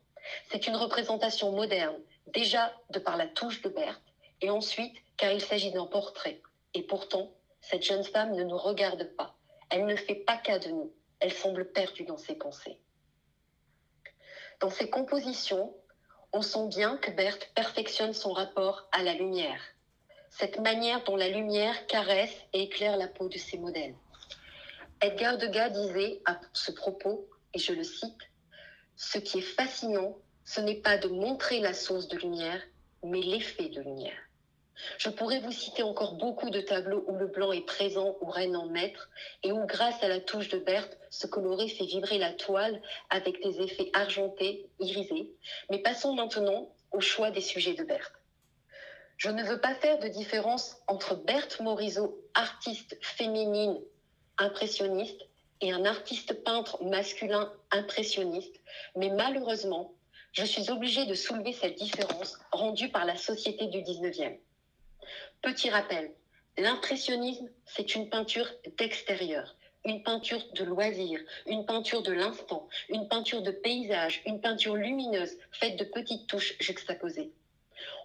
C'est 0.50 0.66
une 0.66 0.76
représentation 0.76 1.52
moderne, 1.52 2.00
déjà 2.28 2.72
de 2.90 2.98
par 2.98 3.16
la 3.16 3.26
touche 3.26 3.62
de 3.62 3.68
Berthe, 3.68 4.02
et 4.40 4.50
ensuite 4.50 4.96
car 5.16 5.32
il 5.32 5.40
s'agit 5.40 5.70
d'un 5.70 5.86
portrait. 5.86 6.40
Et 6.74 6.82
pourtant, 6.82 7.32
cette 7.60 7.82
jeune 7.82 8.04
femme 8.04 8.34
ne 8.34 8.44
nous 8.44 8.58
regarde 8.58 9.04
pas. 9.16 9.34
Elle 9.70 9.86
ne 9.86 9.96
fait 9.96 10.14
pas 10.14 10.36
cas 10.36 10.58
de 10.58 10.68
nous. 10.68 10.92
Elle 11.20 11.32
semble 11.32 11.72
perdue 11.72 12.04
dans 12.04 12.18
ses 12.18 12.34
pensées. 12.34 12.78
Dans 14.60 14.70
ses 14.70 14.90
compositions, 14.90 15.74
on 16.32 16.42
sent 16.42 16.68
bien 16.68 16.96
que 16.96 17.10
Berthe 17.10 17.50
perfectionne 17.54 18.12
son 18.12 18.32
rapport 18.32 18.88
à 18.92 19.02
la 19.02 19.14
lumière, 19.14 19.60
cette 20.30 20.60
manière 20.60 21.02
dont 21.04 21.16
la 21.16 21.28
lumière 21.28 21.86
caresse 21.86 22.34
et 22.52 22.62
éclaire 22.62 22.96
la 22.96 23.08
peau 23.08 23.28
de 23.28 23.38
ses 23.38 23.58
modèles. 23.58 23.94
Edgar 25.00 25.38
Degas 25.38 25.70
disait 25.70 26.20
à 26.24 26.40
ce 26.52 26.72
propos, 26.72 27.28
et 27.54 27.58
je 27.58 27.72
le 27.72 27.84
cite, 27.84 28.20
Ce 28.96 29.18
qui 29.18 29.38
est 29.38 29.42
fascinant, 29.42 30.16
ce 30.44 30.60
n'est 30.60 30.80
pas 30.80 30.96
de 30.96 31.08
montrer 31.08 31.60
la 31.60 31.74
source 31.74 32.08
de 32.08 32.16
lumière, 32.18 32.62
mais 33.02 33.20
l'effet 33.20 33.68
de 33.68 33.82
lumière. 33.82 34.25
Je 34.98 35.08
pourrais 35.08 35.40
vous 35.40 35.52
citer 35.52 35.82
encore 35.82 36.14
beaucoup 36.14 36.50
de 36.50 36.60
tableaux 36.60 37.04
où 37.06 37.16
le 37.16 37.26
blanc 37.26 37.52
est 37.52 37.64
présent 37.66 38.16
ou 38.20 38.26
règne 38.26 38.56
en 38.56 38.66
maître, 38.66 39.08
et 39.42 39.52
où, 39.52 39.64
grâce 39.66 40.02
à 40.02 40.08
la 40.08 40.20
touche 40.20 40.48
de 40.48 40.58
Berthe, 40.58 40.98
ce 41.10 41.26
coloré 41.26 41.68
fait 41.68 41.86
vibrer 41.86 42.18
la 42.18 42.32
toile 42.32 42.80
avec 43.10 43.42
des 43.42 43.60
effets 43.60 43.90
argentés, 43.94 44.68
irisés. 44.80 45.30
Mais 45.70 45.78
passons 45.78 46.14
maintenant 46.14 46.68
au 46.92 47.00
choix 47.00 47.30
des 47.30 47.40
sujets 47.40 47.74
de 47.74 47.84
Berthe. 47.84 48.12
Je 49.16 49.30
ne 49.30 49.42
veux 49.42 49.60
pas 49.60 49.74
faire 49.74 49.98
de 49.98 50.08
différence 50.08 50.76
entre 50.86 51.14
Berthe 51.14 51.60
Morisot, 51.60 52.20
artiste 52.34 52.98
féminine 53.00 53.80
impressionniste, 54.36 55.22
et 55.60 55.72
un 55.72 55.84
artiste 55.84 56.44
peintre 56.44 56.82
masculin 56.84 57.52
impressionniste, 57.70 58.60
mais 58.94 59.10
malheureusement, 59.10 59.94
je 60.32 60.44
suis 60.44 60.70
obligée 60.70 61.06
de 61.06 61.14
soulever 61.14 61.52
cette 61.52 61.76
différence 61.76 62.38
rendue 62.52 62.90
par 62.90 63.06
la 63.06 63.16
société 63.16 63.68
du 63.68 63.78
19e. 63.78 64.36
Petit 65.46 65.70
rappel, 65.70 66.10
L'impressionnisme, 66.58 67.48
c'est 67.66 67.94
une 67.94 68.10
peinture 68.10 68.50
d'extérieur, 68.78 69.54
une 69.84 70.02
peinture 70.02 70.44
de 70.54 70.64
loisir, 70.64 71.20
une 71.46 71.64
peinture 71.64 72.02
de 72.02 72.10
l'instant, 72.10 72.68
une 72.88 73.06
peinture 73.06 73.42
de 73.42 73.52
paysage, 73.52 74.22
une 74.26 74.40
peinture 74.40 74.74
lumineuse 74.74 75.38
faite 75.52 75.78
de 75.78 75.84
petites 75.84 76.26
touches 76.26 76.56
juxtaposées. 76.58 77.30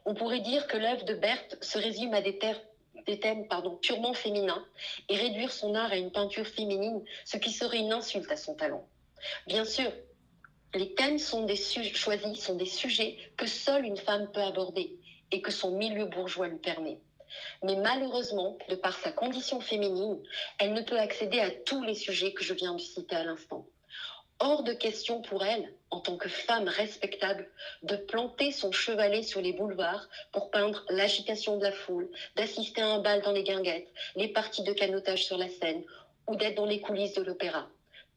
On 0.06 0.14
pourrait 0.14 0.42
dire 0.42 0.68
que 0.68 0.78
l'œuvre 0.78 1.04
de 1.04 1.16
Berthe 1.16 1.58
se 1.64 1.80
résume 1.80 2.14
à 2.14 2.22
des, 2.22 2.38
thèmes 2.38 3.48
purement 3.82 4.14
féminins 4.14 4.64
et 5.10 5.16
réduire 5.16 5.52
son 5.52 5.74
art 5.74 5.92
à 5.92 5.98
une 5.98 6.12
peinture 6.12 6.46
féminine, 6.46 7.04
ce 7.26 7.38
qui 7.38 7.50
serait 7.50 7.80
une 7.80 7.92
insulte 7.92 8.32
à 8.32 8.38
son 8.38 8.54
talent. 8.54 8.88
Bien 9.48 9.66
sûr, 9.66 9.92
les 10.76 10.94
thèmes 10.94 11.18
sont 11.18 11.48
choisis 11.48 12.40
sont 12.40 12.56
des 12.56 12.68
sujets 12.68 13.18
que 13.36 13.48
seule 13.48 13.86
une 13.86 13.98
femme 13.98 14.30
peut 14.32 14.44
aborder 14.44 15.00
et 15.32 15.42
que 15.42 15.50
son 15.50 15.72
milieu 15.72 16.06
bourgeois 16.06 16.48
lui 16.48 16.60
permet. 16.60 17.00
Mais 17.64 17.76
malheureusement, 17.76 18.58
de 18.70 18.76
par 18.76 18.98
sa 19.00 19.12
condition 19.12 19.62
féminine, 19.62 20.22
elle 20.60 20.74
ne 20.74 20.82
peut 20.82 21.00
accéder 21.00 21.40
à 21.40 21.52
tous 21.52 21.84
les 21.84 21.96
sujets 21.96 22.34
que 22.34 22.44
je 22.44 22.54
viens 22.54 22.74
de 22.74 22.82
citer 22.82 23.16
à 23.16 23.24
l'instant. 23.24 23.66
Hors 24.44 24.64
de 24.64 24.74
question 24.74 25.22
pour 25.22 25.46
elle, 25.46 25.72
en 25.92 26.00
tant 26.00 26.18
que 26.18 26.28
femme 26.28 26.68
respectable, 26.68 27.48
de 27.84 27.96
planter 27.96 28.52
son 28.52 28.72
chevalet 28.72 29.22
sur 29.22 29.40
les 29.40 29.54
boulevards 29.54 30.08
pour 30.32 30.50
peindre 30.50 30.84
l'agitation 30.90 31.58
de 31.58 31.64
la 31.64 31.72
foule, 31.72 32.10
d'assister 32.36 32.82
à 32.82 32.88
un 32.88 33.00
bal 33.00 33.22
dans 33.22 33.34
les 33.34 33.44
guinguettes, 33.44 33.88
les 34.16 34.30
parties 34.30 34.64
de 34.64 34.74
canotage 34.74 35.26
sur 35.26 35.38
la 35.38 35.48
Seine 35.48 35.84
ou 36.28 36.36
d'être 36.36 36.56
dans 36.56 36.66
les 36.66 36.82
coulisses 36.82 37.14
de 37.14 37.22
l'opéra. 37.22 37.70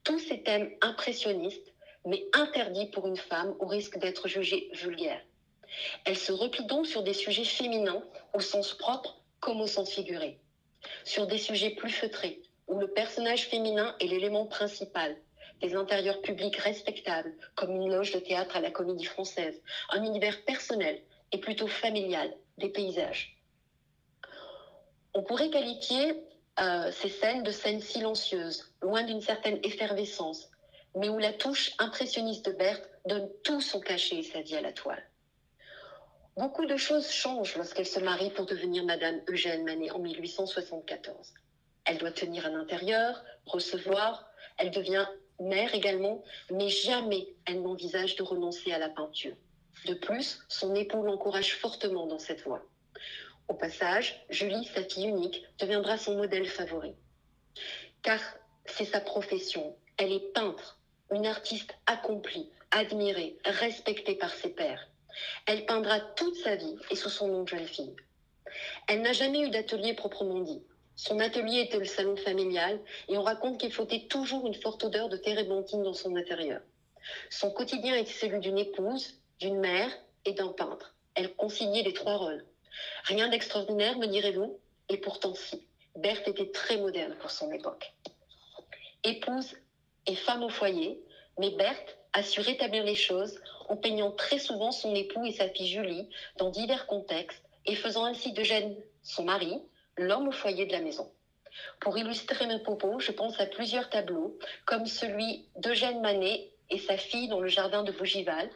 Tous 0.03 0.18
ces 0.18 0.42
thèmes 0.42 0.70
impressionnistes, 0.81 1.74
mais 2.07 2.24
interdits 2.33 2.87
pour 2.87 3.07
une 3.07 3.18
femme 3.18 3.55
au 3.59 3.66
risque 3.66 3.98
d'être 3.98 4.27
jugée 4.27 4.70
vulgaire. 4.72 5.20
Elle 6.05 6.19
se 6.19 6.33
replie 6.33 6.67
donc 6.67 6.87
sur 6.87 7.03
des 7.03 7.15
sujets 7.15 7.45
féminins 7.45 8.03
au 8.33 8.41
sens 8.41 8.75
propre 8.75 9.21
comme 9.41 9.61
au 9.61 9.67
sens 9.67 9.91
figuré. 9.91 10.39
Sur 11.05 11.27
des 11.27 11.39
sujets 11.39 11.71
plus 11.71 11.91
feutrés, 11.91 12.43
où 12.67 12.79
le 12.79 12.89
personnage 12.89 13.49
féminin 13.49 13.95
est 14.01 14.07
l'élément 14.07 14.47
principal, 14.47 15.17
des 15.61 15.75
intérieurs 15.75 16.21
publics 16.21 16.57
respectables, 16.57 17.35
comme 17.55 17.75
une 17.75 17.91
loge 17.91 18.13
de 18.13 18.19
théâtre 18.19 18.57
à 18.57 18.61
la 18.61 18.71
comédie 18.71 19.05
française, 19.05 19.61
un 19.91 20.03
univers 20.03 20.45
personnel 20.45 21.01
et 21.33 21.39
plutôt 21.39 21.69
familial, 21.69 22.35
des 22.59 22.69
paysages. 22.69 23.39
On 25.15 25.23
pourrait 25.23 25.51
qualifier 25.51 26.15
euh, 26.61 26.91
ces 26.93 27.09
scènes 27.09 27.43
de 27.43 27.51
scènes 27.51 27.81
silencieuses, 27.81 28.73
loin 28.83 29.03
d'une 29.03 29.21
certaine 29.21 29.59
effervescence, 29.63 30.51
mais 30.97 31.09
où 31.09 31.19
la 31.19 31.33
touche 31.33 31.73
impressionniste 31.79 32.47
de 32.47 32.53
Berthe 32.53 32.89
donne 33.07 33.29
tout 33.43 33.61
son 33.61 33.81
cachet 33.81 34.17
et 34.17 34.23
sa 34.23 34.41
vie 34.41 34.57
à 34.57 34.61
la 34.61 34.73
toile. 34.73 35.03
Beaucoup 36.37 36.66
de 36.66 36.77
choses 36.77 37.12
changent 37.12 37.55
lorsqu'elle 37.55 37.87
se 37.87 38.01
marie 38.01 38.31
pour 38.31 38.44
devenir 38.44 38.85
Madame 38.85 39.20
Eugène 39.29 39.62
Manet 39.62 39.92
en 39.92 40.01
1874. 40.01 41.33
Elle 41.85 41.99
doit 41.99 42.11
tenir 42.11 42.44
un 42.47 42.57
intérieur, 42.57 43.23
recevoir, 43.47 44.29
elle 44.59 44.73
devient 44.73 45.07
mère 45.38 45.73
également, 45.77 46.25
mais 46.51 46.70
jamais 46.70 47.29
elle 47.47 47.62
n'envisage 47.62 48.16
de 48.16 48.25
renoncer 48.25 48.73
à 48.73 48.81
la 48.81 48.88
peinture. 48.88 49.37
De 49.87 49.94
plus, 49.94 50.40
son 50.49 50.75
époux 50.75 51.05
l'encourage 51.05 51.55
fortement 51.55 52.07
dans 52.09 52.18
cette 52.18 52.42
voie. 52.42 52.66
Au 53.47 53.55
passage, 53.55 54.25
Julie, 54.29 54.64
sa 54.75 54.83
fille 54.83 55.07
unique, 55.07 55.44
deviendra 55.61 55.99
son 55.99 56.16
modèle 56.16 56.49
favori. 56.49 56.97
Car 58.03 58.20
c'est 58.66 58.87
sa 58.87 59.01
profession, 59.01 59.77
elle 59.99 60.12
est 60.12 60.33
peintre, 60.33 60.81
une 61.12 61.27
artiste 61.27 61.77
accomplie, 61.87 62.51
admirée, 62.73 63.38
respectée 63.44 64.16
par 64.16 64.33
ses 64.33 64.51
pairs. 64.51 64.88
Elle 65.46 65.66
peindra 65.66 66.00
toute 66.00 66.37
sa 66.37 66.57
vie 66.57 66.77
et 66.90 66.96
sous 66.96 67.09
son 67.09 67.29
nom 67.29 67.42
de 67.42 67.48
jeune 67.48 67.66
fille. 67.66 67.94
Elle 68.88 69.03
n'a 69.03 69.12
jamais 69.12 69.40
eu 69.40 69.50
d'atelier 69.50 69.94
proprement 69.94 70.40
dit. 70.40 70.62
Son 70.96 71.18
atelier 71.18 71.61
était 71.61 71.79
le 71.79 71.85
salon 71.85 72.16
familial 72.16 72.81
et 73.09 73.18
on 73.18 73.22
raconte 73.22 73.59
qu'il 73.59 73.72
flottait 73.72 74.07
toujours 74.09 74.46
une 74.46 74.55
forte 74.55 74.85
odeur 74.85 75.09
de 75.09 75.16
térébenthine 75.16 75.83
dans 75.83 75.94
son 75.94 76.14
intérieur. 76.16 76.61
Son 77.31 77.50
quotidien 77.50 77.96
était 77.96 78.12
celui 78.12 78.38
d'une 78.38 78.59
épouse, 78.59 79.20
d'une 79.40 79.59
mère 79.59 79.90
et 80.24 80.33
d'un 80.33 80.48
peintre. 80.48 80.94
Elle 81.14 81.35
conciliait 81.35 81.83
les 81.83 81.92
trois 81.92 82.16
rôles. 82.16 82.44
Rien 83.05 83.29
d'extraordinaire, 83.29 83.98
me 83.98 84.07
direz-vous 84.07 84.59
Et 84.88 84.98
pourtant 84.98 85.35
si. 85.35 85.66
Berthe 85.96 86.29
était 86.29 86.50
très 86.50 86.77
moderne 86.77 87.16
pour 87.20 87.31
son 87.31 87.53
époque. 87.53 87.92
Épouse 89.05 89.57
et 90.07 90.16
femme 90.16 90.42
au 90.42 90.48
foyer, 90.48 91.00
mais 91.38 91.50
Berthe 91.50 91.98
a 92.12 92.22
su 92.22 92.40
rétablir 92.40 92.85
les 92.85 92.94
choses 92.94 93.40
en 93.68 93.77
peignant 93.77 94.11
très 94.11 94.38
souvent 94.38 94.72
son 94.72 94.94
époux 94.94 95.24
et 95.24 95.33
sa 95.33 95.48
fille 95.48 95.68
Julie 95.68 96.09
dans 96.37 96.50
divers 96.50 96.87
contextes 96.87 97.42
et 97.66 97.74
faisant 97.74 98.05
ainsi 98.05 98.33
d'Eugène, 98.33 98.77
son 99.03 99.24
mari, 99.24 99.61
l'homme 99.96 100.29
au 100.29 100.33
foyer 100.33 100.66
de 100.66 100.72
la 100.72 100.81
maison. 100.81 101.11
Pour 101.81 101.96
illustrer 101.96 102.46
mes 102.46 102.59
propos, 102.59 102.98
je 102.98 103.12
pense 103.12 103.38
à 103.40 103.46
plusieurs 103.46 103.88
tableaux, 103.88 104.37
comme 104.66 104.87
celui 104.87 105.46
d'Eugène 105.57 106.00
Manet 106.00 106.50
et 106.70 106.79
sa 106.79 106.96
fille 106.96 107.29
dans 107.29 107.40
le 107.40 107.48
jardin 107.48 107.83
de 107.83 107.92
Bougival, 107.92 108.50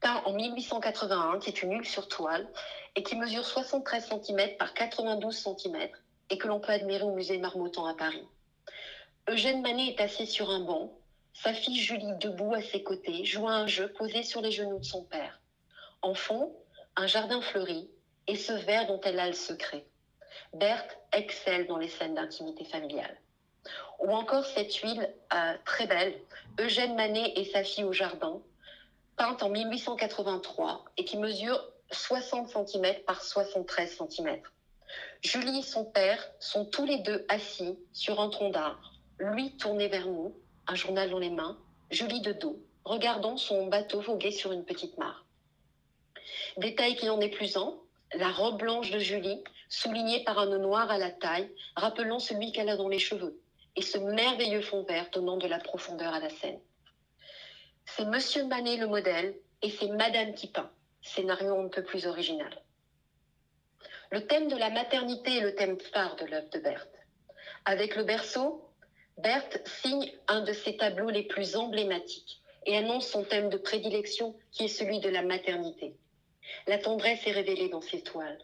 peint 0.00 0.22
en 0.26 0.32
1881, 0.32 1.38
qui 1.38 1.50
est 1.50 1.62
une 1.62 1.72
huile 1.72 1.88
sur 1.88 2.08
toile, 2.08 2.46
et 2.96 3.02
qui 3.02 3.16
mesure 3.16 3.44
73 3.44 4.10
cm 4.22 4.56
par 4.58 4.74
92 4.74 5.34
cm, 5.34 5.88
et 6.30 6.38
que 6.38 6.48
l'on 6.48 6.60
peut 6.60 6.72
admirer 6.72 7.04
au 7.04 7.14
musée 7.14 7.38
Marmottan 7.38 7.86
à 7.86 7.94
Paris. 7.94 8.24
Eugène 9.28 9.62
Manet 9.62 9.88
est 9.88 10.00
assis 10.00 10.26
sur 10.26 10.50
un 10.50 10.60
banc, 10.60 10.92
sa 11.34 11.52
fille 11.52 11.80
Julie 11.80 12.16
debout 12.20 12.54
à 12.54 12.62
ses 12.62 12.82
côtés, 12.82 13.24
joue 13.24 13.48
à 13.48 13.52
un 13.52 13.66
jeu 13.66 13.92
posé 13.92 14.22
sur 14.22 14.40
les 14.40 14.52
genoux 14.52 14.78
de 14.78 14.84
son 14.84 15.04
père. 15.04 15.40
En 16.00 16.14
fond, 16.14 16.54
un 16.96 17.06
jardin 17.06 17.40
fleuri, 17.40 17.90
et 18.26 18.36
ce 18.36 18.52
verre 18.52 18.86
dont 18.86 19.00
elle 19.02 19.18
a 19.18 19.26
le 19.26 19.34
secret. 19.34 19.84
Berthe 20.54 20.98
excelle 21.12 21.66
dans 21.66 21.76
les 21.76 21.88
scènes 21.88 22.14
d'intimité 22.14 22.64
familiale. 22.64 23.16
Ou 23.98 24.10
encore 24.10 24.44
cette 24.44 24.74
huile 24.76 25.12
euh, 25.32 25.54
très 25.64 25.86
belle, 25.86 26.14
Eugène 26.58 26.94
Manet 26.94 27.32
et 27.36 27.44
sa 27.44 27.64
fille 27.64 27.84
au 27.84 27.92
jardin, 27.92 28.40
peinte 29.16 29.42
en 29.42 29.48
1883 29.48 30.84
et 30.96 31.04
qui 31.04 31.16
mesure 31.16 31.62
60 31.90 32.48
cm 32.48 33.02
par 33.06 33.22
73 33.22 33.98
cm. 34.08 34.40
Julie 35.22 35.60
et 35.60 35.62
son 35.62 35.84
père 35.84 36.24
sont 36.38 36.64
tous 36.64 36.84
les 36.84 36.98
deux 36.98 37.24
assis 37.28 37.78
sur 37.92 38.20
un 38.20 38.28
tronc 38.28 38.50
d'arbre, 38.50 38.92
lui 39.18 39.56
tourné 39.56 39.88
vers 39.88 40.06
nous, 40.06 40.34
un 40.66 40.74
journal 40.74 41.10
dans 41.10 41.18
les 41.18 41.30
mains, 41.30 41.58
Julie 41.90 42.22
de 42.22 42.32
dos, 42.32 42.58
regardant 42.84 43.36
son 43.36 43.66
bateau 43.66 44.00
voguer 44.00 44.30
sur 44.30 44.52
une 44.52 44.64
petite 44.64 44.96
mare. 44.98 45.24
Détail 46.56 46.96
qui 46.96 47.08
en 47.08 47.20
est 47.20 47.28
plus 47.28 47.56
un, 47.56 47.74
la 48.14 48.30
robe 48.30 48.58
blanche 48.58 48.90
de 48.90 48.98
Julie, 48.98 49.42
soulignée 49.68 50.22
par 50.24 50.38
un 50.38 50.46
nœud 50.46 50.58
noir 50.58 50.90
à 50.90 50.98
la 50.98 51.10
taille, 51.10 51.50
rappelant 51.76 52.18
celui 52.18 52.52
qu'elle 52.52 52.68
a 52.68 52.76
dans 52.76 52.88
les 52.88 52.98
cheveux, 52.98 53.40
et 53.76 53.82
ce 53.82 53.98
merveilleux 53.98 54.62
fond 54.62 54.84
vert 54.84 55.08
donnant 55.12 55.36
de 55.36 55.48
la 55.48 55.58
profondeur 55.58 56.12
à 56.14 56.20
la 56.20 56.30
scène. 56.30 56.60
C'est 57.84 58.06
Monsieur 58.06 58.44
Manet 58.46 58.76
le 58.76 58.86
modèle, 58.86 59.36
et 59.62 59.70
c'est 59.70 59.88
Madame 59.88 60.34
qui 60.34 60.48
peint, 60.48 60.70
scénario 61.02 61.58
un 61.58 61.68
peu 61.68 61.82
plus 61.82 62.06
original. 62.06 62.62
Le 64.10 64.26
thème 64.26 64.48
de 64.48 64.56
la 64.56 64.70
maternité 64.70 65.38
est 65.38 65.40
le 65.40 65.54
thème 65.54 65.78
phare 65.80 66.16
de 66.16 66.26
l'œuvre 66.26 66.50
de 66.50 66.58
Berthe. 66.60 66.98
Avec 67.64 67.96
le 67.96 68.04
berceau, 68.04 68.62
Berthe 69.18 69.66
signe 69.66 70.12
un 70.26 70.40
de 70.40 70.52
ses 70.52 70.76
tableaux 70.76 71.10
les 71.10 71.22
plus 71.22 71.56
emblématiques 71.56 72.40
et 72.66 72.76
annonce 72.76 73.06
son 73.06 73.22
thème 73.22 73.48
de 73.48 73.56
prédilection 73.56 74.34
qui 74.50 74.64
est 74.64 74.68
celui 74.68 74.98
de 74.98 75.08
la 75.08 75.22
maternité. 75.22 75.94
La 76.66 76.78
tendresse 76.78 77.26
est 77.26 77.32
révélée 77.32 77.68
dans 77.68 77.80
ses 77.80 78.02
toiles. 78.02 78.38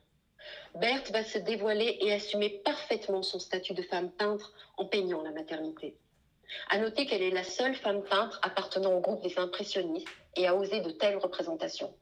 Berthe 0.77 1.11
va 1.11 1.25
se 1.25 1.39
dévoiler 1.39 1.99
et 2.01 2.13
assumer 2.13 2.51
parfaitement 2.65 3.23
son 3.23 3.39
statut 3.39 3.75
de 3.75 3.83
femme 3.83 4.11
peintre 4.13 4.53
en 4.77 4.87
peignant 4.87 5.23
la 5.23 5.33
maternité. 5.33 5.97
À 6.69 6.79
noter 6.79 7.07
qu'elle 7.07 7.23
est 7.23 7.31
la 7.31 7.45
seule 7.45 7.75
femme 7.75 8.03
peintre 8.05 8.39
appartenant 8.43 8.95
au 8.95 9.01
groupe 9.01 9.23
des 9.23 9.39
impressionnistes 9.39 10.09
et 10.37 10.47
a 10.47 10.55
osé 10.55 10.81
de 10.81 10.91
telles 10.91 11.19
représentations. 11.19 11.93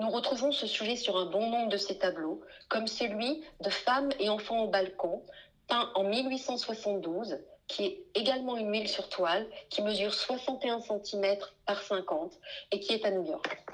Nous 0.00 0.10
retrouvons 0.10 0.52
ce 0.52 0.66
sujet 0.66 0.96
sur 0.96 1.16
un 1.16 1.26
bon 1.26 1.50
nombre 1.50 1.70
de 1.70 1.76
ses 1.76 1.98
tableaux, 1.98 2.40
comme 2.68 2.86
celui 2.86 3.42
de 3.60 3.70
Femmes 3.70 4.10
et 4.18 4.28
enfants 4.28 4.64
au 4.64 4.68
balcon, 4.68 5.22
peint 5.68 5.90
en 5.94 6.04
1872, 6.04 7.38
qui 7.68 7.84
est 7.84 8.04
également 8.14 8.56
une 8.56 8.72
huile 8.72 8.88
sur 8.88 9.08
toile, 9.08 9.46
qui 9.68 9.82
mesure 9.82 10.12
61 10.12 10.80
cm 10.80 11.38
par 11.66 11.82
50 11.82 12.32
et 12.72 12.80
qui 12.80 12.94
est 12.94 13.04
à 13.04 13.10
New 13.10 13.24
York. 13.24 13.64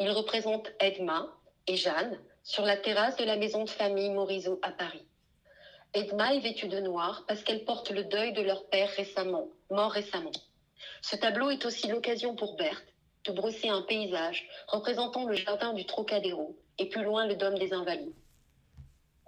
Il 0.00 0.10
représente 0.10 0.70
Edma 0.80 1.28
et 1.66 1.76
Jeanne 1.76 2.18
sur 2.42 2.64
la 2.64 2.76
terrasse 2.76 3.16
de 3.16 3.24
la 3.24 3.36
maison 3.36 3.64
de 3.64 3.70
famille 3.70 4.10
Morisot 4.10 4.58
à 4.62 4.72
Paris. 4.72 5.06
Edma 5.94 6.34
est 6.34 6.40
vêtue 6.40 6.68
de 6.68 6.80
noir 6.80 7.24
parce 7.26 7.42
qu'elle 7.42 7.64
porte 7.64 7.90
le 7.90 8.04
deuil 8.04 8.32
de 8.32 8.42
leur 8.42 8.66
père 8.66 8.90
récemment, 8.90 9.48
mort 9.70 9.92
récemment. 9.92 10.32
Ce 11.02 11.16
tableau 11.16 11.50
est 11.50 11.64
aussi 11.64 11.88
l'occasion 11.88 12.34
pour 12.36 12.56
Berthe 12.56 12.94
de 13.24 13.32
brosser 13.32 13.68
un 13.68 13.82
paysage 13.82 14.48
représentant 14.68 15.26
le 15.26 15.34
jardin 15.34 15.72
du 15.74 15.84
Trocadéro 15.84 16.56
et 16.78 16.88
plus 16.88 17.04
loin 17.04 17.26
le 17.26 17.36
dôme 17.36 17.58
des 17.58 17.72
Invalides. 17.72 18.14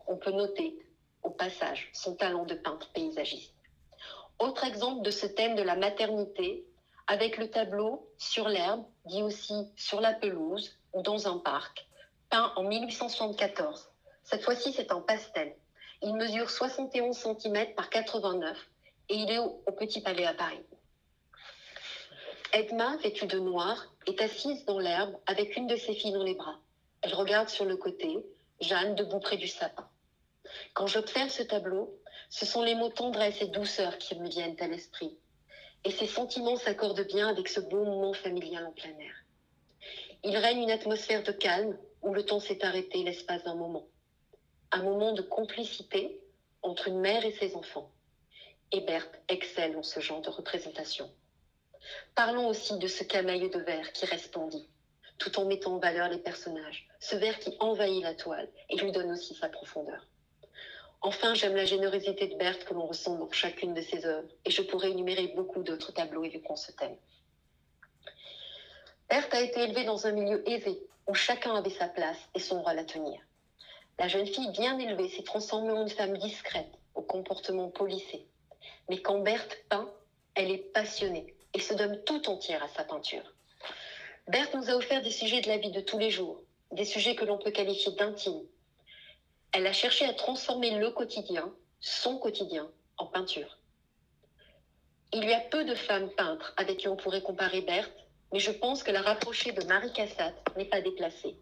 On 0.07 0.17
peut 0.17 0.33
noter, 0.33 0.77
au 1.23 1.31
passage, 1.31 1.91
son 1.93 2.15
talent 2.15 2.45
de 2.45 2.55
peintre 2.55 2.91
paysagiste. 2.93 3.55
Autre 4.39 4.65
exemple 4.65 5.03
de 5.03 5.11
ce 5.11 5.27
thème 5.27 5.55
de 5.55 5.63
la 5.63 5.77
maternité, 5.77 6.65
avec 7.07 7.37
le 7.37 7.51
tableau 7.51 8.09
Sur 8.19 8.49
l'herbe, 8.49 8.85
dit 9.05 9.23
aussi 9.23 9.69
Sur 9.77 10.01
la 10.01 10.15
pelouse 10.15 10.79
ou 10.93 11.03
dans 11.03 11.29
un 11.29 11.39
parc, 11.39 11.87
peint 12.31 12.53
en 12.57 12.63
1874. 12.63 13.91
Cette 14.23 14.43
fois-ci, 14.43 14.73
c'est 14.73 14.93
en 14.93 15.03
pastel. 15.03 15.55
Il 16.03 16.15
mesure 16.15 16.49
71 16.49 17.17
cm 17.17 17.75
par 17.75 17.91
89 17.91 18.57
et 19.11 19.15
il 19.17 19.31
est 19.31 19.39
au, 19.39 19.61
Petit 19.77 20.01
Palais 20.01 20.25
à 20.25 20.35
Paris. 20.35 20.63
Edma, 22.53 22.97
vêtue 22.99 23.27
de 23.27 23.39
noir, 23.39 23.93
est 24.07 24.23
assise 24.23 24.65
dans 24.65 24.79
l'herbe 24.79 25.17
avec 25.27 25.57
une 25.57 25.67
de 25.67 25.77
ses 25.77 25.95
filles 25.95 26.13
dans 26.13 26.23
les 26.23 26.35
bras. 26.35 26.61
Elle 27.03 27.15
regarde 27.15 27.49
sur 27.49 27.65
le 27.65 27.77
côté, 27.77 28.25
Jeanne 28.61 28.95
debout 28.95 29.21
près 29.21 29.37
du 29.37 29.49
sapin. 29.49 29.90
Quand 30.75 30.87
j'observe 30.87 31.31
ce 31.31 31.43
tableau, 31.43 31.99
ce 32.29 32.47
sont 32.47 32.63
les 32.63 32.75
mots 32.75 32.91
tendresse 32.91 33.43
et 33.43 33.49
douceur 33.49 33.99
qui 33.99 34.19
me 34.19 34.29
viennent 34.29 34.57
à 34.61 34.69
l'esprit. 34.69 35.19
Et 35.85 35.91
ces 35.91 36.07
sentiments 36.07 36.57
s'accordent 36.57 37.07
bien 37.07 37.29
avec 37.29 37.49
ce 37.49 37.61
beau 37.61 37.85
moment 37.85 38.13
familial 38.13 38.67
en 38.67 38.73
plein 38.73 38.97
air. 38.99 39.15
Il 40.23 40.37
règne 40.37 40.63
une 40.63 40.71
atmosphère 40.71 41.23
de 41.23 41.33
calme 41.33 41.79
où 42.03 42.13
le 42.13 42.25
temps 42.25 42.41
s'est 42.41 42.65
arrêté 42.65 43.03
l'espace 43.03 43.45
d'un 43.45 43.55
moment. 43.55 43.87
Un 44.71 44.83
moment 44.83 45.13
de 45.13 45.23
complicité 45.23 46.21
entre 46.63 46.89
une 46.89 47.01
mère 47.01 47.25
et 47.25 47.33
ses 47.33 47.57
enfants. 47.57 47.91
Et 48.73 48.83
Berthe 48.83 49.21
excelle 49.29 49.77
en 49.77 49.83
ce 49.83 50.01
genre 50.01 50.21
de 50.21 50.31
représentation. 50.31 51.11
Parlons 52.15 52.47
aussi 52.49 52.79
de 52.79 52.87
ce 52.87 53.03
camail 53.03 53.49
de 53.49 53.59
verre 53.59 53.93
qui 53.93 54.07
resplendit, 54.07 54.69
tout 55.19 55.39
en 55.41 55.47
mettant 55.47 55.75
en 55.75 55.79
valeur 55.79 56.09
les 56.09 56.19
personnages, 56.19 56.87
ce 57.01 57.17
verre 57.17 57.39
qui 57.39 57.57
envahit 57.59 58.03
la 58.03 58.15
toile 58.15 58.49
et 58.69 58.77
lui 58.77 58.93
donne 58.93 59.11
aussi 59.11 59.35
sa 59.35 59.49
profondeur. 59.49 60.07
Enfin, 61.03 61.35
j'aime 61.35 61.57
la 61.57 61.65
générosité 61.65 62.27
de 62.27 62.37
Berthe 62.37 62.65
que 62.65 62.75
l'on 62.75 62.87
ressent 62.87 63.17
dans 63.17 63.31
chacune 63.31 63.73
de 63.73 63.81
ses 63.81 64.05
œuvres, 64.05 64.29
et 64.45 64.51
je 64.51 64.61
pourrais 64.61 64.91
énumérer 64.91 65.29
beaucoup 65.29 65.63
d'autres 65.63 65.93
tableaux 65.93 66.25
évoquant 66.25 66.57
ce 66.57 66.73
thème. 66.73 66.97
Berthe 69.09 69.33
a 69.33 69.41
été 69.41 69.61
élevée 69.61 69.85
dans 69.85 70.07
un 70.07 70.13
milieu 70.13 70.47
aisé, 70.49 70.79
où 71.07 71.15
chacun 71.15 71.55
avait 71.55 71.71
sa 71.71 71.89
place 71.89 72.19
et 72.35 72.39
son 72.39 72.63
rôle 72.63 72.79
à 72.79 72.85
tenir. 72.85 73.19
La 73.99 74.09
jeune 74.09 74.27
fille 74.27 74.51
bien 74.53 74.79
élevée 74.79 75.09
s'est 75.09 75.23
transformée 75.23 75.73
en 75.73 75.83
une 75.83 75.89
femme 75.89 76.17
discrète, 76.19 76.71
au 76.95 77.03
comportement 77.03 77.69
polissé. 77.71 78.27
Mais 78.89 79.01
quand 79.01 79.21
Berthe 79.21 79.57
peint, 79.69 79.91
elle 80.35 80.51
est 80.51 80.73
passionnée 80.73 81.35
et 81.55 81.61
se 81.61 81.75
donne 81.75 82.03
tout 82.05 82.29
entière 82.29 82.63
à 82.63 82.69
sa 82.69 82.85
peinture. 82.85 83.35
Berthe 84.29 84.55
nous 84.55 84.71
a 84.71 84.75
offert 84.75 85.03
des 85.03 85.11
sujets 85.11 85.41
de 85.41 85.49
la 85.49 85.57
vie 85.57 85.73
de 85.73 85.81
tous 85.81 85.99
les 85.99 86.11
jours, 86.11 86.43
des 86.73 86.85
sujets 86.85 87.15
que 87.15 87.25
l'on 87.25 87.39
peut 87.39 87.51
qualifier 87.51 87.93
d'intimes. 87.93 88.43
Elle 89.53 89.67
a 89.67 89.73
cherché 89.73 90.05
à 90.05 90.15
transformer 90.15 90.79
le 90.79 90.91
quotidien, 90.91 91.53
son 91.81 92.19
quotidien, 92.19 92.71
en 92.99 93.07
peinture. 93.07 93.59
Il 95.13 95.25
y 95.25 95.33
a 95.33 95.41
peu 95.41 95.65
de 95.65 95.75
femmes 95.75 96.11
peintres 96.11 96.55
avec 96.57 96.79
qui 96.79 96.89
on 96.89 96.97
pourrait 96.97 97.23
comparer 97.23 97.63
Berthe, 97.63 98.07
mais 98.33 98.39
je 98.39 98.53
pense 98.53 98.85
que 98.85 98.93
la 98.93 99.03
rapprocher 99.03 99.53
de 99.53 99.65
Marie 99.65 99.93
Cassatt 99.93 100.35
n'est 100.57 100.67
pas 100.67 100.81
déplacée. 100.81 101.37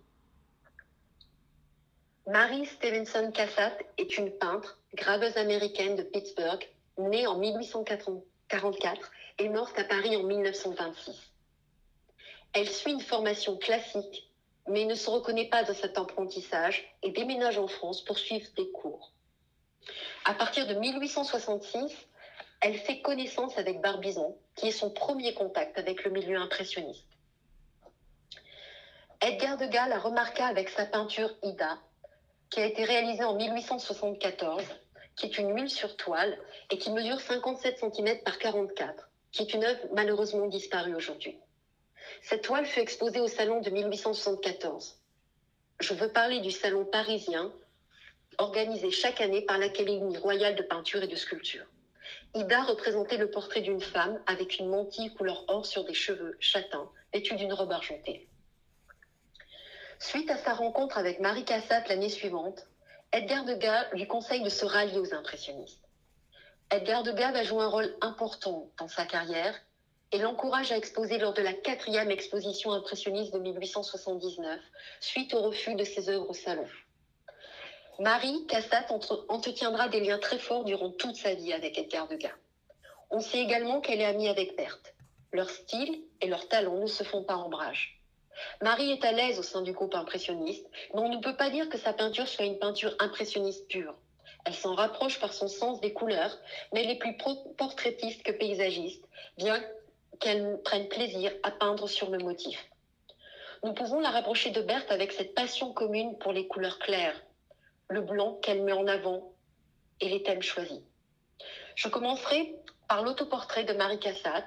Marie 2.26 2.66
Stevenson 2.66 3.30
Cassatt 3.32 3.78
est 3.98 4.16
une 4.16 4.30
peintre, 4.30 4.78
graveuse 4.94 5.36
américaine 5.36 5.96
de 5.96 6.02
Pittsburgh, 6.02 6.66
née 6.98 7.26
en 7.26 7.38
1844 7.38 9.10
et 9.38 9.48
morte 9.48 9.78
à 9.78 9.84
Paris 9.84 10.16
en 10.16 10.22
1926. 10.22 11.14
Elle 12.54 12.68
suit 12.68 12.92
une 12.92 13.00
formation 13.00 13.56
classique, 13.56 14.27
mais 14.68 14.84
ne 14.84 14.94
se 14.94 15.10
reconnaît 15.10 15.48
pas 15.48 15.64
dans 15.64 15.74
cet 15.74 15.98
apprentissage 15.98 16.96
et 17.02 17.10
déménage 17.10 17.58
en 17.58 17.68
France 17.68 18.04
pour 18.04 18.18
suivre 18.18 18.48
des 18.56 18.70
cours. 18.70 19.12
À 20.24 20.34
partir 20.34 20.66
de 20.66 20.74
1866, 20.74 21.92
elle 22.60 22.76
fait 22.76 23.00
connaissance 23.00 23.56
avec 23.56 23.80
Barbizon, 23.80 24.36
qui 24.56 24.68
est 24.68 24.72
son 24.72 24.90
premier 24.90 25.32
contact 25.34 25.78
avec 25.78 26.04
le 26.04 26.10
milieu 26.10 26.36
impressionniste. 26.38 27.06
Edgar 29.20 29.56
Degas 29.56 29.88
la 29.88 29.98
remarqua 29.98 30.46
avec 30.46 30.68
sa 30.68 30.84
peinture 30.84 31.34
Ida, 31.42 31.78
qui 32.50 32.60
a 32.60 32.66
été 32.66 32.84
réalisée 32.84 33.24
en 33.24 33.34
1874, 33.34 34.62
qui 35.16 35.26
est 35.26 35.38
une 35.38 35.54
huile 35.54 35.70
sur 35.70 35.96
toile 35.96 36.38
et 36.70 36.78
qui 36.78 36.90
mesure 36.90 37.20
57 37.20 37.78
cm 37.78 38.22
par 38.22 38.38
44, 38.38 39.08
qui 39.32 39.42
est 39.42 39.54
une 39.54 39.64
œuvre 39.64 39.80
malheureusement 39.92 40.46
disparue 40.46 40.94
aujourd'hui. 40.94 41.36
Cette 42.22 42.42
toile 42.42 42.66
fut 42.66 42.80
exposée 42.80 43.20
au 43.20 43.28
salon 43.28 43.60
de 43.60 43.70
1874. 43.70 44.98
Je 45.80 45.94
veux 45.94 46.12
parler 46.12 46.40
du 46.40 46.50
salon 46.50 46.84
parisien 46.84 47.52
organisé 48.38 48.90
chaque 48.90 49.20
année 49.20 49.42
par 49.42 49.58
l'Académie 49.58 50.16
royale 50.16 50.54
de 50.54 50.62
peinture 50.62 51.02
et 51.02 51.08
de 51.08 51.16
sculpture. 51.16 51.66
Ida 52.34 52.62
représentait 52.62 53.16
le 53.16 53.30
portrait 53.30 53.60
d'une 53.60 53.80
femme 53.80 54.20
avec 54.26 54.58
une 54.58 54.68
mantille 54.68 55.12
couleur 55.14 55.44
or 55.48 55.66
sur 55.66 55.84
des 55.84 55.94
cheveux 55.94 56.36
châtains, 56.40 56.88
vêtue 57.12 57.36
d'une 57.36 57.52
robe 57.52 57.72
argentée. 57.72 58.28
Suite 59.98 60.30
à 60.30 60.36
sa 60.36 60.54
rencontre 60.54 60.98
avec 60.98 61.20
Marie 61.20 61.44
Cassatt 61.44 61.88
l'année 61.88 62.08
suivante, 62.08 62.66
Edgar 63.12 63.44
Degas 63.44 63.88
lui 63.92 64.06
conseille 64.06 64.42
de 64.42 64.48
se 64.48 64.64
rallier 64.64 64.98
aux 64.98 65.14
impressionnistes. 65.14 65.82
Edgar 66.70 67.02
Degas 67.02 67.32
va 67.32 67.42
jouer 67.42 67.62
un 67.62 67.68
rôle 67.68 67.96
important 68.00 68.70
dans 68.78 68.88
sa 68.88 69.06
carrière 69.06 69.58
et 70.12 70.18
l'encourage 70.18 70.72
à 70.72 70.76
exposer 70.76 71.18
lors 71.18 71.34
de 71.34 71.42
la 71.42 71.52
quatrième 71.52 72.10
exposition 72.10 72.72
impressionniste 72.72 73.34
de 73.34 73.38
1879, 73.38 74.60
suite 75.00 75.34
au 75.34 75.42
refus 75.42 75.74
de 75.74 75.84
ses 75.84 76.08
œuvres 76.08 76.30
au 76.30 76.34
salon. 76.34 76.66
Marie 77.98 78.46
Cassatt 78.46 78.90
entre- 78.90 79.26
entretiendra 79.28 79.88
des 79.88 80.00
liens 80.00 80.18
très 80.18 80.38
forts 80.38 80.64
durant 80.64 80.90
toute 80.90 81.16
sa 81.16 81.34
vie 81.34 81.52
avec 81.52 81.78
Edgar 81.78 82.08
Degas. 82.08 82.34
On 83.10 83.20
sait 83.20 83.40
également 83.40 83.80
qu'elle 83.80 84.00
est 84.00 84.06
amie 84.06 84.28
avec 84.28 84.56
Berthe. 84.56 84.94
Leur 85.32 85.50
style 85.50 86.04
et 86.20 86.28
leur 86.28 86.48
talent 86.48 86.78
ne 86.78 86.86
se 86.86 87.02
font 87.02 87.24
pas 87.24 87.36
ombrage. 87.36 88.00
Marie 88.62 88.92
est 88.92 89.04
à 89.04 89.12
l'aise 89.12 89.38
au 89.38 89.42
sein 89.42 89.62
du 89.62 89.72
groupe 89.72 89.94
impressionniste, 89.94 90.64
mais 90.94 91.00
on 91.00 91.08
ne 91.08 91.20
peut 91.20 91.36
pas 91.36 91.50
dire 91.50 91.68
que 91.68 91.76
sa 91.76 91.92
peinture 91.92 92.28
soit 92.28 92.44
une 92.44 92.58
peinture 92.58 92.94
impressionniste 92.98 93.66
pure. 93.68 93.96
Elle 94.44 94.54
s'en 94.54 94.74
rapproche 94.74 95.18
par 95.18 95.32
son 95.32 95.48
sens 95.48 95.80
des 95.80 95.92
couleurs, 95.92 96.38
mais 96.72 96.84
elle 96.84 96.90
est 96.90 96.98
plus 96.98 97.16
portraitiste 97.56 98.22
que 98.22 98.32
paysagiste, 98.32 99.04
bien 99.36 99.60
qu'elle 100.20 100.60
prenne 100.62 100.88
plaisir 100.88 101.32
à 101.42 101.50
peindre 101.50 101.88
sur 101.88 102.10
le 102.10 102.18
motif. 102.18 102.58
Nous 103.64 103.74
pouvons 103.74 104.00
la 104.00 104.10
rapprocher 104.10 104.50
de 104.50 104.62
Berthe 104.62 104.90
avec 104.90 105.12
cette 105.12 105.34
passion 105.34 105.72
commune 105.72 106.16
pour 106.18 106.32
les 106.32 106.46
couleurs 106.46 106.78
claires, 106.78 107.20
le 107.88 108.00
blanc 108.00 108.34
qu'elle 108.42 108.62
met 108.62 108.72
en 108.72 108.86
avant 108.86 109.32
et 110.00 110.08
les 110.08 110.22
thèmes 110.22 110.42
choisis. 110.42 110.80
Je 111.74 111.88
commencerai 111.88 112.54
par 112.88 113.02
l'autoportrait 113.02 113.64
de 113.64 113.72
Marie 113.72 113.98
Cassatt, 113.98 114.46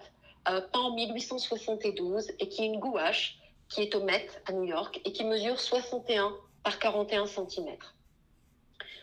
euh, 0.49 0.62
peint 0.62 0.79
en 0.79 0.95
1872 0.95 2.31
et 2.39 2.49
qui 2.49 2.63
est 2.63 2.67
une 2.67 2.79
gouache 2.79 3.38
qui 3.69 3.81
est 3.81 3.95
au 3.95 4.03
Met 4.03 4.27
à 4.45 4.53
New 4.53 4.65
York 4.65 4.99
et 5.05 5.13
qui 5.13 5.23
mesure 5.23 5.60
61 5.60 6.34
par 6.63 6.79
41 6.79 7.25
cm. 7.25 7.77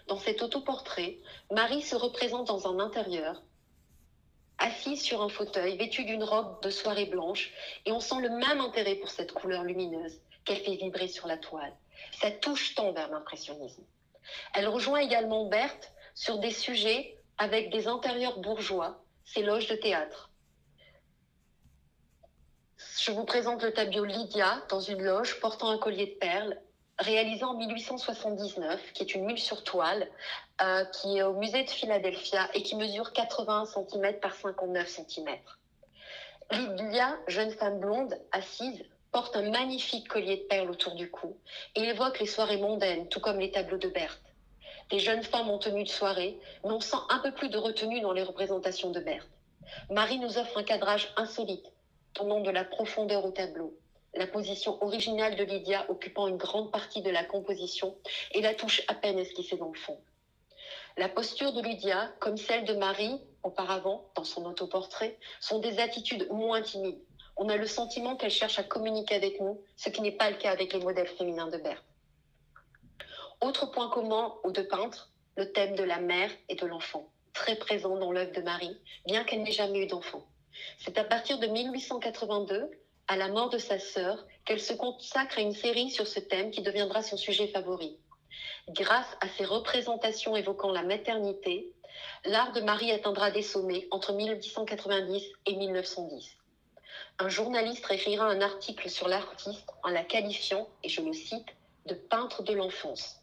Dans 0.09 0.19
cet 0.19 0.43
autoportrait, 0.43 1.19
Marie 1.51 1.83
se 1.83 1.95
représente 1.95 2.47
dans 2.49 2.67
un 2.67 2.81
intérieur, 2.81 3.43
assise 4.59 5.03
sur 5.03 5.23
un 5.23 5.29
fauteuil, 5.29 5.77
vêtue 5.77 6.05
d'une 6.05 6.25
robe 6.25 6.63
de 6.63 6.71
soirée 6.71 7.07
blanche, 7.07 7.53
et 7.87 7.93
on 7.93 8.01
sent 8.01 8.21
le 8.21 8.31
même 8.31 8.61
intérêt 8.61 8.97
pour 8.97 9.11
cette 9.11 9.33
couleur 9.33 9.65
lumineuse 9.65 10.21
qu'elle 10.45 10.59
fait 10.59 10.77
vibrer 10.77 11.09
sur 11.09 11.27
la 11.27 11.37
toile. 11.37 11.75
Ça 12.21 12.31
touche 12.31 12.75
tant 12.75 12.93
vers 12.93 13.11
l'impressionnisme. 13.11 13.83
Elle 14.55 14.69
rejoint 14.69 15.01
également 15.01 15.47
Berthe 15.47 15.93
sur 16.15 16.39
des 16.39 16.51
sujets 16.51 17.17
avec 17.39 17.71
des 17.71 17.87
intérieurs 17.87 18.39
bourgeois, 18.39 19.03
ses 19.25 19.43
loges 19.43 19.69
de 19.69 19.77
théâtre. 19.77 20.31
Je 23.01 23.11
vous 23.13 23.25
présente 23.25 23.63
le 23.63 23.73
tableau 23.73 24.05
Lydia 24.05 24.63
dans 24.69 24.81
une 24.81 25.03
loge 25.03 25.41
portant 25.41 25.71
un 25.71 25.79
collier 25.79 26.07
de 26.07 26.19
perles, 26.19 26.61
réalisé 26.99 27.45
en 27.45 27.55
1879, 27.55 28.93
qui 28.93 29.03
est 29.03 29.15
une 29.15 29.25
mule 29.25 29.39
sur 29.39 29.63
toile, 29.63 30.09
euh, 30.61 30.85
qui 30.87 31.19
est 31.19 31.23
au 31.23 31.35
musée 31.35 31.63
de 31.63 31.71
Philadelphia 31.71 32.49
et 32.55 32.63
qui 32.63 32.77
mesure 32.77 33.13
81 33.13 33.67
cm 33.67 34.19
par 34.21 34.35
59 34.35 34.89
cm. 34.89 35.37
Lydia, 36.51 37.17
jeune 37.29 37.51
femme 37.53 37.79
blonde, 37.79 38.19
assise, 38.33 38.85
porte 39.13 39.37
un 39.37 39.51
magnifique 39.51 40.09
collier 40.09 40.39
de 40.39 40.43
perles 40.43 40.71
autour 40.71 40.95
du 40.95 41.11
cou 41.11 41.37
et 41.75 41.83
évoque 41.83 42.21
les 42.21 42.27
soirées 42.27 42.57
mondaines, 42.57 43.09
tout 43.09 43.21
comme 43.21 43.39
les 43.39 43.51
tableaux 43.51 43.79
de 43.79 43.89
Berthe. 43.89 44.23
Des 44.91 44.99
jeunes 44.99 45.23
femmes 45.23 45.51
en 45.51 45.59
tenue 45.59 45.85
de 45.85 45.89
soirée, 45.89 46.39
mais 46.65 46.71
on 46.71 46.81
sent 46.81 46.97
un 47.11 47.19
peu 47.19 47.33
plus 47.33 47.51
de 47.51 47.59
retenue 47.59 48.01
dans 48.01 48.13
les 48.13 48.23
représentations 48.23 48.91
de 48.91 49.01
Berthe. 49.01 49.29
Marie 49.91 50.19
nous 50.19 50.39
offre 50.39 50.59
un 50.59 50.63
cadrage 50.63 51.13
insolite, 51.17 51.71
donnant 52.15 52.41
de 52.41 52.51
la 52.51 52.65
profondeur 52.65 53.25
au 53.25 53.31
tableau. 53.31 53.77
La 54.15 54.27
position 54.27 54.83
originale 54.83 55.37
de 55.37 55.45
Lydia 55.45 55.85
occupant 55.91 56.29
une 56.29 56.37
grande 56.37 56.73
partie 56.73 57.03
de 57.03 57.11
la 57.11 57.25
composition 57.25 57.97
et 58.33 58.41
la 58.41 58.55
touche 58.55 58.83
à 58.89 58.95
peine 58.95 59.19
esquissée 59.19 59.57
dans 59.57 59.71
le 59.71 59.79
fond. 59.79 59.99
La 60.97 61.09
posture 61.09 61.53
de 61.53 61.63
Lydia, 61.63 62.13
comme 62.19 62.37
celle 62.37 62.65
de 62.65 62.75
Marie 62.75 63.21
auparavant 63.43 64.11
dans 64.17 64.25
son 64.25 64.45
autoportrait, 64.47 65.19
sont 65.41 65.61
des 65.61 65.79
attitudes 65.79 66.29
moins 66.31 66.63
timides. 66.63 67.01
On 67.37 67.49
a 67.49 67.57
le 67.57 67.67
sentiment 67.67 68.17
qu'elle 68.17 68.33
cherche 68.33 68.59
à 68.59 68.65
communiquer 68.65 69.15
avec 69.15 69.41
nous, 69.41 69.63
ce 69.77 69.91
qui 69.91 70.01
n'est 70.01 70.11
pas 70.11 70.31
le 70.31 70.37
cas 70.37 70.51
avec 70.51 70.73
les 70.73 70.81
modèles 70.81 71.07
féminins 71.07 71.47
de 71.47 71.59
Berthe. 71.59 71.85
Autre 73.41 73.67
point 73.67 73.89
commun 73.91 74.35
aux 74.43 74.51
deux 74.51 74.67
peintres, 74.67 75.13
le 75.37 75.53
thème 75.53 75.77
de 75.77 75.85
la 75.85 76.01
mère 76.01 76.33
et 76.49 76.57
de 76.57 76.67
l'enfant, 76.67 77.09
très 77.33 77.55
présent 77.55 77.97
dans 77.97 78.11
l'œuvre 78.11 78.33
de 78.33 78.43
Marie, 78.43 78.77
bien 79.07 79.23
qu'elle 79.23 79.45
n'ait 79.45 79.53
jamais 79.53 79.85
eu 79.85 79.87
d'enfant. 79.87 80.27
C'est 80.81 80.99
à 80.99 81.05
partir 81.05 81.39
de 81.39 81.47
1882, 81.47 82.71
à 83.09 83.17
la 83.17 83.29
mort 83.29 83.49
de 83.49 83.59
sa 83.59 83.79
sœur, 83.79 84.27
qu'elle 84.45 84.61
se 84.61 84.75
consacre 84.75 85.39
à 85.39 85.41
une 85.41 85.55
série 85.55 85.91
sur 85.91 86.07
ce 86.07 86.21
thème 86.21 86.51
qui 86.51 86.63
deviendra 86.63 87.03
son 87.03 87.17
sujet 87.17 87.49
favori. 87.49 87.99
Grâce 88.69 89.17
à 89.21 89.29
ses 89.29 89.45
représentations 89.45 90.37
évoquant 90.37 90.71
la 90.71 90.83
maternité, 90.83 91.73
l'art 92.25 92.53
de 92.53 92.61
Marie 92.61 92.93
atteindra 92.93 93.31
des 93.31 93.43
sommets 93.43 93.89
entre 93.91 94.13
1890 94.13 95.25
et 95.47 95.57
1910. 95.57 96.37
Un 97.19 97.29
journaliste 97.29 97.87
écrira 97.91 98.27
un 98.27 98.41
article 98.43 98.91
sur 98.91 99.09
l'artiste 99.09 99.71
en 99.83 99.89
la 99.89 100.05
qualifiant, 100.05 100.69
et 100.85 100.89
je 100.89 101.01
le 101.01 101.13
cite, 101.13 101.49
de 101.87 101.95
peintre 101.95 102.43
de 102.43 102.53
l'enfance. 102.53 103.21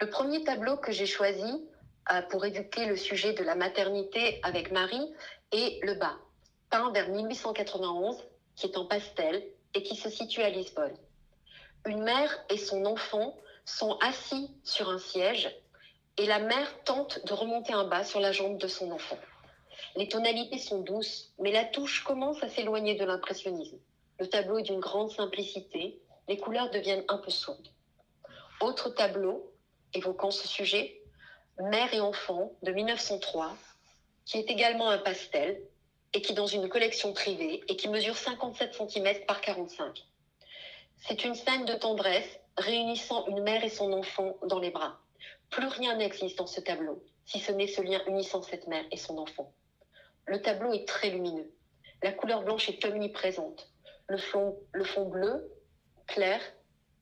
Le 0.00 0.08
premier 0.08 0.42
tableau 0.44 0.76
que 0.76 0.92
j'ai 0.92 1.06
choisi 1.06 1.68
euh, 2.12 2.22
pour 2.22 2.44
éduquer 2.44 2.86
le 2.86 2.96
sujet 2.96 3.32
de 3.32 3.42
la 3.42 3.54
maternité 3.54 4.40
avec 4.42 4.70
Marie 4.70 5.12
est 5.52 5.84
le 5.84 5.94
bas, 5.94 6.16
peint 6.70 6.90
vers 6.92 7.08
1891, 7.08 8.16
qui 8.56 8.66
est 8.66 8.76
en 8.76 8.86
pastel 8.86 9.42
et 9.74 9.82
qui 9.82 9.96
se 9.96 10.08
situe 10.08 10.42
à 10.42 10.50
Lisbonne. 10.50 10.96
Une 11.86 12.02
mère 12.02 12.44
et 12.48 12.56
son 12.56 12.86
enfant 12.86 13.36
sont 13.64 13.98
assis 13.98 14.50
sur 14.62 14.88
un 14.88 14.98
siège 14.98 15.54
et 16.16 16.26
la 16.26 16.38
mère 16.38 16.82
tente 16.84 17.24
de 17.26 17.32
remonter 17.32 17.72
un 17.72 17.84
bas 17.84 18.04
sur 18.04 18.20
la 18.20 18.32
jambe 18.32 18.58
de 18.58 18.68
son 18.68 18.90
enfant. 18.92 19.18
Les 19.96 20.08
tonalités 20.08 20.58
sont 20.58 20.80
douces, 20.80 21.32
mais 21.38 21.52
la 21.52 21.64
touche 21.64 22.04
commence 22.04 22.42
à 22.42 22.48
s'éloigner 22.48 22.94
de 22.94 23.04
l'impressionnisme. 23.04 23.78
Le 24.18 24.28
tableau 24.28 24.58
est 24.58 24.62
d'une 24.62 24.80
grande 24.80 25.10
simplicité, 25.10 26.00
les 26.28 26.38
couleurs 26.38 26.70
deviennent 26.70 27.04
un 27.08 27.18
peu 27.18 27.30
sourdes. 27.30 27.68
Autre 28.60 28.90
tableau 28.90 29.52
évoquant 29.92 30.30
ce 30.30 30.48
sujet, 30.48 31.00
Mère 31.60 31.94
et 31.94 32.00
enfant 32.00 32.52
de 32.62 32.72
1903, 32.72 33.56
qui 34.24 34.38
est 34.38 34.50
également 34.50 34.88
un 34.88 34.98
pastel 34.98 35.60
et 36.14 36.22
qui 36.22 36.32
dans 36.32 36.46
une 36.46 36.68
collection 36.68 37.12
privée 37.12 37.62
et 37.68 37.76
qui 37.76 37.88
mesure 37.88 38.16
57 38.16 38.74
cm 38.74 39.26
par 39.26 39.40
45. 39.40 40.04
C'est 40.96 41.24
une 41.24 41.34
scène 41.34 41.64
de 41.64 41.74
tendresse 41.74 42.38
réunissant 42.56 43.26
une 43.26 43.42
mère 43.42 43.64
et 43.64 43.68
son 43.68 43.92
enfant 43.92 44.36
dans 44.46 44.60
les 44.60 44.70
bras. 44.70 45.00
Plus 45.50 45.66
rien 45.66 45.96
n'existe 45.96 46.38
dans 46.38 46.46
ce 46.46 46.60
tableau, 46.60 47.02
si 47.26 47.40
ce 47.40 47.52
n'est 47.52 47.66
ce 47.66 47.82
lien 47.82 48.00
unissant 48.06 48.42
cette 48.42 48.68
mère 48.68 48.84
et 48.90 48.96
son 48.96 49.18
enfant. 49.18 49.52
Le 50.26 50.40
tableau 50.40 50.72
est 50.72 50.86
très 50.86 51.10
lumineux. 51.10 51.52
La 52.02 52.12
couleur 52.12 52.42
blanche 52.42 52.68
est 52.68 52.84
omniprésente. 52.84 53.68
Le 54.06 54.18
fond, 54.18 54.56
le 54.72 54.84
fond 54.84 55.06
bleu, 55.06 55.50
clair 56.06 56.40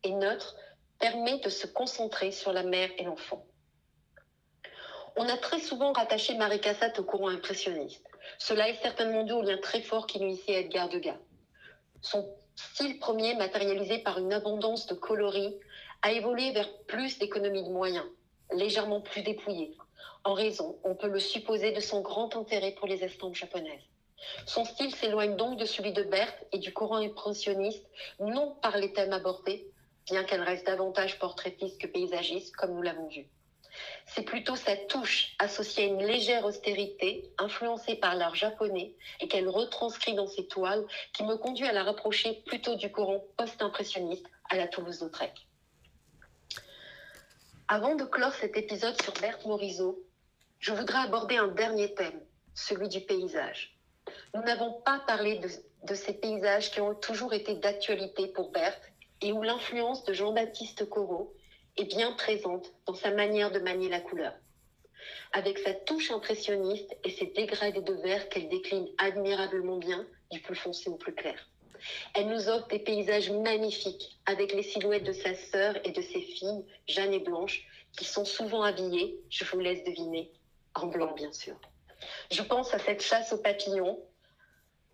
et 0.03 0.13
neutre 0.13 0.57
permet 0.99 1.39
de 1.39 1.49
se 1.49 1.67
concentrer 1.67 2.33
sur 2.33 2.53
la 2.53 2.63
mère 2.63 2.91
et 2.97 3.05
l'enfant. 3.05 3.45
On 5.17 5.29
a 5.29 5.37
très 5.37 5.61
souvent 5.61 5.93
rattaché 5.93 6.35
Marie 6.37 6.61
Cassatt 6.61 6.99
au 6.99 7.05
courant 7.05 7.29
impressionniste. 7.29 8.07
Cela 8.39 8.69
est 8.69 8.81
certainement 8.83 9.25
dû 9.25 9.33
au 9.33 9.43
lien 9.43 9.59
très 9.59 9.81
fort 9.81 10.07
qui 10.07 10.19
lui 10.19 10.41
à 10.49 10.53
Edgar 10.53 10.89
Degas. 10.89 11.19
Son 12.01 12.35
style 12.55 12.99
premier, 12.99 13.35
matérialisé 13.35 13.99
par 13.99 14.19
une 14.19 14.33
abondance 14.33 14.87
de 14.87 14.95
coloris, 14.95 15.55
a 16.03 16.13
évolué 16.13 16.53
vers 16.53 16.73
plus 16.87 17.19
d'économie 17.19 17.65
de 17.65 17.71
moyens, 17.71 18.07
légèrement 18.53 19.01
plus 19.01 19.23
dépouillé, 19.23 19.77
en 20.25 20.35
raison, 20.35 20.79
on 20.85 20.95
peut 20.95 21.09
le 21.09 21.19
supposer, 21.19 21.73
de 21.73 21.81
son 21.81 22.01
grand 22.01 22.37
intérêt 22.37 22.73
pour 22.73 22.87
les 22.87 23.03
estampes 23.03 23.35
japonaises. 23.35 23.83
Son 24.47 24.65
style 24.65 24.95
s'éloigne 24.95 25.35
donc 25.35 25.59
de 25.59 25.65
celui 25.65 25.93
de 25.93 26.05
Berthe 26.05 26.47
et 26.53 26.59
du 26.59 26.73
courant 26.73 26.99
impressionniste, 26.99 27.85
non 28.21 28.55
par 28.63 28.77
les 28.77 28.93
thèmes 28.93 29.13
abordés, 29.13 29.67
bien 30.07 30.23
qu'elle 30.23 30.43
reste 30.43 30.67
davantage 30.67 31.19
portraitiste 31.19 31.81
que 31.81 31.89
paysagiste, 31.89 32.55
comme 32.55 32.75
nous 32.75 32.83
l'avons 32.83 33.09
vu. 33.09 33.27
C'est 34.07 34.23
plutôt 34.23 34.57
sa 34.57 34.77
touche 34.77 35.35
associée 35.39 35.85
à 35.85 35.87
une 35.87 36.05
légère 36.05 36.45
austérité, 36.45 37.31
influencée 37.39 37.97
par 37.97 38.15
l'art 38.15 38.35
japonais, 38.35 38.95
et 39.21 39.29
qu'elle 39.29 39.49
retranscrit 39.49 40.15
dans 40.15 40.27
ses 40.27 40.47
toiles, 40.47 40.87
qui 41.13 41.25
me 41.25 41.37
conduit 41.37 41.67
à 41.67 41.73
la 41.73 41.83
rapprocher 41.83 42.43
plutôt 42.47 42.75
du 42.75 42.91
courant 42.93 43.25
post-impressionniste 43.37 44.27
à 44.51 44.57
la 44.57 44.69
Toulouse-Lautrec. 44.69 45.47
Avant 47.69 47.95
de 47.95 48.05
clore 48.05 48.35
cet 48.35 48.57
épisode 48.57 49.01
sur 49.03 49.15
Berthe 49.15 49.47
Morisot, 49.47 49.99
je 50.59 50.73
voudrais 50.73 50.99
aborder 50.99 51.37
un 51.37 51.49
dernier 51.49 51.95
thème, 51.95 52.21
celui 52.55 52.89
du 52.89 53.01
paysage. 53.01 53.79
Nous 54.35 54.43
n'avons 54.43 54.81
pas 54.83 55.01
parlé 55.07 55.39
de, 55.39 55.49
de, 55.85 55.95
ces 55.95 56.13
paysages 56.13 56.71
qui 56.71 56.81
ont 56.81 56.95
toujours 56.95 57.33
été 57.33 57.55
d'actualité 57.55 58.27
pour 58.29 58.51
Berthe 58.51 58.93
et 59.23 59.33
où 59.33 59.43
l'influence 59.43 60.05
de 60.05 60.13
Jean-Baptiste 60.13 60.89
Corot 60.89 61.33
est 61.77 61.85
bien 61.85 62.13
présente 62.13 62.73
dans 62.87 62.95
sa 62.95 63.11
manière 63.11 63.51
de 63.51 63.59
manier 63.59 63.89
la 63.89 64.01
couleur. 64.01 64.35
Avec 65.33 65.59
sa 65.59 65.73
touche 65.73 66.11
impressionniste 66.11 66.97
et 67.05 67.11
ses 67.11 67.27
dégradés 67.27 67.81
de 67.81 67.95
vert 67.95 68.29
qu'elle 68.29 68.49
décline 68.49 68.89
admirablement 68.99 69.79
bien 69.79 70.07
du 70.31 70.41
plus 70.41 70.55
foncé 70.55 70.91
au 70.91 70.97
plus 70.97 71.15
clair. 71.15 71.49
Elle 72.15 72.29
nous 72.29 72.49
offre 72.49 72.69
des 72.69 72.79
paysages 72.79 73.31
magnifiques 73.31 74.19
avec 74.27 74.53
les 74.53 74.63
silhouettes 74.63 75.05
de 75.05 75.13
sa 75.13 75.35
sœur 75.35 75.77
et 75.85 75.91
de 75.91 76.01
ses 76.01 76.21
filles, 76.21 76.65
Jeanne 76.87 77.15
et 77.15 77.19
Blanche, 77.19 77.67
qui 77.97 78.05
sont 78.05 78.25
souvent 78.25 78.63
habillées, 78.63 79.21
je 79.31 79.45
vous 79.45 79.59
laisse 79.59 79.85
deviner, 79.85 80.31
en 80.75 80.87
blanc 80.87 81.13
bien 81.15 81.33
sûr. 81.33 81.57
Je 82.31 82.43
pense 82.43 82.73
à 82.75 82.79
cette 82.79 83.03
chasse 83.03 83.33
aux 83.33 83.39
papillons, 83.39 83.99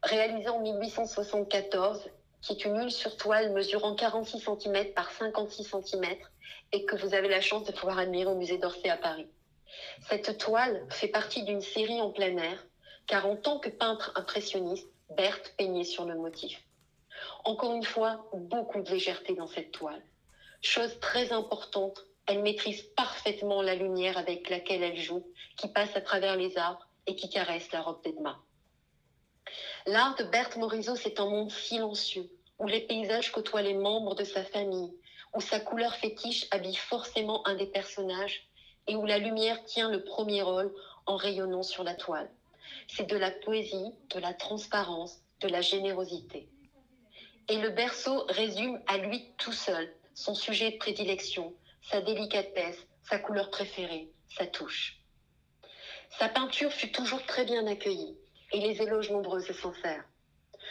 réalisée 0.02 0.48
en 0.48 0.60
1874, 0.60 2.08
qui 2.40 2.52
est 2.52 2.64
une 2.64 2.78
huile 2.78 2.90
sur 2.90 3.16
toile 3.16 3.52
mesurant 3.52 3.94
46 3.94 4.40
cm 4.40 4.92
par 4.94 5.10
56 5.10 5.64
cm 5.64 6.16
et 6.72 6.84
que 6.84 6.96
vous 6.96 7.14
avez 7.14 7.28
la 7.28 7.40
chance 7.40 7.64
de 7.64 7.72
pouvoir 7.72 7.98
admirer 7.98 8.30
au 8.30 8.34
musée 8.34 8.58
d'Orsay 8.58 8.88
à 8.88 8.96
Paris. 8.96 9.26
Cette 10.08 10.38
toile 10.38 10.86
fait 10.90 11.08
partie 11.08 11.42
d'une 11.42 11.60
série 11.60 12.00
en 12.00 12.10
plein 12.10 12.36
air, 12.36 12.64
car 13.06 13.26
en 13.26 13.36
tant 13.36 13.58
que 13.58 13.68
peintre 13.68 14.12
impressionniste, 14.14 14.88
Berthe 15.16 15.54
peignait 15.56 15.84
sur 15.84 16.04
le 16.04 16.14
motif. 16.14 16.62
Encore 17.44 17.74
une 17.74 17.84
fois, 17.84 18.28
beaucoup 18.34 18.80
de 18.82 18.90
légèreté 18.90 19.34
dans 19.34 19.46
cette 19.46 19.72
toile. 19.72 20.02
Chose 20.60 20.98
très 21.00 21.32
importante, 21.32 22.04
elle 22.26 22.42
maîtrise 22.42 22.82
parfaitement 22.82 23.62
la 23.62 23.74
lumière 23.74 24.18
avec 24.18 24.50
laquelle 24.50 24.82
elle 24.82 24.98
joue, 24.98 25.26
qui 25.56 25.68
passe 25.68 25.96
à 25.96 26.00
travers 26.00 26.36
les 26.36 26.58
arbres 26.58 26.86
et 27.06 27.16
qui 27.16 27.30
caresse 27.30 27.72
la 27.72 27.80
robe 27.80 28.02
d'Edma. 28.02 28.38
L'art 29.90 30.16
de 30.16 30.24
Berthe 30.24 30.56
Morisot, 30.56 30.96
c'est 30.96 31.18
un 31.18 31.24
monde 31.24 31.50
silencieux, 31.50 32.28
où 32.58 32.66
les 32.66 32.82
paysages 32.82 33.32
côtoient 33.32 33.62
les 33.62 33.72
membres 33.72 34.14
de 34.14 34.22
sa 34.22 34.44
famille, 34.44 34.92
où 35.34 35.40
sa 35.40 35.60
couleur 35.60 35.94
fétiche 35.94 36.46
habille 36.50 36.76
forcément 36.76 37.46
un 37.48 37.54
des 37.54 37.68
personnages 37.68 38.50
et 38.86 38.96
où 38.96 39.06
la 39.06 39.16
lumière 39.16 39.64
tient 39.64 39.90
le 39.90 40.04
premier 40.04 40.42
rôle 40.42 40.74
en 41.06 41.16
rayonnant 41.16 41.62
sur 41.62 41.84
la 41.84 41.94
toile. 41.94 42.30
C'est 42.86 43.08
de 43.08 43.16
la 43.16 43.30
poésie, 43.30 43.94
de 44.10 44.20
la 44.20 44.34
transparence, 44.34 45.22
de 45.40 45.48
la 45.48 45.62
générosité. 45.62 46.50
Et 47.48 47.56
le 47.56 47.70
berceau 47.70 48.26
résume 48.28 48.78
à 48.88 48.98
lui 48.98 49.32
tout 49.38 49.54
seul 49.54 49.90
son 50.12 50.34
sujet 50.34 50.72
de 50.72 50.76
prédilection, 50.76 51.54
sa 51.80 52.02
délicatesse, 52.02 52.86
sa 53.04 53.18
couleur 53.18 53.48
préférée, 53.48 54.12
sa 54.36 54.46
touche. 54.46 55.00
Sa 56.18 56.28
peinture 56.28 56.74
fut 56.74 56.92
toujours 56.92 57.24
très 57.24 57.46
bien 57.46 57.66
accueillie 57.66 58.18
et 58.52 58.60
les 58.60 58.82
éloges 58.82 59.10
nombreux 59.10 59.48
et 59.50 59.54
sincères. 59.54 60.04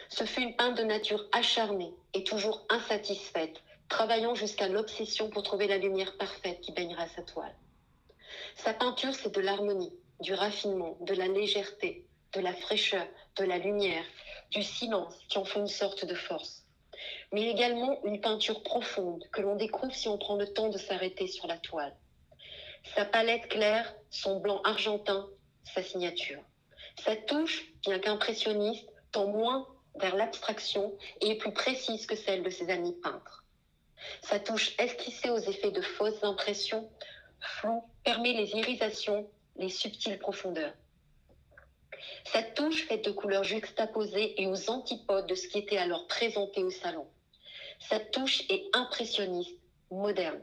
Ce 0.09 0.23
fut 0.23 0.41
une 0.41 0.55
peinte 0.55 0.77
de 0.77 0.83
nature 0.83 1.27
acharnée 1.31 1.93
et 2.13 2.23
toujours 2.23 2.65
insatisfaite, 2.69 3.61
travaillant 3.89 4.35
jusqu'à 4.35 4.67
l'obsession 4.67 5.29
pour 5.29 5.43
trouver 5.43 5.67
la 5.67 5.77
lumière 5.77 6.17
parfaite 6.17 6.61
qui 6.61 6.71
baignera 6.71 7.07
sa 7.09 7.23
toile. 7.23 7.55
Sa 8.55 8.73
peinture, 8.73 9.15
c'est 9.15 9.33
de 9.33 9.41
l'harmonie, 9.41 9.93
du 10.19 10.33
raffinement, 10.33 10.97
de 11.01 11.13
la 11.13 11.27
légèreté, 11.27 12.05
de 12.33 12.39
la 12.39 12.53
fraîcheur, 12.53 13.05
de 13.37 13.43
la 13.43 13.57
lumière, 13.57 14.05
du 14.51 14.63
silence 14.63 15.15
qui 15.29 15.37
en 15.37 15.45
font 15.45 15.61
une 15.61 15.67
sorte 15.67 16.05
de 16.05 16.15
force 16.15 16.67
mais 17.31 17.49
également 17.49 18.03
une 18.05 18.21
peinture 18.21 18.63
profonde 18.63 19.23
que 19.31 19.41
l'on 19.41 19.55
découvre 19.55 19.93
si 19.93 20.07
on 20.07 20.17
prend 20.17 20.35
le 20.35 20.51
temps 20.53 20.69
de 20.69 20.77
s'arrêter 20.77 21.27
sur 21.27 21.47
la 21.47 21.57
toile. 21.57 21.95
Sa 22.95 23.05
palette 23.05 23.49
claire, 23.49 23.93
son 24.09 24.39
blanc 24.39 24.61
argentin, 24.63 25.27
sa 25.63 25.83
signature. 25.83 26.41
Sa 27.03 27.15
touche, 27.15 27.71
bien 27.83 27.99
qu'impressionniste, 27.99 28.89
tend 29.11 29.27
moins 29.27 29.67
vers 29.95 30.15
l'abstraction 30.15 30.95
et 31.21 31.31
est 31.31 31.37
plus 31.37 31.53
précise 31.53 32.05
que 32.05 32.15
celle 32.15 32.43
de 32.43 32.49
ses 32.49 32.69
amis 32.69 32.95
peintres. 33.01 33.45
Sa 34.21 34.39
touche 34.39 34.75
esquissée 34.77 35.29
aux 35.29 35.37
effets 35.37 35.71
de 35.71 35.81
fausses 35.81 36.23
impressions, 36.23 36.89
floue, 37.39 37.83
permet 38.03 38.33
les 38.33 38.51
irisations, 38.51 39.29
les 39.57 39.69
subtiles 39.69 40.19
profondeurs. 40.19 40.73
Cette 42.25 42.53
touche 42.55 42.85
faite 42.87 43.05
de 43.05 43.11
couleurs 43.11 43.43
juxtaposées 43.43 44.41
et 44.41 44.47
aux 44.47 44.69
antipodes 44.69 45.27
de 45.27 45.35
ce 45.35 45.47
qui 45.47 45.59
était 45.59 45.77
alors 45.77 46.07
présenté 46.07 46.63
au 46.63 46.71
salon. 46.71 47.07
Cette 47.79 48.11
touche 48.11 48.43
est 48.49 48.65
impressionniste, 48.73 49.57
moderne. 49.91 50.41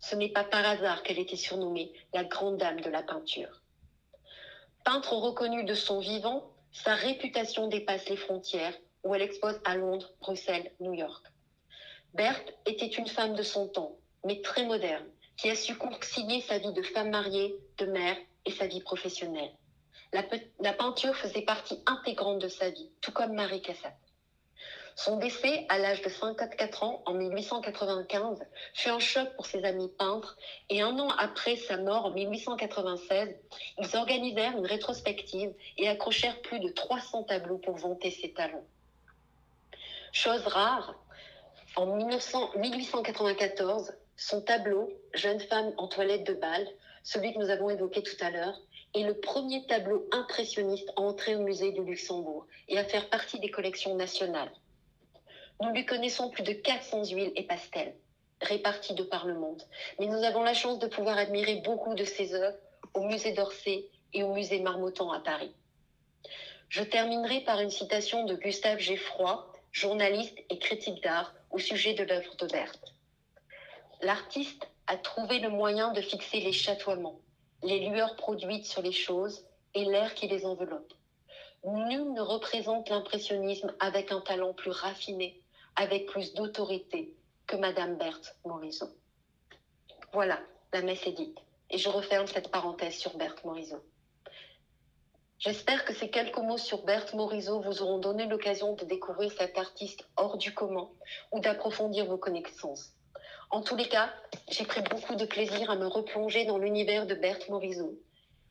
Ce 0.00 0.14
n'est 0.16 0.28
pas 0.28 0.44
par 0.44 0.64
hasard 0.64 1.02
qu'elle 1.02 1.18
était 1.18 1.36
surnommée 1.36 1.92
la 2.12 2.24
grande 2.24 2.58
dame 2.58 2.80
de 2.80 2.90
la 2.90 3.02
peinture. 3.02 3.61
Peintre 4.84 5.12
reconnue 5.14 5.64
de 5.64 5.74
son 5.74 6.00
vivant, 6.00 6.50
sa 6.72 6.94
réputation 6.94 7.68
dépasse 7.68 8.08
les 8.08 8.16
frontières 8.16 8.74
où 9.04 9.14
elle 9.14 9.22
expose 9.22 9.60
à 9.64 9.76
Londres, 9.76 10.10
Bruxelles, 10.20 10.72
New 10.80 10.94
York. 10.94 11.24
Berthe 12.14 12.54
était 12.66 12.86
une 12.86 13.06
femme 13.06 13.34
de 13.34 13.42
son 13.42 13.68
temps, 13.68 13.96
mais 14.24 14.40
très 14.42 14.64
moderne, 14.64 15.06
qui 15.36 15.50
a 15.50 15.54
su 15.54 15.76
concilier 15.76 16.40
sa 16.40 16.58
vie 16.58 16.72
de 16.72 16.82
femme 16.82 17.10
mariée, 17.10 17.54
de 17.78 17.86
mère 17.86 18.16
et 18.44 18.50
sa 18.50 18.66
vie 18.66 18.82
professionnelle. 18.82 19.52
La, 20.12 20.24
la, 20.60 20.72
peinture 20.72 21.16
faisait 21.16 21.42
partie 21.42 21.80
intégrante 21.86 22.40
de 22.40 22.48
sa 22.48 22.70
vie, 22.70 22.90
tout 23.00 23.12
comme 23.12 23.32
Marie 23.32 23.62
Cassatt. 23.62 23.96
Son 24.94 25.16
décès 25.16 25.64
à 25.68 25.78
l'âge 25.78 26.02
de 26.02 26.08
54 26.08 26.82
ans 26.82 27.02
en 27.06 27.14
1895 27.14 28.38
fut 28.74 28.90
un 28.90 28.98
choc 28.98 29.28
pour 29.36 29.46
ses 29.46 29.64
amis 29.64 29.88
peintres 29.98 30.36
et 30.68 30.82
un 30.82 30.98
an 30.98 31.08
après 31.18 31.56
sa 31.56 31.78
mort 31.78 32.06
en 32.06 32.10
1896, 32.10 33.34
ils 33.78 33.96
organisèrent 33.96 34.56
une 34.56 34.66
rétrospective 34.66 35.52
et 35.78 35.88
accrochèrent 35.88 36.40
plus 36.42 36.60
de 36.60 36.68
300 36.68 37.24
tableaux 37.24 37.58
pour 37.58 37.76
vanter 37.76 38.10
ses 38.10 38.32
talents. 38.32 38.64
Chose 40.12 40.46
rare, 40.46 40.94
en 41.76 41.86
1900 41.86 42.50
1894, 42.56 43.94
son 44.16 44.42
tableau 44.42 44.90
Jeune 45.14 45.40
femme 45.40 45.72
en 45.78 45.88
toilette 45.88 46.24
de 46.24 46.34
bal, 46.34 46.66
celui 47.02 47.32
que 47.32 47.38
nous 47.38 47.48
avons 47.48 47.70
évoqué 47.70 48.02
tout 48.02 48.16
à 48.20 48.30
l'heure, 48.30 48.60
est 48.94 49.04
le 49.04 49.14
premier 49.14 49.66
tableau 49.66 50.06
impressionniste 50.12 50.90
à 50.96 51.00
entrer 51.00 51.34
au 51.34 51.40
musée 51.40 51.72
du 51.72 51.82
Luxembourg 51.82 52.46
et 52.68 52.78
à 52.78 52.84
faire 52.84 53.08
partie 53.08 53.40
des 53.40 53.50
collections 53.50 53.94
nationales. 53.94 54.52
Nous 55.60 55.70
lui 55.70 55.86
connaissons 55.86 56.30
plus 56.30 56.42
de 56.42 56.52
400 56.52 57.04
huiles 57.06 57.32
et 57.36 57.44
pastels, 57.44 57.94
répartis 58.40 58.94
de 58.94 59.02
par 59.02 59.26
le 59.26 59.34
monde, 59.34 59.62
mais 59.98 60.06
nous 60.06 60.22
avons 60.24 60.42
la 60.42 60.54
chance 60.54 60.78
de 60.78 60.86
pouvoir 60.86 61.18
admirer 61.18 61.56
beaucoup 61.56 61.94
de 61.94 62.04
ses 62.04 62.34
œuvres 62.34 62.58
au 62.94 63.02
musée 63.06 63.32
d'Orsay 63.32 63.88
et 64.12 64.22
au 64.22 64.34
musée 64.34 64.60
Marmottan 64.60 65.12
à 65.12 65.20
Paris. 65.20 65.54
Je 66.68 66.82
terminerai 66.82 67.42
par 67.42 67.60
une 67.60 67.70
citation 67.70 68.24
de 68.24 68.34
Gustave 68.34 68.78
Geffroy, 68.78 69.46
journaliste 69.72 70.38
et 70.48 70.58
critique 70.58 71.02
d'art 71.02 71.34
au 71.50 71.58
sujet 71.58 71.94
de 71.94 72.02
l'œuvre 72.02 72.34
de 72.36 72.46
Berthe. 72.46 72.94
L'artiste 74.00 74.68
a 74.86 74.96
trouvé 74.96 75.38
le 75.38 75.50
moyen 75.50 75.92
de 75.92 76.00
fixer 76.00 76.40
les 76.40 76.52
chatoiements, 76.52 77.20
les 77.62 77.88
lueurs 77.88 78.16
produites 78.16 78.66
sur 78.66 78.82
les 78.82 78.92
choses 78.92 79.44
et 79.74 79.84
l'air 79.84 80.14
qui 80.14 80.28
les 80.28 80.44
enveloppe. 80.44 80.92
Nul 81.64 82.12
ne 82.12 82.20
représente 82.20 82.88
l'impressionnisme 82.88 83.72
avec 83.78 84.10
un 84.10 84.20
talent 84.20 84.52
plus 84.52 84.70
raffiné, 84.70 85.41
avec 85.76 86.06
plus 86.06 86.34
d'autorité 86.34 87.14
que 87.46 87.56
Madame 87.56 87.96
Berthe 87.96 88.36
Morisot. 88.44 88.90
Voilà, 90.12 90.40
la 90.72 90.82
messe 90.82 91.06
est 91.06 91.12
dite. 91.12 91.38
Et 91.70 91.78
je 91.78 91.88
referme 91.88 92.26
cette 92.26 92.50
parenthèse 92.50 92.94
sur 92.94 93.16
Berthe 93.16 93.44
Morisot. 93.44 93.82
J'espère 95.38 95.84
que 95.84 95.92
ces 95.92 96.08
quelques 96.08 96.38
mots 96.38 96.58
sur 96.58 96.84
Berthe 96.84 97.14
Morisot 97.14 97.60
vous 97.62 97.82
auront 97.82 97.98
donné 97.98 98.26
l'occasion 98.26 98.74
de 98.74 98.84
découvrir 98.84 99.32
cet 99.32 99.58
artiste 99.58 100.06
hors 100.16 100.36
du 100.36 100.54
commun 100.54 100.88
ou 101.32 101.40
d'approfondir 101.40 102.06
vos 102.06 102.18
connaissances. 102.18 102.92
En 103.50 103.60
tous 103.60 103.74
les 103.74 103.88
cas, 103.88 104.12
j'ai 104.50 104.64
pris 104.64 104.82
beaucoup 104.82 105.14
de 105.14 105.24
plaisir 105.24 105.70
à 105.70 105.76
me 105.76 105.86
replonger 105.86 106.44
dans 106.44 106.58
l'univers 106.58 107.06
de 107.06 107.14
Berthe 107.14 107.48
Morisot 107.48 107.98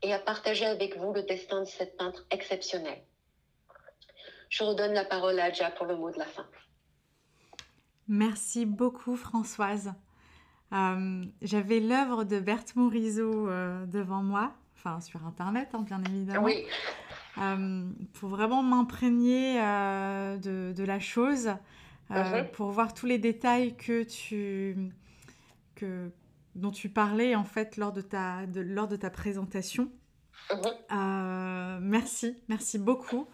et 0.02 0.14
à 0.14 0.20
partager 0.20 0.66
avec 0.66 0.98
vous 0.98 1.14
le 1.14 1.24
destin 1.24 1.62
de 1.62 1.66
cette 1.66 1.96
peintre 1.96 2.26
exceptionnelle. 2.30 3.02
Je 4.50 4.64
redonne 4.64 4.94
la 4.94 5.06
parole 5.06 5.40
à 5.40 5.46
Adja 5.46 5.72
pour 5.72 5.86
le 5.86 5.96
mot 5.96 6.12
de 6.12 6.20
la 6.20 6.26
fin. 6.26 6.46
Merci 8.22 8.66
beaucoup 8.66 9.16
Françoise. 9.16 9.94
Euh, 10.74 11.24
J'avais 11.42 11.80
l'œuvre 11.80 12.26
de 12.26 12.42
Berthe 12.42 12.76
Morisot 12.76 13.48
euh, 13.48 13.86
devant 13.86 14.22
moi, 14.22 14.52
enfin 14.76 15.00
sur 15.00 15.26
Internet 15.26 15.70
hein, 15.74 15.80
bien 15.82 16.04
évidemment, 16.04 16.44
Oui, 16.44 16.66
euh, 17.38 17.90
pour 18.14 18.28
vraiment 18.28 18.64
m'imprégner 18.64 19.56
de, 19.56 20.74
de 20.74 20.84
la 20.84 21.00
chose, 21.00 21.52
Mhm. 22.10 22.50
pour 22.52 22.72
voir 22.72 22.94
tous 22.94 23.06
les 23.06 23.18
détails 23.18 23.78
que 23.78 24.04
tu, 24.04 24.76
que, 25.76 26.12
dont 26.56 26.72
tu 26.72 26.90
parlais 26.90 27.36
en 27.36 27.46
fait 27.46 27.78
lors 27.78 27.94
de 27.94 28.02
ta, 28.02 28.46
de, 28.46 28.60
lors 28.60 28.90
de 28.90 28.98
ta 28.98 29.10
présentation. 29.10 29.90
Mhm. 30.52 31.80
Merci, 31.82 32.36
merci 32.50 32.78
beaucoup. 32.78 33.28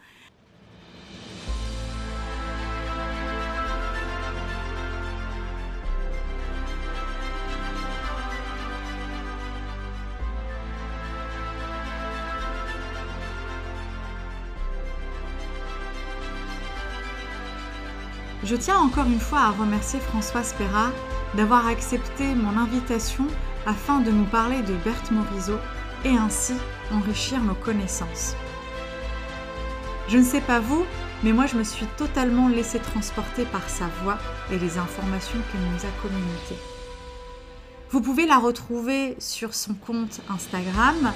Je 18.48 18.56
tiens 18.56 18.78
encore 18.78 19.08
une 19.08 19.20
fois 19.20 19.42
à 19.42 19.52
remercier 19.52 20.00
François 20.00 20.42
Spera 20.42 20.92
d'avoir 21.36 21.68
accepté 21.68 22.34
mon 22.34 22.58
invitation 22.58 23.28
afin 23.66 24.00
de 24.00 24.10
nous 24.10 24.24
parler 24.24 24.62
de 24.62 24.74
Berthe 24.86 25.12
Morisot 25.12 25.60
et 26.06 26.16
ainsi 26.16 26.54
enrichir 26.94 27.42
nos 27.42 27.56
connaissances. 27.56 28.38
Je 30.08 30.18
ne 30.18 30.24
sais 30.24 30.40
pas 30.40 30.62
vous, 30.62 30.86
mais 31.24 31.34
moi 31.34 31.46
je 31.46 31.58
me 31.58 31.66
suis 31.66 31.88
totalement 31.98 32.48
laissée 32.48 32.80
transporter 32.80 33.44
par 33.44 33.70
sa 33.70 33.88
voix 34.02 34.18
et 34.50 34.58
les 34.58 34.78
informations 34.78 35.40
qu'elle 35.52 35.70
nous 35.70 35.86
a 35.86 35.92
communiquées. 36.02 36.56
Vous 37.90 38.00
pouvez 38.00 38.26
la 38.26 38.38
retrouver 38.38 39.18
sur 39.20 39.54
son 39.54 39.74
compte 39.74 40.22
Instagram 40.30 41.12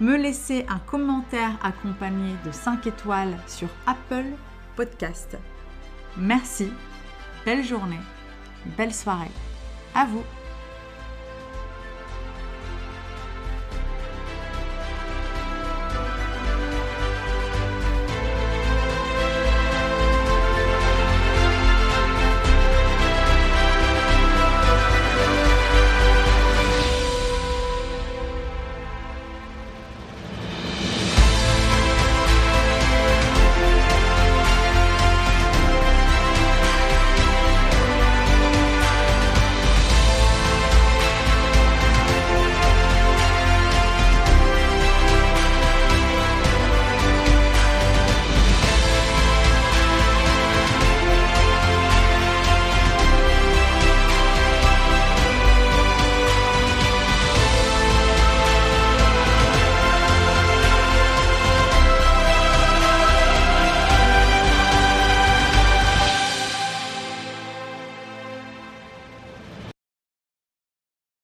me 0.00 0.16
laisser 0.16 0.66
un 0.68 0.78
commentaire 0.78 1.58
accompagné 1.62 2.34
de 2.44 2.52
5 2.52 2.86
étoiles 2.86 3.36
sur 3.46 3.68
Apple 3.86 4.26
Podcast. 4.76 5.36
Merci, 6.16 6.72
belle 7.44 7.64
journée, 7.64 8.00
belle 8.76 8.94
soirée. 8.94 9.30
À 9.94 10.04
vous 10.04 10.22